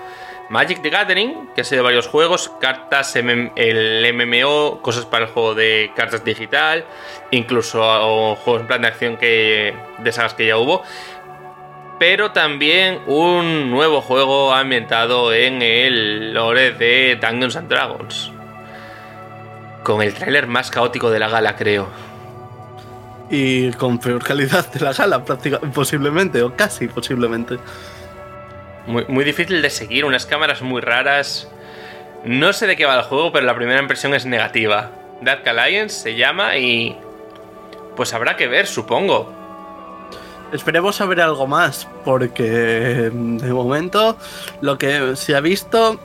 Magic 0.48 0.80
the 0.80 0.90
Gathering, 0.90 1.48
que 1.54 1.62
ha 1.62 1.64
sido 1.64 1.82
varios 1.82 2.06
juegos, 2.06 2.52
cartas, 2.60 3.16
el 3.16 4.14
MMO, 4.14 4.80
cosas 4.80 5.04
para 5.04 5.26
el 5.26 5.30
juego 5.30 5.54
de 5.54 5.90
cartas 5.96 6.24
digital, 6.24 6.84
incluso 7.32 8.36
juegos 8.36 8.60
en 8.60 8.66
plan 8.66 8.82
de 8.82 8.88
acción 8.88 9.16
que, 9.16 9.74
de 9.98 10.12
sagas 10.12 10.34
que 10.34 10.46
ya 10.46 10.56
hubo, 10.56 10.82
pero 11.98 12.30
también 12.32 13.00
un 13.06 13.70
nuevo 13.70 14.00
juego 14.00 14.52
ambientado 14.52 15.32
en 15.32 15.62
el 15.62 16.34
lore 16.34 16.72
de 16.72 17.18
Dungeons 17.20 17.56
and 17.56 17.68
Dragons. 17.68 18.32
Con 19.82 20.02
el 20.02 20.14
tráiler 20.14 20.46
más 20.46 20.70
caótico 20.70 21.10
de 21.10 21.18
la 21.18 21.28
gala, 21.28 21.56
creo. 21.56 21.88
Y 23.30 23.72
con 23.72 23.98
peor 23.98 24.22
calidad 24.22 24.70
de 24.72 24.80
la 24.80 24.92
gala, 24.92 25.24
prácticamente, 25.24 25.74
posiblemente, 25.74 26.42
o 26.42 26.54
casi 26.54 26.86
posiblemente. 26.86 27.58
Muy, 28.86 29.04
muy 29.08 29.24
difícil 29.24 29.62
de 29.62 29.70
seguir, 29.70 30.04
unas 30.04 30.26
cámaras 30.26 30.62
muy 30.62 30.80
raras. 30.80 31.48
No 32.24 32.52
sé 32.52 32.66
de 32.66 32.76
qué 32.76 32.86
va 32.86 32.96
el 32.96 33.02
juego, 33.02 33.32
pero 33.32 33.46
la 33.46 33.54
primera 33.54 33.80
impresión 33.80 34.14
es 34.14 34.26
negativa. 34.26 34.90
Dark 35.20 35.48
Alliance 35.48 36.00
se 36.00 36.16
llama 36.16 36.56
y... 36.56 36.96
Pues 37.96 38.12
habrá 38.12 38.36
que 38.36 38.46
ver, 38.46 38.66
supongo. 38.66 39.32
Esperemos 40.52 40.96
saber 40.96 41.20
algo 41.20 41.46
más, 41.46 41.88
porque 42.04 42.42
de 43.12 43.52
momento 43.52 44.16
lo 44.60 44.78
que 44.78 45.16
se 45.16 45.34
ha 45.34 45.40
visto 45.40 45.98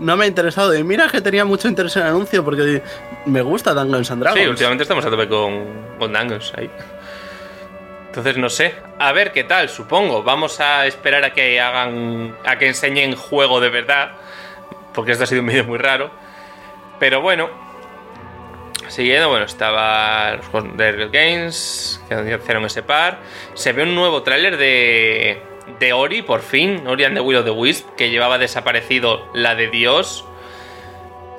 no 0.00 0.16
me 0.16 0.24
ha 0.24 0.28
interesado. 0.28 0.74
Y 0.74 0.82
mira 0.82 1.08
que 1.08 1.20
tenía 1.20 1.44
mucho 1.44 1.68
interés 1.68 1.96
en 1.96 2.02
el 2.02 2.08
anuncio, 2.08 2.44
porque 2.44 2.82
me 3.26 3.40
gusta 3.42 3.72
Dungeons 3.72 4.10
and 4.10 4.22
Dragons. 4.22 4.42
Sí, 4.42 4.48
últimamente 4.48 4.82
estamos 4.82 5.04
a 5.04 5.10
tope 5.10 5.28
con, 5.28 5.64
con 5.98 6.12
Dungeons 6.12 6.52
ahí. 6.56 6.70
Entonces 8.10 8.36
no 8.38 8.50
sé. 8.50 8.74
A 8.98 9.12
ver 9.12 9.30
qué 9.30 9.44
tal, 9.44 9.68
supongo. 9.68 10.24
Vamos 10.24 10.58
a 10.58 10.84
esperar 10.86 11.24
a 11.24 11.32
que 11.32 11.60
hagan. 11.60 12.36
a 12.44 12.58
que 12.58 12.66
enseñen 12.66 13.14
juego 13.14 13.60
de 13.60 13.68
verdad. 13.68 14.10
Porque 14.92 15.12
esto 15.12 15.22
ha 15.22 15.26
sido 15.28 15.42
un 15.42 15.46
vídeo 15.46 15.64
muy 15.64 15.78
raro. 15.78 16.10
Pero 16.98 17.20
bueno. 17.20 17.48
Siguiendo, 18.88 19.28
bueno, 19.28 19.44
estaba 19.44 20.34
los 20.34 20.46
juegos 20.46 20.76
de 20.76 20.90
Real 20.90 21.10
Games, 21.10 22.02
que 22.08 22.14
anunciaron 22.14 22.64
ese 22.64 22.82
par. 22.82 23.18
Se 23.54 23.72
ve 23.72 23.84
un 23.84 23.94
nuevo 23.94 24.24
tráiler 24.24 24.56
de, 24.56 25.40
de 25.78 25.92
Ori, 25.92 26.22
por 26.22 26.40
fin, 26.40 26.84
Ori 26.88 27.04
and 27.04 27.14
the 27.14 27.20
Will 27.20 27.38
of 27.38 27.44
the 27.44 27.52
Wisp, 27.52 27.94
que 27.96 28.10
llevaba 28.10 28.38
desaparecido 28.38 29.30
la 29.32 29.54
de 29.54 29.68
Dios. 29.68 30.24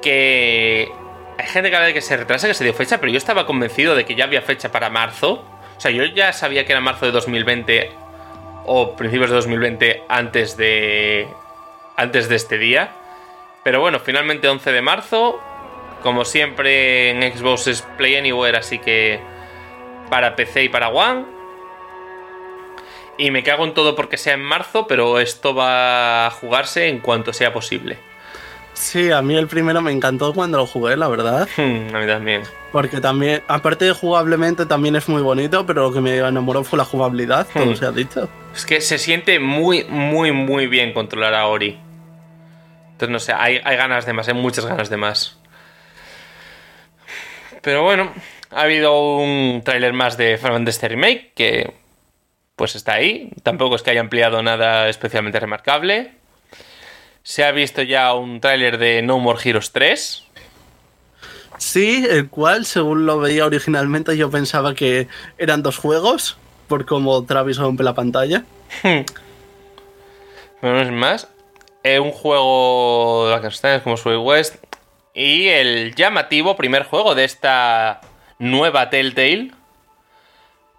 Que 0.02 0.90
hay 1.38 1.48
gente 1.48 1.70
que 1.70 1.76
habla 1.76 1.88
de 1.88 1.94
que 1.94 2.02
se 2.02 2.16
retrasa, 2.16 2.48
que 2.48 2.54
se 2.54 2.64
dio 2.64 2.74
fecha, 2.74 3.02
pero 3.02 3.12
yo 3.12 3.18
estaba 3.18 3.46
convencido 3.46 3.96
de 3.96 4.06
que 4.06 4.16
ya 4.16 4.24
había 4.24 4.42
fecha 4.42 4.72
para 4.72 4.90
marzo. 4.90 5.44
O 5.82 5.84
sea, 5.84 5.90
yo 5.90 6.06
ya 6.06 6.32
sabía 6.32 6.64
que 6.64 6.74
era 6.74 6.80
marzo 6.80 7.08
de 7.08 7.12
2020 7.12 7.90
o 8.68 8.96
principios 8.96 9.32
de 9.32 9.36
2020 9.38 10.04
antes 10.10 10.56
de 10.56 11.28
antes 11.96 12.30
de 12.30 12.36
este 12.36 12.60
día. 12.60 12.92
Pero 13.64 13.80
bueno, 13.82 14.00
finalmente 14.00 14.48
11 14.48 14.74
de 14.74 14.82
marzo. 14.84 15.42
Como 16.04 16.24
siempre 16.24 17.10
en 17.10 17.36
Xbox 17.36 17.66
es 17.66 17.82
Play 17.98 18.16
Anywhere, 18.16 18.60
así 18.60 18.78
que 18.78 19.20
para 20.12 20.36
PC 20.36 20.66
y 20.66 20.70
para 20.70 20.90
One. 20.90 21.26
Y 23.18 23.32
me 23.32 23.42
cago 23.42 23.64
en 23.64 23.74
todo 23.74 23.96
porque 23.96 24.18
sea 24.18 24.36
en 24.36 24.44
marzo, 24.44 24.86
pero 24.86 25.20
esto 25.20 25.56
va 25.56 26.28
a 26.28 26.30
jugarse 26.30 26.90
en 26.90 27.00
cuanto 27.00 27.34
sea 27.34 27.54
posible. 27.54 27.98
Sí, 28.82 29.12
a 29.12 29.22
mí 29.22 29.36
el 29.38 29.46
primero 29.48 29.80
me 29.80 29.92
encantó 29.92 30.34
cuando 30.34 30.58
lo 30.58 30.66
jugué, 30.66 30.98
la 30.98 31.08
verdad. 31.08 31.48
Hmm, 31.56 31.94
a 31.96 32.00
mí 32.00 32.08
también. 32.08 32.42
Porque 32.72 33.00
también, 33.00 33.44
aparte 33.48 33.86
de 33.86 33.92
jugablemente, 33.94 34.66
también 34.66 34.96
es 34.96 35.08
muy 35.08 35.22
bonito, 35.22 35.66
pero 35.68 35.84
lo 35.84 35.94
que 35.94 36.02
me 36.02 36.18
enamoró 36.18 36.64
fue 36.64 36.78
la 36.78 36.86
jugabilidad, 36.86 37.46
todo 37.54 37.66
Hmm. 37.68 37.76
se 37.76 37.86
ha 37.86 37.92
dicho. 37.92 38.28
Es 38.56 38.66
que 38.66 38.82
se 38.82 38.98
siente 38.98 39.40
muy, 39.40 39.84
muy, 39.84 40.32
muy 40.32 40.66
bien 40.66 40.94
controlar 40.94 41.36
a 41.36 41.46
Ori. 41.46 41.78
Entonces, 42.94 43.10
no 43.10 43.20
sé, 43.20 43.34
hay, 43.34 43.62
hay 43.64 43.78
ganas 43.78 44.06
de 44.08 44.14
más, 44.14 44.28
hay 44.28 44.34
muchas 44.34 44.66
ganas 44.66 44.90
de 44.90 44.98
más. 44.98 45.38
Pero 47.62 47.84
bueno, 47.84 48.12
ha 48.50 48.62
habido 48.62 49.18
un 49.18 49.62
tráiler 49.64 49.94
más 49.94 50.18
de 50.18 50.38
Final 50.38 50.54
Fantasy 50.54 50.88
Remake 50.88 51.32
que 51.36 51.74
pues 52.56 52.76
está 52.76 52.94
ahí. 52.94 53.30
Tampoco 53.44 53.76
es 53.76 53.84
que 53.84 53.92
haya 53.92 54.02
ampliado 54.02 54.42
nada 54.42 54.90
especialmente 54.90 55.40
remarcable. 55.40 56.14
Se 57.24 57.44
ha 57.44 57.52
visto 57.52 57.82
ya 57.82 58.14
un 58.14 58.42
tráiler 58.42 58.78
de 58.78 59.02
No 59.02 59.20
More 59.20 59.40
Heroes 59.44 59.72
3. 59.72 60.24
Sí, 61.58 62.06
el 62.10 62.30
cual, 62.30 62.66
según 62.66 63.06
lo 63.06 63.20
veía 63.20 63.46
originalmente, 63.46 64.18
yo 64.18 64.32
pensaba 64.32 64.74
que 64.74 65.08
eran 65.38 65.62
dos 65.62 65.78
juegos, 65.78 66.38
por 66.68 66.86
como 66.86 67.24
Travis 67.26 67.58
rompe 67.58 67.84
la 67.84 67.94
pantalla. 67.94 68.44
Pero 68.82 69.06
no 70.62 70.82
es 70.82 70.92
más. 70.92 71.28
Es 71.84 72.00
un 72.00 72.12
juego 72.12 73.28
de 73.28 73.36
Afganistán 73.36 73.82
como 73.82 73.98
Sway 73.98 74.18
West. 74.18 74.56
Y 75.14 75.48
el 75.48 75.94
llamativo 75.96 76.56
primer 76.56 76.86
juego 76.86 77.14
de 77.16 77.26
esta 77.26 78.02
nueva 78.40 78.90
Telltale. 78.90 79.52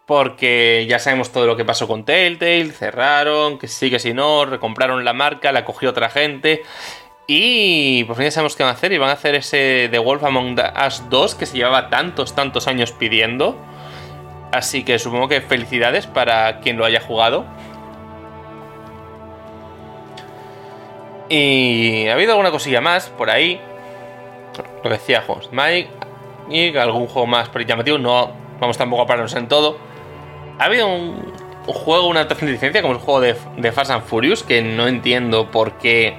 Porque 0.07 0.87
ya 0.89 0.99
sabemos 0.99 1.31
todo 1.31 1.47
lo 1.47 1.57
que 1.57 1.65
pasó 1.65 1.87
con 1.87 2.05
Telltale. 2.05 2.71
Cerraron, 2.73 3.59
que 3.59 3.69
sí, 3.69 3.91
que 3.91 3.99
si 3.99 4.15
no. 4.15 4.45
Recompraron 4.45 5.05
la 5.05 5.13
marca, 5.13 5.53
la 5.53 5.65
cogió 5.65 5.91
otra 5.91 6.11
gente. 6.11 6.63
Y 7.27 8.05
fin 8.17 8.25
ya 8.25 8.31
sabemos 8.31 8.57
qué 8.57 8.63
van 8.63 8.71
a 8.71 8.75
hacer. 8.75 8.93
Y 8.93 8.99
van 8.99 9.11
a 9.11 9.15
hacer 9.15 9.35
ese 9.35 9.89
The 9.91 9.99
Wolf 9.99 10.25
Among 10.25 10.61
Us 10.87 11.05
2 11.09 11.35
que 11.37 11.47
se 11.47 11.57
llevaba 11.57 11.89
tantos, 11.89 12.35
tantos 12.35 12.67
años 12.67 12.93
pidiendo. 12.93 13.57
Así 14.53 14.85
que 14.85 14.99
supongo 14.99 15.29
que 15.29 15.41
felicidades 15.41 16.07
para 16.07 16.61
quien 16.61 16.77
lo 16.77 16.85
haya 16.85 17.01
jugado. 17.01 17.47
Y 21.29 22.09
ha 22.09 22.13
habido 22.13 22.33
alguna 22.33 22.51
cosilla 22.51 22.83
más 22.83 23.09
por 23.09 23.31
ahí. 23.31 23.59
Lo 24.85 24.91
decía 24.91 25.23
juegos 25.23 25.49
Mike 25.51 25.89
y 26.51 26.77
algún 26.77 27.07
juego 27.07 27.27
más 27.27 27.49
ahí 27.63 27.69
llamativo. 27.69 27.97
No 27.97 28.33
vamos 28.61 28.77
tampoco 28.77 29.03
a 29.03 29.07
pararnos 29.07 29.35
en 29.35 29.49
todo. 29.49 29.92
Ha 30.59 30.65
habido 30.65 30.87
un, 30.89 31.33
un 31.67 31.75
juego, 31.75 32.07
una 32.07 32.25
licencia 32.25 32.83
como 32.83 32.95
el 32.95 33.01
juego 33.01 33.21
de, 33.21 33.37
de 33.57 33.73
Fast 33.73 33.91
and 33.91 34.05
Furious 34.05 34.43
que 34.43 34.63
no 34.63 34.87
entiendo 34.87 35.51
por 35.51 35.79
qué 35.79 36.17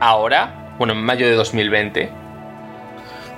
ahora, 0.00 0.74
bueno, 0.78 0.92
en 0.92 1.02
mayo 1.02 1.26
de 1.26 1.34
2020. 1.34 2.10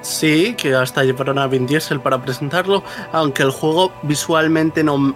Sí, 0.03 0.55
que 0.57 0.75
hasta 0.75 1.05
llevaron 1.05 1.39
a 1.39 1.47
Vin 1.47 1.67
Diesel 1.67 2.01
para 2.01 2.23
presentarlo, 2.23 2.83
aunque 3.13 3.43
el 3.43 3.51
juego 3.51 3.93
visualmente 4.03 4.83
no 4.83 5.15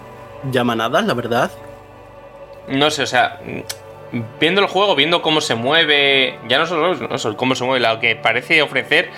llama 0.51 0.75
nada, 0.75 1.01
la 1.01 1.13
verdad. 1.13 1.51
No 2.67 2.91
sé, 2.91 3.03
o 3.03 3.07
sea, 3.07 3.39
viendo 4.39 4.61
el 4.61 4.67
juego, 4.67 4.95
viendo 4.95 5.21
cómo 5.21 5.41
se 5.41 5.55
mueve, 5.55 6.39
ya 6.47 6.59
no 6.59 6.67
solo, 6.67 6.95
no 6.95 7.17
solo 7.17 7.35
cómo 7.35 7.55
se 7.55 7.63
mueve, 7.63 7.87
lo 7.87 7.99
que 7.99 8.15
parece 8.15 8.61
ofrecer, 8.61 9.09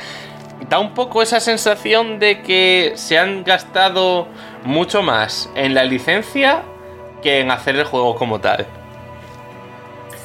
da 0.69 0.79
un 0.79 0.93
poco 0.93 1.21
esa 1.21 1.39
sensación 1.39 2.19
de 2.19 2.41
que 2.41 2.93
se 2.95 3.17
han 3.17 3.43
gastado 3.43 4.27
mucho 4.63 5.01
más 5.01 5.49
en 5.55 5.73
la 5.73 5.83
licencia 5.83 6.63
que 7.21 7.39
en 7.39 7.51
hacer 7.51 7.75
el 7.75 7.85
juego 7.85 8.15
como 8.15 8.39
tal. 8.39 8.65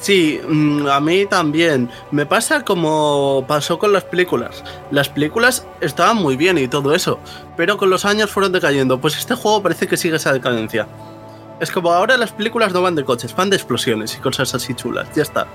Sí, 0.03 0.41
mm, 0.45 0.87
a 0.87 0.99
mí 0.99 1.25
también. 1.25 1.89
Me 2.11 2.25
pasa 2.25 2.65
como 2.65 3.45
pasó 3.47 3.79
con 3.79 3.93
las 3.93 4.03
películas. 4.03 4.61
Las 4.91 5.07
películas 5.07 5.65
estaban 5.79 6.17
muy 6.17 6.35
bien 6.35 6.57
y 6.57 6.67
todo 6.67 6.93
eso, 6.93 7.19
pero 7.55 7.77
con 7.77 7.89
los 7.89 8.03
años 8.03 8.29
fueron 8.29 8.51
decayendo. 8.51 8.99
Pues 8.99 9.17
este 9.17 9.35
juego 9.35 9.63
parece 9.63 9.87
que 9.87 9.95
sigue 9.95 10.17
esa 10.17 10.33
decadencia. 10.33 10.87
Es 11.61 11.71
como 11.71 11.93
ahora 11.93 12.17
las 12.17 12.33
películas 12.33 12.73
no 12.73 12.81
van 12.81 12.95
de 12.95 13.05
coches, 13.05 13.33
van 13.33 13.49
de 13.49 13.55
explosiones 13.55 14.13
y 14.17 14.19
cosas 14.19 14.53
así 14.53 14.73
chulas. 14.73 15.07
Ya 15.15 15.21
está. 15.21 15.47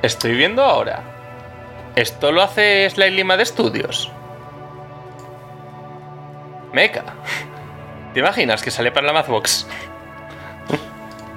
Estoy 0.00 0.34
viendo 0.34 0.62
ahora. 0.62 1.19
Esto 1.96 2.32
lo 2.32 2.42
hace 2.42 2.88
Slightly 2.90 3.24
Mad 3.24 3.44
Studios. 3.44 4.10
Mecha. 6.72 7.04
¿Te 8.14 8.20
imaginas 8.20 8.62
que 8.62 8.70
sale 8.70 8.90
para 8.92 9.06
la 9.06 9.12
Mathbox? 9.12 9.66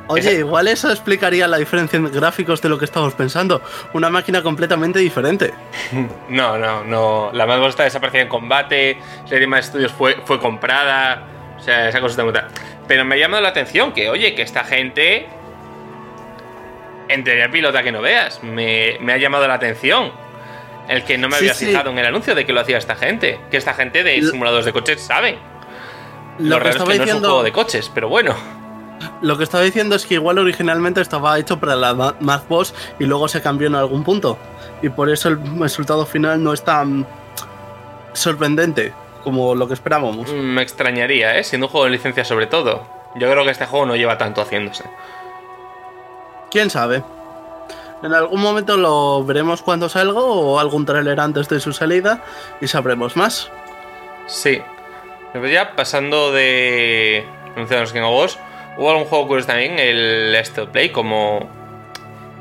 Oye, 0.07 0.33
igual 0.33 0.67
eso 0.67 0.91
explicaría 0.91 1.47
la 1.47 1.57
diferencia 1.57 1.97
en 1.97 2.11
gráficos 2.11 2.61
de 2.61 2.69
lo 2.69 2.77
que 2.77 2.85
estamos 2.85 3.13
pensando. 3.13 3.61
Una 3.93 4.09
máquina 4.09 4.43
completamente 4.43 4.99
diferente. 4.99 5.53
no, 6.29 6.57
no, 6.57 6.83
no. 6.83 7.31
La 7.33 7.45
más 7.45 7.59
está 7.69 7.83
desaparecida 7.83 8.23
en 8.23 8.27
combate. 8.27 8.97
Lady 9.29 9.47
Studios 9.61 9.91
fue, 9.91 10.17
fue 10.25 10.39
comprada. 10.39 11.23
O 11.57 11.61
sea, 11.61 11.87
esa 11.87 12.01
cosa 12.01 12.21
está 12.21 12.47
Pero 12.87 13.05
me 13.05 13.15
ha 13.15 13.17
llamado 13.17 13.41
la 13.41 13.49
atención 13.49 13.93
que, 13.93 14.09
oye, 14.09 14.35
que 14.35 14.41
esta 14.41 14.63
gente. 14.65 15.27
En 17.07 17.23
teoría 17.23 17.49
pilota 17.49 17.81
que 17.81 17.91
no 17.91 18.01
veas. 18.01 18.43
Me, 18.43 18.97
ha 19.09 19.17
llamado 19.17 19.47
la 19.47 19.53
atención. 19.53 20.11
El 20.87 21.03
que 21.03 21.17
no 21.17 21.29
me 21.29 21.37
había 21.37 21.53
fijado 21.53 21.91
en 21.91 21.97
el 21.97 22.05
anuncio 22.05 22.35
de 22.35 22.45
que 22.45 22.53
lo 22.53 22.61
hacía 22.61 22.77
esta 22.77 22.95
gente. 22.95 23.39
Que 23.49 23.57
esta 23.57 23.73
gente 23.73 24.03
de 24.03 24.21
simuladores 24.21 24.65
de 24.65 24.73
coches 24.73 25.01
sabe. 25.01 25.37
Lo, 26.39 26.59
raro 26.59 26.69
es 26.69 26.75
que 26.77 26.97
no 26.97 27.03
es 27.03 27.13
un 27.13 27.19
juego 27.19 27.43
de 27.43 27.51
coches, 27.51 27.91
pero 27.93 28.09
bueno. 28.09 28.35
Lo 29.21 29.37
que 29.37 29.43
estaba 29.43 29.63
diciendo 29.63 29.95
es 29.95 30.05
que 30.05 30.15
igual 30.15 30.37
originalmente 30.39 31.01
estaba 31.01 31.37
hecho 31.39 31.59
para 31.59 31.75
la 31.75 32.15
Math 32.19 32.47
Boss 32.47 32.73
y 32.99 33.05
luego 33.05 33.27
se 33.27 33.41
cambió 33.41 33.67
en 33.67 33.75
algún 33.75 34.03
punto. 34.03 34.37
Y 34.81 34.89
por 34.89 35.09
eso 35.09 35.29
el 35.29 35.39
resultado 35.59 36.05
final 36.05 36.43
no 36.43 36.53
es 36.53 36.63
tan 36.63 37.05
sorprendente 38.13 38.93
como 39.23 39.55
lo 39.55 39.67
que 39.67 39.73
esperábamos. 39.73 40.31
Mm, 40.31 40.35
me 40.35 40.61
extrañaría, 40.61 41.37
¿eh? 41.37 41.43
Siendo 41.43 41.67
un 41.67 41.71
juego 41.71 41.85
de 41.85 41.91
licencia 41.91 42.25
sobre 42.25 42.47
todo. 42.47 42.85
Yo 43.15 43.29
creo 43.29 43.43
que 43.45 43.51
este 43.51 43.65
juego 43.65 43.85
no 43.85 43.95
lleva 43.95 44.17
tanto 44.17 44.41
haciéndose. 44.41 44.83
¿Quién 46.51 46.69
sabe? 46.69 47.03
En 48.03 48.13
algún 48.13 48.41
momento 48.41 48.77
lo 48.77 49.23
veremos 49.23 49.61
cuando 49.61 49.89
salga 49.89 50.19
o 50.19 50.59
algún 50.59 50.85
trailer 50.85 51.19
antes 51.19 51.49
de 51.49 51.59
su 51.59 51.73
salida 51.73 52.23
y 52.61 52.67
sabremos 52.67 53.15
más. 53.15 53.49
Sí. 54.27 54.61
Pero 55.31 55.47
ya 55.47 55.75
pasando 55.75 56.31
de 56.31 57.25
anunciados 57.55 57.91
King 57.91 58.01
of 58.01 58.19
Wars, 58.19 58.39
Hubo 58.75 58.89
algún 58.89 59.05
juego 59.05 59.27
curioso 59.27 59.47
también, 59.47 59.77
el 59.77 60.31
Last 60.31 60.57
Play, 60.71 60.89
como. 60.89 61.47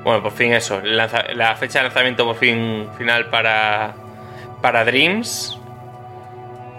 Bueno, 0.02 0.22
por 0.22 0.32
fin 0.32 0.52
eso. 0.52 0.80
La 0.80 1.56
fecha 1.56 1.80
de 1.80 1.84
lanzamiento 1.84 2.24
por 2.24 2.36
fin 2.36 2.88
final 2.96 3.26
para. 3.26 3.94
Para 4.62 4.84
Dreams. 4.84 5.58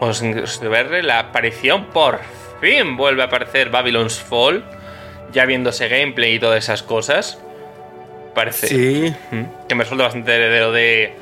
A 0.02 0.68
ver 0.68 1.06
la 1.06 1.20
aparición 1.20 1.86
por 1.86 2.20
fin 2.60 2.98
vuelve 2.98 3.22
a 3.22 3.26
aparecer 3.26 3.70
Babylon's 3.70 4.20
Fall. 4.20 4.64
Ya 5.32 5.46
viéndose 5.46 5.88
gameplay 5.88 6.36
y 6.36 6.40
todas 6.40 6.64
esas 6.64 6.84
cosas. 6.84 7.40
Parece. 8.34 8.68
Sí. 8.68 9.16
Que 9.68 9.76
me 9.76 9.84
resulta 9.84 10.06
bastante 10.06 10.34
heredero 10.34 10.72
de 10.72 11.16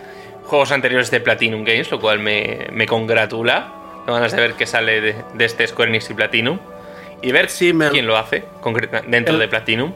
juegos 0.46 0.72
anteriores 0.72 1.12
de 1.12 1.20
Platinum 1.20 1.64
Games, 1.64 1.92
lo 1.92 2.00
cual 2.00 2.20
me, 2.20 2.68
me 2.72 2.88
congratula. 2.88 3.74
Tengo 4.06 4.16
ganas 4.16 4.32
de 4.32 4.42
ver 4.42 4.54
qué 4.54 4.66
sale 4.66 5.02
de, 5.02 5.16
de 5.34 5.46
este 5.46 5.68
Square 5.68 5.90
Enix 5.90 6.10
y 6.10 6.14
Platinum 6.14 6.60
y 7.22 7.32
ver 7.32 7.50
quién 7.92 8.08
lo 8.08 8.18
hace 8.18 8.44
dentro 9.08 9.38
de 9.38 9.48
Platinum. 9.48 9.94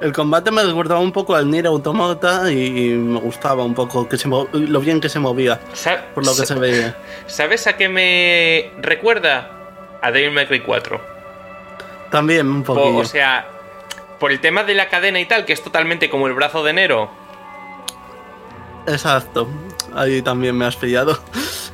El 0.00 0.12
combate 0.12 0.50
me 0.50 0.62
recordaba 0.62 1.00
un 1.00 1.12
poco 1.12 1.34
al 1.34 1.50
Nier 1.50 1.66
Automata 1.66 2.50
y 2.50 2.90
me 2.90 3.18
gustaba 3.20 3.64
un 3.64 3.74
poco 3.74 4.08
que 4.08 4.18
se 4.18 4.28
lo 4.28 4.80
bien 4.80 5.00
que 5.00 5.08
se 5.08 5.18
movía. 5.18 5.60
por 6.14 6.26
lo 6.26 6.34
que 6.34 6.44
se 6.44 6.54
veía. 6.54 6.96
¿Sabes 7.26 7.66
a 7.66 7.76
qué 7.76 7.88
me 7.88 8.70
recuerda? 8.82 9.50
A 10.02 10.10
Devil 10.10 10.32
May 10.32 10.46
Cry 10.46 10.60
4. 10.60 11.00
También 12.10 12.48
un 12.48 12.62
poco. 12.62 12.96
O 12.96 13.04
sea, 13.04 13.46
por 14.24 14.32
el 14.32 14.40
tema 14.40 14.64
de 14.64 14.72
la 14.72 14.88
cadena 14.88 15.20
y 15.20 15.26
tal, 15.26 15.44
que 15.44 15.52
es 15.52 15.62
totalmente 15.62 16.08
como 16.08 16.26
el 16.28 16.32
brazo 16.32 16.64
de 16.64 16.72
Nero. 16.72 17.10
Exacto. 18.86 19.46
Ahí 19.94 20.22
también 20.22 20.56
me 20.56 20.64
has 20.64 20.76
pillado. 20.76 21.22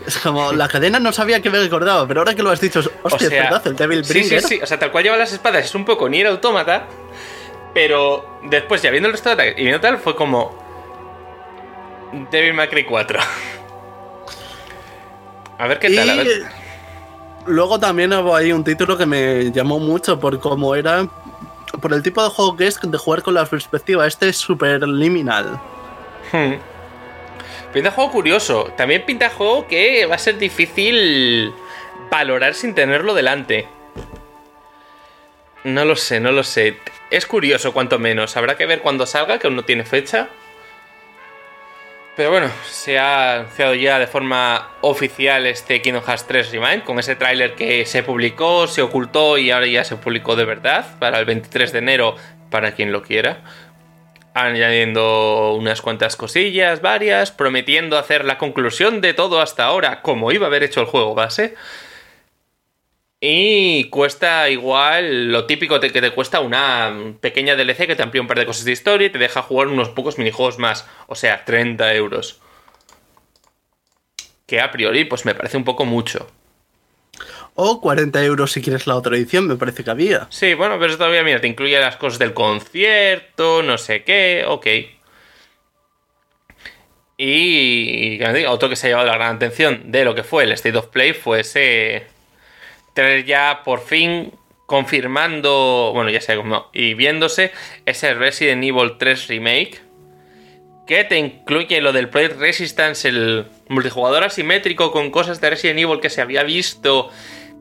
Es 0.04 0.18
como, 0.18 0.52
la 0.52 0.66
cadena 0.66 0.98
no 0.98 1.12
sabía 1.12 1.40
que 1.40 1.48
me 1.48 1.60
recordaba, 1.60 2.08
pero 2.08 2.22
ahora 2.22 2.34
que 2.34 2.42
lo 2.42 2.50
has 2.50 2.60
dicho, 2.60 2.80
hostia, 3.04 3.28
es 3.28 3.30
verdad, 3.30 3.64
el 3.68 3.76
Devil 3.76 4.02
Bringer. 4.02 4.40
Sí, 4.40 4.48
sí, 4.48 4.56
sí, 4.56 4.60
o 4.60 4.66
sea, 4.66 4.80
tal 4.80 4.90
cual 4.90 5.04
lleva 5.04 5.16
las 5.16 5.32
espadas, 5.32 5.64
es 5.64 5.76
un 5.76 5.84
poco 5.84 6.08
ni 6.08 6.22
era 6.22 6.30
autómata, 6.30 6.86
pero 7.72 8.40
después 8.42 8.82
ya 8.82 8.90
viendo 8.90 9.06
el 9.06 9.12
resto 9.12 9.36
de 9.36 9.50
y 9.50 9.62
viendo 9.62 9.80
tal, 9.80 9.98
fue 9.98 10.16
como 10.16 10.58
Devil 12.32 12.54
May 12.54 12.68
Cry 12.68 12.84
4. 12.84 13.20
A 15.56 15.66
ver 15.68 15.78
qué 15.78 15.94
tal, 15.94 16.10
a 16.10 16.16
ver. 16.16 16.46
Luego 17.46 17.78
también 17.78 18.12
hubo 18.12 18.34
ahí 18.34 18.50
un 18.50 18.64
título 18.64 18.98
que 18.98 19.06
me 19.06 19.52
llamó 19.52 19.78
mucho 19.78 20.18
por 20.18 20.40
cómo 20.40 20.74
era, 20.74 21.06
por 21.80 21.92
el 21.92 22.02
tipo 22.02 22.22
de 22.22 22.30
juego 22.30 22.56
que 22.56 22.66
es 22.66 22.80
de 22.80 22.98
jugar 22.98 23.22
con 23.22 23.34
la 23.34 23.46
perspectiva. 23.46 24.06
Este 24.06 24.28
es 24.28 24.36
super 24.36 24.86
liminal. 24.86 25.60
Hmm. 26.32 26.54
Pinta 27.72 27.90
juego 27.92 28.10
curioso. 28.10 28.72
También 28.76 29.04
pinta 29.04 29.30
juego 29.30 29.66
que 29.66 30.06
va 30.06 30.16
a 30.16 30.18
ser 30.18 30.38
difícil 30.38 31.52
valorar 32.10 32.54
sin 32.54 32.74
tenerlo 32.74 33.14
delante. 33.14 33.68
No 35.64 35.84
lo 35.84 35.94
sé, 35.94 36.20
no 36.20 36.32
lo 36.32 36.42
sé. 36.42 36.78
Es 37.10 37.26
curioso, 37.26 37.72
cuanto 37.72 37.98
menos. 37.98 38.36
Habrá 38.36 38.56
que 38.56 38.66
ver 38.66 38.80
cuando 38.80 39.06
salga, 39.06 39.38
que 39.38 39.46
aún 39.46 39.56
no 39.56 39.64
tiene 39.64 39.84
fecha. 39.84 40.28
Pero 42.16 42.30
bueno, 42.30 42.50
se 42.68 42.98
ha 42.98 43.36
anunciado 43.36 43.74
ya 43.74 43.98
de 43.98 44.06
forma 44.06 44.70
oficial 44.82 45.46
este 45.46 45.80
Kingdom 45.80 46.02
Hearts 46.02 46.26
3 46.26 46.52
Remind, 46.52 46.84
con 46.84 46.98
ese 46.98 47.16
tráiler 47.16 47.54
que 47.54 47.86
se 47.86 48.02
publicó, 48.02 48.66
se 48.66 48.82
ocultó 48.82 49.38
y 49.38 49.50
ahora 49.50 49.66
ya 49.66 49.84
se 49.84 49.96
publicó 49.96 50.36
de 50.36 50.44
verdad 50.44 50.98
para 50.98 51.18
el 51.18 51.24
23 51.24 51.72
de 51.72 51.78
enero 51.78 52.16
para 52.50 52.72
quien 52.72 52.92
lo 52.92 53.02
quiera 53.02 53.42
añadiendo 54.34 55.54
unas 55.54 55.82
cuantas 55.82 56.16
cosillas, 56.16 56.80
varias, 56.80 57.32
prometiendo 57.32 57.98
hacer 57.98 58.24
la 58.24 58.38
conclusión 58.38 59.00
de 59.00 59.14
todo 59.14 59.40
hasta 59.40 59.64
ahora, 59.64 60.02
como 60.02 60.32
iba 60.32 60.46
a 60.46 60.48
haber 60.48 60.62
hecho 60.62 60.80
el 60.80 60.86
juego 60.86 61.14
base. 61.14 61.54
Y 63.22 63.84
cuesta 63.90 64.48
igual 64.48 65.30
lo 65.30 65.44
típico 65.44 65.78
de 65.78 65.90
que 65.90 66.00
te 66.00 66.10
cuesta 66.12 66.40
una 66.40 67.14
pequeña 67.20 67.54
DLC 67.54 67.86
que 67.86 67.94
te 67.94 68.02
amplía 68.02 68.22
un 68.22 68.28
par 68.28 68.38
de 68.38 68.46
cosas 68.46 68.64
de 68.64 68.72
historia 68.72 69.08
y 69.08 69.10
te 69.10 69.18
deja 69.18 69.42
jugar 69.42 69.68
unos 69.68 69.90
pocos 69.90 70.16
minijuegos 70.16 70.58
más. 70.58 70.88
O 71.06 71.14
sea, 71.14 71.44
30 71.44 71.94
euros. 71.94 72.40
Que 74.46 74.60
a 74.60 74.70
priori 74.70 75.04
pues 75.04 75.26
me 75.26 75.34
parece 75.34 75.58
un 75.58 75.64
poco 75.64 75.84
mucho. 75.84 76.30
O 77.54 77.82
40 77.82 78.24
euros 78.24 78.52
si 78.52 78.62
quieres 78.62 78.86
la 78.86 78.96
otra 78.96 79.14
edición, 79.16 79.46
me 79.46 79.56
parece 79.56 79.84
que 79.84 79.90
había. 79.90 80.26
Sí, 80.30 80.54
bueno, 80.54 80.76
pero 80.78 80.86
eso 80.86 80.96
todavía, 80.96 81.22
mira, 81.22 81.42
te 81.42 81.48
incluye 81.48 81.78
las 81.78 81.96
cosas 81.96 82.18
del 82.18 82.32
concierto, 82.32 83.62
no 83.62 83.76
sé 83.76 84.02
qué, 84.02 84.44
ok. 84.48 84.66
Y, 87.18 88.18
otro 88.46 88.70
que 88.70 88.76
se 88.76 88.86
ha 88.86 88.90
llevado 88.90 89.08
la 89.08 89.16
gran 89.16 89.36
atención 89.36 89.92
de 89.92 90.06
lo 90.06 90.14
que 90.14 90.22
fue 90.22 90.44
el 90.44 90.52
State 90.52 90.78
of 90.78 90.86
Play 90.86 91.12
fue 91.12 91.40
ese 91.40 92.06
tener 92.94 93.24
ya 93.24 93.62
por 93.64 93.80
fin 93.80 94.32
confirmando, 94.66 95.90
bueno, 95.94 96.10
ya 96.10 96.20
sé 96.20 96.36
cómo, 96.36 96.68
y 96.72 96.94
viéndose 96.94 97.52
ese 97.86 98.14
Resident 98.14 98.62
Evil 98.62 98.92
3 98.98 99.28
Remake 99.28 99.80
que 100.86 101.04
te 101.04 101.18
incluye 101.18 101.80
lo 101.80 101.92
del 101.92 102.08
Project 102.08 102.40
Resistance, 102.40 103.08
el 103.08 103.46
multijugador 103.68 104.24
asimétrico 104.24 104.90
con 104.90 105.12
cosas 105.12 105.40
de 105.40 105.50
Resident 105.50 105.78
Evil 105.78 106.00
que 106.00 106.10
se 106.10 106.20
había 106.20 106.42
visto 106.42 107.10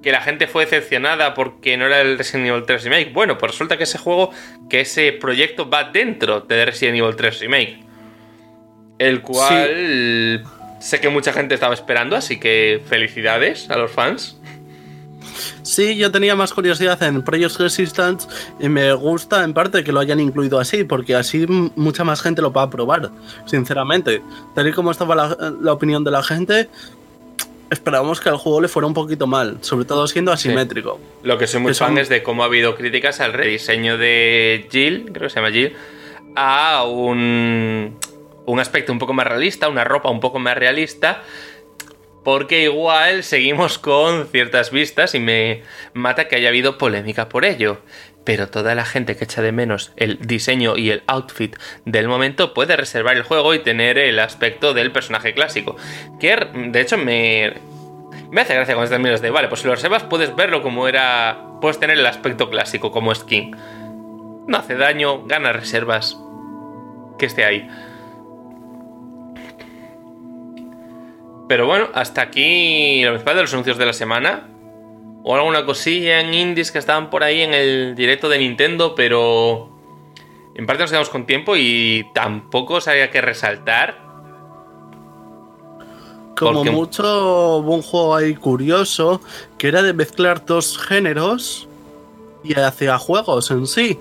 que 0.01 0.11
la 0.11 0.21
gente 0.21 0.47
fue 0.47 0.65
decepcionada 0.65 1.33
porque 1.33 1.77
no 1.77 1.85
era 1.85 2.01
el 2.01 2.17
Resident 2.17 2.47
Evil 2.47 2.63
3 2.65 2.83
Remake. 2.85 3.11
Bueno, 3.13 3.37
pues 3.37 3.51
resulta 3.51 3.77
que 3.77 3.83
ese 3.83 3.97
juego, 3.97 4.31
que 4.69 4.81
ese 4.81 5.11
proyecto 5.11 5.69
va 5.69 5.83
dentro 5.83 6.41
de 6.41 6.65
Resident 6.65 6.97
Evil 6.97 7.15
3 7.15 7.39
Remake. 7.41 7.83
El 8.97 9.21
cual 9.21 10.43
sé 10.79 10.99
que 10.99 11.09
mucha 11.09 11.31
gente 11.31 11.53
estaba 11.53 11.73
esperando, 11.73 12.15
así 12.15 12.39
que 12.39 12.81
felicidades 12.87 13.69
a 13.69 13.77
los 13.77 13.91
fans. 13.91 14.38
Sí, 15.61 15.95
yo 15.95 16.11
tenía 16.11 16.35
más 16.35 16.53
curiosidad 16.53 17.01
en 17.03 17.21
Project 17.23 17.57
Resistance 17.57 18.27
y 18.59 18.69
me 18.69 18.93
gusta 18.93 19.43
en 19.43 19.53
parte 19.53 19.83
que 19.83 19.91
lo 19.91 19.99
hayan 19.99 20.19
incluido 20.19 20.59
así, 20.59 20.83
porque 20.83 21.15
así 21.15 21.45
mucha 21.47 22.03
más 22.03 22.21
gente 22.21 22.41
lo 22.41 22.51
va 22.51 22.63
a 22.63 22.69
probar, 22.69 23.11
sinceramente. 23.45 24.21
Tal 24.55 24.67
y 24.67 24.71
como 24.71 24.91
estaba 24.91 25.15
la, 25.15 25.53
la 25.61 25.73
opinión 25.73 26.03
de 26.03 26.11
la 26.11 26.23
gente, 26.23 26.69
esperábamos 27.69 28.19
que 28.19 28.29
al 28.29 28.37
juego 28.37 28.61
le 28.61 28.67
fuera 28.67 28.87
un 28.87 28.93
poquito 28.93 29.27
mal, 29.27 29.57
sobre 29.61 29.85
todo 29.85 30.07
siendo 30.07 30.31
asimétrico. 30.31 30.99
Lo 31.23 31.37
que 31.37 31.47
soy 31.47 31.61
muy 31.61 31.73
fan 31.73 31.97
es 31.97 32.09
de 32.09 32.23
cómo 32.23 32.43
ha 32.43 32.45
habido 32.47 32.75
críticas 32.75 33.19
al 33.19 33.33
rediseño 33.33 33.97
de 33.97 34.67
Jill, 34.71 35.11
creo 35.13 35.27
que 35.27 35.29
se 35.29 35.35
llama 35.35 35.51
Jill, 35.51 35.73
a 36.35 36.83
un, 36.85 37.97
un 38.45 38.59
aspecto 38.59 38.91
un 38.91 38.99
poco 38.99 39.13
más 39.13 39.27
realista, 39.27 39.69
una 39.69 39.83
ropa 39.83 40.09
un 40.09 40.19
poco 40.19 40.39
más 40.39 40.57
realista, 40.57 41.23
porque 42.29 42.61
igual 42.61 43.23
seguimos 43.23 43.79
con 43.79 44.27
ciertas 44.27 44.69
vistas 44.69 45.15
y 45.15 45.19
me 45.19 45.63
mata 45.95 46.27
que 46.27 46.35
haya 46.35 46.49
habido 46.49 46.77
polémica 46.77 47.27
por 47.27 47.43
ello. 47.43 47.81
Pero 48.23 48.49
toda 48.49 48.75
la 48.75 48.85
gente 48.85 49.15
que 49.15 49.23
echa 49.23 49.41
de 49.41 49.51
menos 49.51 49.93
el 49.95 50.19
diseño 50.19 50.77
y 50.77 50.91
el 50.91 51.01
outfit 51.07 51.55
del 51.85 52.07
momento 52.07 52.53
puede 52.53 52.77
reservar 52.77 53.17
el 53.17 53.23
juego 53.23 53.55
y 53.55 53.63
tener 53.63 53.97
el 53.97 54.19
aspecto 54.19 54.75
del 54.75 54.91
personaje 54.91 55.33
clásico. 55.33 55.75
Que 56.19 56.35
de 56.35 56.79
hecho 56.79 56.99
me, 56.99 57.55
me 58.29 58.41
hace 58.41 58.53
gracia 58.53 58.79
estas 58.79 58.99
miras 58.99 59.23
de, 59.23 59.31
vale, 59.31 59.47
pues 59.47 59.61
si 59.61 59.67
lo 59.67 59.73
reservas 59.73 60.03
puedes 60.03 60.35
verlo 60.35 60.61
como 60.61 60.87
era, 60.87 61.57
puedes 61.61 61.79
tener 61.79 61.97
el 61.97 62.05
aspecto 62.05 62.51
clásico 62.51 62.91
como 62.91 63.15
skin. 63.15 63.55
No 64.45 64.55
hace 64.55 64.75
daño, 64.75 65.25
gana 65.25 65.51
reservas. 65.51 66.15
Que 67.17 67.25
esté 67.25 67.43
ahí. 67.43 67.67
Pero 71.49 71.65
bueno, 71.65 71.89
hasta 71.95 72.21
aquí 72.21 73.03
lo 73.03 73.09
principal 73.09 73.35
de 73.35 73.41
los 73.41 73.53
anuncios 73.53 73.79
de 73.79 73.85
la 73.87 73.93
semana. 73.93 74.47
o 75.21 75.35
alguna 75.35 75.65
cosilla 75.65 76.21
en 76.21 76.33
indies 76.33 76.71
que 76.71 76.77
estaban 76.77 77.09
por 77.09 77.23
ahí 77.23 77.41
en 77.41 77.53
el 77.53 77.93
directo 77.95 78.29
de 78.29 78.37
Nintendo, 78.37 78.95
pero 78.95 79.69
en 80.55 80.65
parte 80.65 80.83
nos 80.83 80.91
quedamos 80.91 81.09
con 81.09 81.25
tiempo 81.25 81.57
y 81.57 82.07
tampoco 82.13 82.79
sabía 82.79 83.11
que 83.11 83.19
resaltar. 83.19 83.97
Como 86.37 86.63
mucho 86.63 87.57
hubo 87.57 87.75
un 87.75 87.81
juego 87.81 88.15
ahí 88.15 88.33
curioso 88.35 89.19
que 89.57 89.67
era 89.67 89.81
de 89.81 89.91
mezclar 89.91 90.45
dos 90.45 90.77
géneros 90.77 91.67
y 92.43 92.57
hacia 92.57 92.97
juegos 92.97 93.51
en 93.51 93.67
sí. 93.67 93.99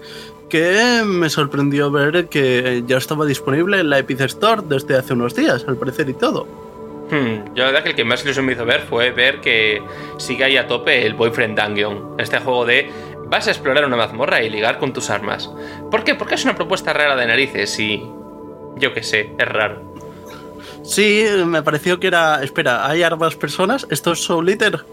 Que 0.49 1.03
me 1.05 1.30
sorprendió 1.30 1.90
ver 1.90 2.28
que 2.28 2.84
ya 2.86 2.99
estaba 2.99 3.26
disponible 3.26 3.80
en 3.80 3.90
la 3.90 3.99
Epic 3.99 4.20
Store 4.20 4.62
desde 4.66 4.96
hace 4.96 5.14
unos 5.14 5.34
días, 5.34 5.64
al 5.66 5.76
parecer 5.76 6.09
y 6.11 6.14
todo. 6.14 6.68
Hmm, 7.11 7.55
yo 7.55 7.65
la 7.65 7.67
verdad 7.67 7.83
que 7.83 7.91
el 7.91 7.95
que 7.95 8.05
más 8.05 8.23
ilusión 8.23 8.45
me 8.45 8.53
hizo 8.53 8.67
ver 8.67 8.83
fue 8.83 9.11
ver 9.11 9.41
que 9.41 9.83
sigue 10.19 10.45
ahí 10.45 10.57
a 10.57 10.67
tope 10.67 11.07
el 11.07 11.15
Boyfriend 11.15 11.59
Dungeon. 11.59 12.17
Este 12.19 12.39
juego 12.39 12.67
de 12.67 12.91
vas 13.29 13.47
a 13.47 13.51
explorar 13.51 13.85
una 13.85 13.97
mazmorra 13.97 14.43
y 14.43 14.51
ligar 14.51 14.79
con 14.79 14.93
tus 14.93 15.11
armas. 15.11 15.51
¿Por 15.91 16.05
qué? 16.05 16.15
Porque 16.15 16.35
es 16.35 16.45
una 16.45 16.55
propuesta 16.55 16.93
rara 16.93 17.17
de 17.17 17.27
narices 17.27 17.79
y... 17.79 18.03
Yo 18.77 18.95
qué 18.95 19.03
sé, 19.03 19.33
es 19.39 19.49
raro. 19.49 19.95
Sí, 20.85 21.25
me 21.45 21.63
pareció 21.63 21.99
que 21.99 22.07
era... 22.07 22.43
Espera, 22.43 22.87
¿hay 22.87 23.03
armas 23.03 23.37
personas? 23.37 23.87
¿Esto 23.91 24.13
es 24.13 24.23
Soul 24.23 24.49
Eater? 24.49 24.85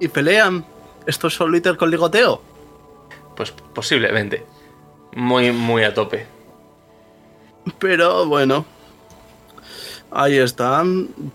¿Y 0.00 0.08
pelean? 0.08 0.64
¿Esto 1.06 1.26
es 1.26 1.34
Soul 1.34 1.54
Eater 1.54 1.76
con 1.76 1.90
ligoteo? 1.90 2.40
Pues 3.36 3.52
posiblemente. 3.74 4.44
Muy, 5.14 5.52
muy 5.52 5.84
a 5.84 5.92
tope. 5.92 6.26
Pero 7.78 8.26
bueno, 8.26 8.64
ahí 10.12 10.38
está, 10.38 10.82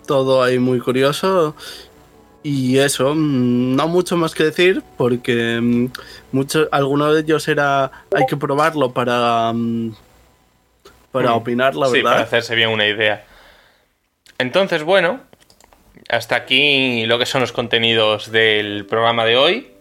todo 0.06 0.44
ahí 0.44 0.60
muy 0.60 0.80
curioso. 0.80 1.56
Y 2.44 2.78
eso, 2.78 3.16
mm, 3.16 3.76
no 3.76 3.88
mucho 3.88 4.18
más 4.18 4.36
que 4.36 4.44
decir, 4.44 4.84
porque 4.98 5.60
mm, 5.62 5.88
alguno 6.72 7.12
de 7.12 7.22
ellos 7.22 7.48
era. 7.48 7.92
Hay 8.16 8.26
que 8.28 8.38
probarlo 8.38 8.92
para. 8.92 9.52
Mm, 9.54 9.96
para 11.12 11.34
opinar, 11.34 11.76
la 11.76 11.88
verdad. 11.88 11.96
Sí, 11.98 12.04
para 12.04 12.22
hacerse 12.22 12.56
bien 12.56 12.70
una 12.70 12.88
idea. 12.88 13.26
Entonces, 14.38 14.84
bueno, 14.84 15.22
hasta 16.10 16.36
aquí 16.36 17.06
lo 17.06 17.18
que 17.18 17.26
son 17.26 17.42
los 17.42 17.52
contenidos 17.52 18.32
del 18.32 18.86
programa 18.86 19.26
de 19.26 19.38
hoy. 19.38 19.75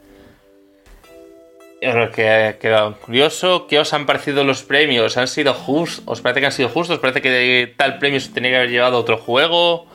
Que 2.15 2.57
quedado 2.61 2.97
curioso. 2.97 3.67
¿Qué 3.67 3.79
os 3.79 3.93
han 3.93 4.07
parecido 4.07 4.43
los 4.43 4.63
premios? 4.63 5.19
¿Han 5.19 5.29
sido 5.29 5.53
justos? 5.53 6.03
¿Os 6.07 6.23
parece 6.23 6.41
que 6.41 6.47
han 6.47 6.53
sido 6.53 6.69
justos? 6.71 6.97
¿Os 6.97 7.01
parece 7.01 7.21
que 7.21 7.75
tal 7.77 7.99
premio 7.99 8.21
se 8.21 8.31
tenía 8.31 8.51
que 8.51 8.57
haber 8.57 8.71
llevado 8.71 8.97
a 8.97 9.01
otro 9.01 9.19
juego? 9.19 9.87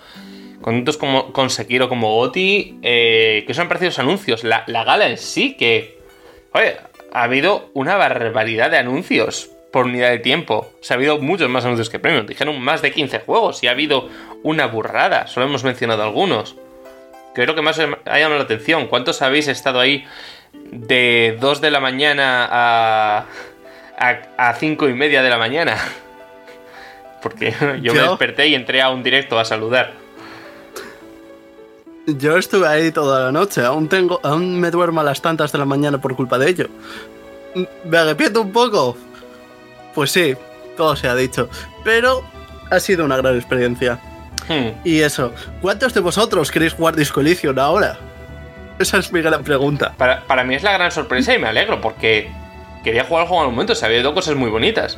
contentos 0.62 0.98
como, 0.98 1.32
con 1.34 1.50
Sekiro 1.50 1.90
como 1.90 2.14
Goti. 2.16 2.80
Eh, 2.82 3.44
¿Qué 3.46 3.52
os 3.52 3.60
han 3.60 3.68
parecido 3.68 3.90
los 3.90 4.00
anuncios? 4.00 4.44
La, 4.44 4.64
gala 4.68 5.08
en 5.08 5.18
sí, 5.18 5.56
que. 5.56 5.98
Oye, 6.54 6.78
ha 7.12 7.24
habido 7.24 7.72
una 7.74 7.96
barbaridad 7.96 8.70
de 8.70 8.78
anuncios 8.78 9.50
por 9.72 9.86
unidad 9.86 10.10
de 10.10 10.20
tiempo. 10.20 10.72
O 10.80 10.84
sea, 10.84 10.96
ha 10.96 10.98
habido 10.98 11.20
muchos 11.20 11.50
más 11.50 11.66
anuncios 11.66 11.90
que 11.90 12.00
premios. 12.00 12.28
Dijeron 12.28 12.60
más 12.60 12.82
de 12.82 12.92
15 12.92 13.20
juegos 13.20 13.64
y 13.64 13.68
ha 13.68 13.72
habido 13.72 14.10
una 14.44 14.68
burrada. 14.68 15.28
Solo 15.28 15.48
hemos 15.48 15.64
mencionado 15.64 16.04
algunos. 16.04 16.56
Creo 17.34 17.56
que 17.56 17.62
más 17.62 17.80
ha 17.80 18.20
llamado 18.20 18.38
la 18.38 18.44
atención. 18.44 18.88
¿Cuántos 18.88 19.22
habéis 19.22 19.48
estado 19.48 19.80
ahí 19.80 20.06
de 20.72 21.38
2 21.40 21.62
de 21.62 21.72
la 21.72 21.80
mañana 21.80 22.48
a, 22.50 23.26
a, 24.38 24.54
5 24.54 24.90
y 24.90 24.94
media 24.94 25.22
de 25.22 25.30
la 25.30 25.38
mañana? 25.38 25.78
Porque 27.22 27.54
yo 27.82 27.94
me 27.94 28.02
desperté 28.02 28.48
y 28.48 28.56
entré 28.56 28.82
a 28.82 28.90
un 28.90 29.04
directo 29.04 29.40
a 29.40 29.46
saludar. 29.46 29.94
Yo 32.08 32.38
estuve 32.38 32.68
ahí 32.68 32.92
toda 32.92 33.26
la 33.26 33.32
noche, 33.32 33.64
aún 33.64 33.88
tengo, 33.88 34.20
aún 34.24 34.60
me 34.60 34.72
duermo 34.72 35.02
a 35.02 35.04
las 35.04 35.22
tantas 35.22 35.52
de 35.52 35.60
la 35.60 35.66
mañana 35.66 36.02
por 36.02 36.16
culpa 36.16 36.40
de 36.40 36.50
ello. 36.50 36.68
¿Me 37.86 37.98
arrepiento 37.98 38.42
un 38.42 38.52
poco? 38.52 38.98
Pues 39.94 40.12
sí, 40.12 40.36
todo 40.76 40.96
se 40.96 41.08
ha 41.08 41.16
dicho. 41.16 41.50
Pero 41.84 42.24
ha 42.72 42.80
sido 42.80 43.06
una 43.06 43.18
gran 43.18 43.36
experiencia. 43.36 44.00
Hmm. 44.48 44.80
Y 44.84 45.02
eso, 45.02 45.34
¿cuántos 45.62 45.94
de 45.94 46.00
vosotros 46.00 46.52
queréis 46.52 46.74
jugar 46.74 46.96
Disco 46.96 47.22
ahora? 47.58 48.09
Esa 48.80 48.98
es 48.98 49.12
mi 49.12 49.22
gran 49.22 49.44
pregunta. 49.44 49.94
Para, 49.98 50.22
para, 50.26 50.44
mí 50.44 50.56
es 50.56 50.64
la 50.64 50.72
gran 50.72 50.92
sorpresa 50.92 51.34
y 51.34 51.38
me 51.38 51.48
alegro 51.48 51.82
porque 51.82 52.32
quería 52.84 53.04
jugar 53.04 53.24
el 53.24 53.28
juego 53.28 53.44
en 53.44 53.50
un 53.50 53.56
momento, 53.56 53.76
se 53.76 53.86
había 53.86 54.00
ido 54.00 54.14
cosas 54.14 54.36
muy 54.36 54.50
bonitas. 54.50 54.98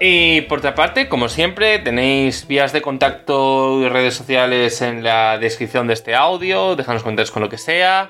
Y 0.00 0.42
por 0.42 0.58
otra 0.58 0.74
parte, 0.74 1.08
como 1.08 1.28
siempre, 1.28 1.78
tenéis 1.80 2.46
vías 2.46 2.72
de 2.72 2.82
contacto 2.82 3.80
y 3.82 3.88
redes 3.88 4.14
sociales 4.14 4.80
en 4.80 5.02
la 5.02 5.38
descripción 5.38 5.88
de 5.88 5.94
este 5.94 6.14
audio. 6.14 6.76
Dejadnos 6.76 7.02
comentarios 7.02 7.32
con 7.32 7.42
lo 7.42 7.48
que 7.48 7.58
sea. 7.58 8.08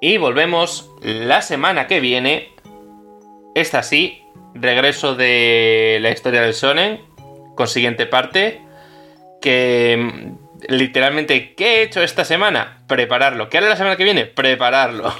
Y 0.00 0.18
volvemos 0.18 0.90
la 1.02 1.40
semana 1.40 1.86
que 1.86 2.00
viene. 2.00 2.48
Esta 3.54 3.84
sí, 3.84 4.24
regreso 4.54 5.14
de 5.14 5.98
la 6.00 6.10
historia 6.10 6.42
del 6.42 6.52
Sonen. 6.52 7.00
Con 7.54 7.68
siguiente 7.68 8.06
parte. 8.06 8.60
Que 9.40 10.34
literalmente, 10.68 11.54
¿qué 11.54 11.76
he 11.76 11.82
hecho 11.82 12.02
esta 12.02 12.24
semana? 12.24 12.82
Prepararlo. 12.86 13.48
¿Qué 13.48 13.58
haré 13.58 13.68
la 13.68 13.76
semana 13.76 13.96
que 13.96 14.04
viene? 14.04 14.26
Prepararlo. 14.26 15.14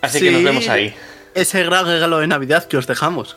Así 0.00 0.20
que 0.20 0.30
nos 0.30 0.42
vemos 0.42 0.68
ahí. 0.68 0.94
Ese 1.34 1.64
gran 1.64 1.86
regalo 1.86 2.18
de 2.18 2.26
Navidad 2.26 2.66
que 2.68 2.76
os 2.76 2.86
dejamos 2.86 3.36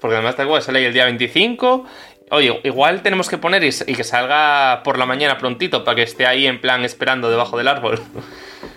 porque 0.00 0.14
además 0.14 0.36
tal 0.36 0.46
cual 0.46 0.62
sale 0.62 0.86
el 0.86 0.92
día 0.92 1.04
25. 1.04 1.84
Oye, 2.30 2.60
igual 2.64 3.02
tenemos 3.02 3.28
que 3.28 3.38
poner 3.38 3.62
y, 3.64 3.70
que 3.70 4.04
salga 4.04 4.82
por 4.82 4.98
la 4.98 5.06
mañana 5.06 5.38
prontito 5.38 5.84
para 5.84 5.96
que 5.96 6.02
esté 6.02 6.26
ahí 6.26 6.46
en 6.46 6.60
plan 6.60 6.84
esperando 6.84 7.30
debajo 7.30 7.56
del 7.56 7.68
árbol. 7.68 8.00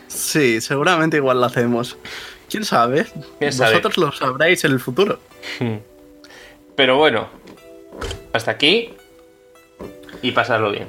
Sí, 0.07 0.61
seguramente 0.61 1.17
igual 1.17 1.39
lo 1.39 1.45
hacemos. 1.45 1.97
¿Quién 2.49 2.65
sabe? 2.65 3.05
Vosotros 3.39 3.97
lo 3.97 4.11
sabréis 4.11 4.63
en 4.63 4.71
el 4.71 4.79
futuro. 4.79 5.19
Pero 6.75 6.97
bueno, 6.97 7.29
hasta 8.33 8.51
aquí 8.51 8.93
y 10.21 10.31
pasarlo 10.31 10.71
bien. 10.71 10.87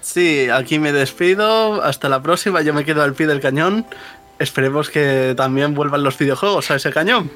Sí, 0.00 0.48
aquí 0.48 0.78
me 0.78 0.92
despido. 0.92 1.82
Hasta 1.82 2.08
la 2.08 2.22
próxima. 2.22 2.62
Yo 2.62 2.74
me 2.74 2.84
quedo 2.84 3.02
al 3.02 3.14
pie 3.14 3.26
del 3.26 3.40
cañón. 3.40 3.86
Esperemos 4.38 4.90
que 4.90 5.34
también 5.36 5.74
vuelvan 5.74 6.02
los 6.02 6.16
videojuegos 6.16 6.70
a 6.70 6.76
ese 6.76 6.92
cañón. 6.92 7.30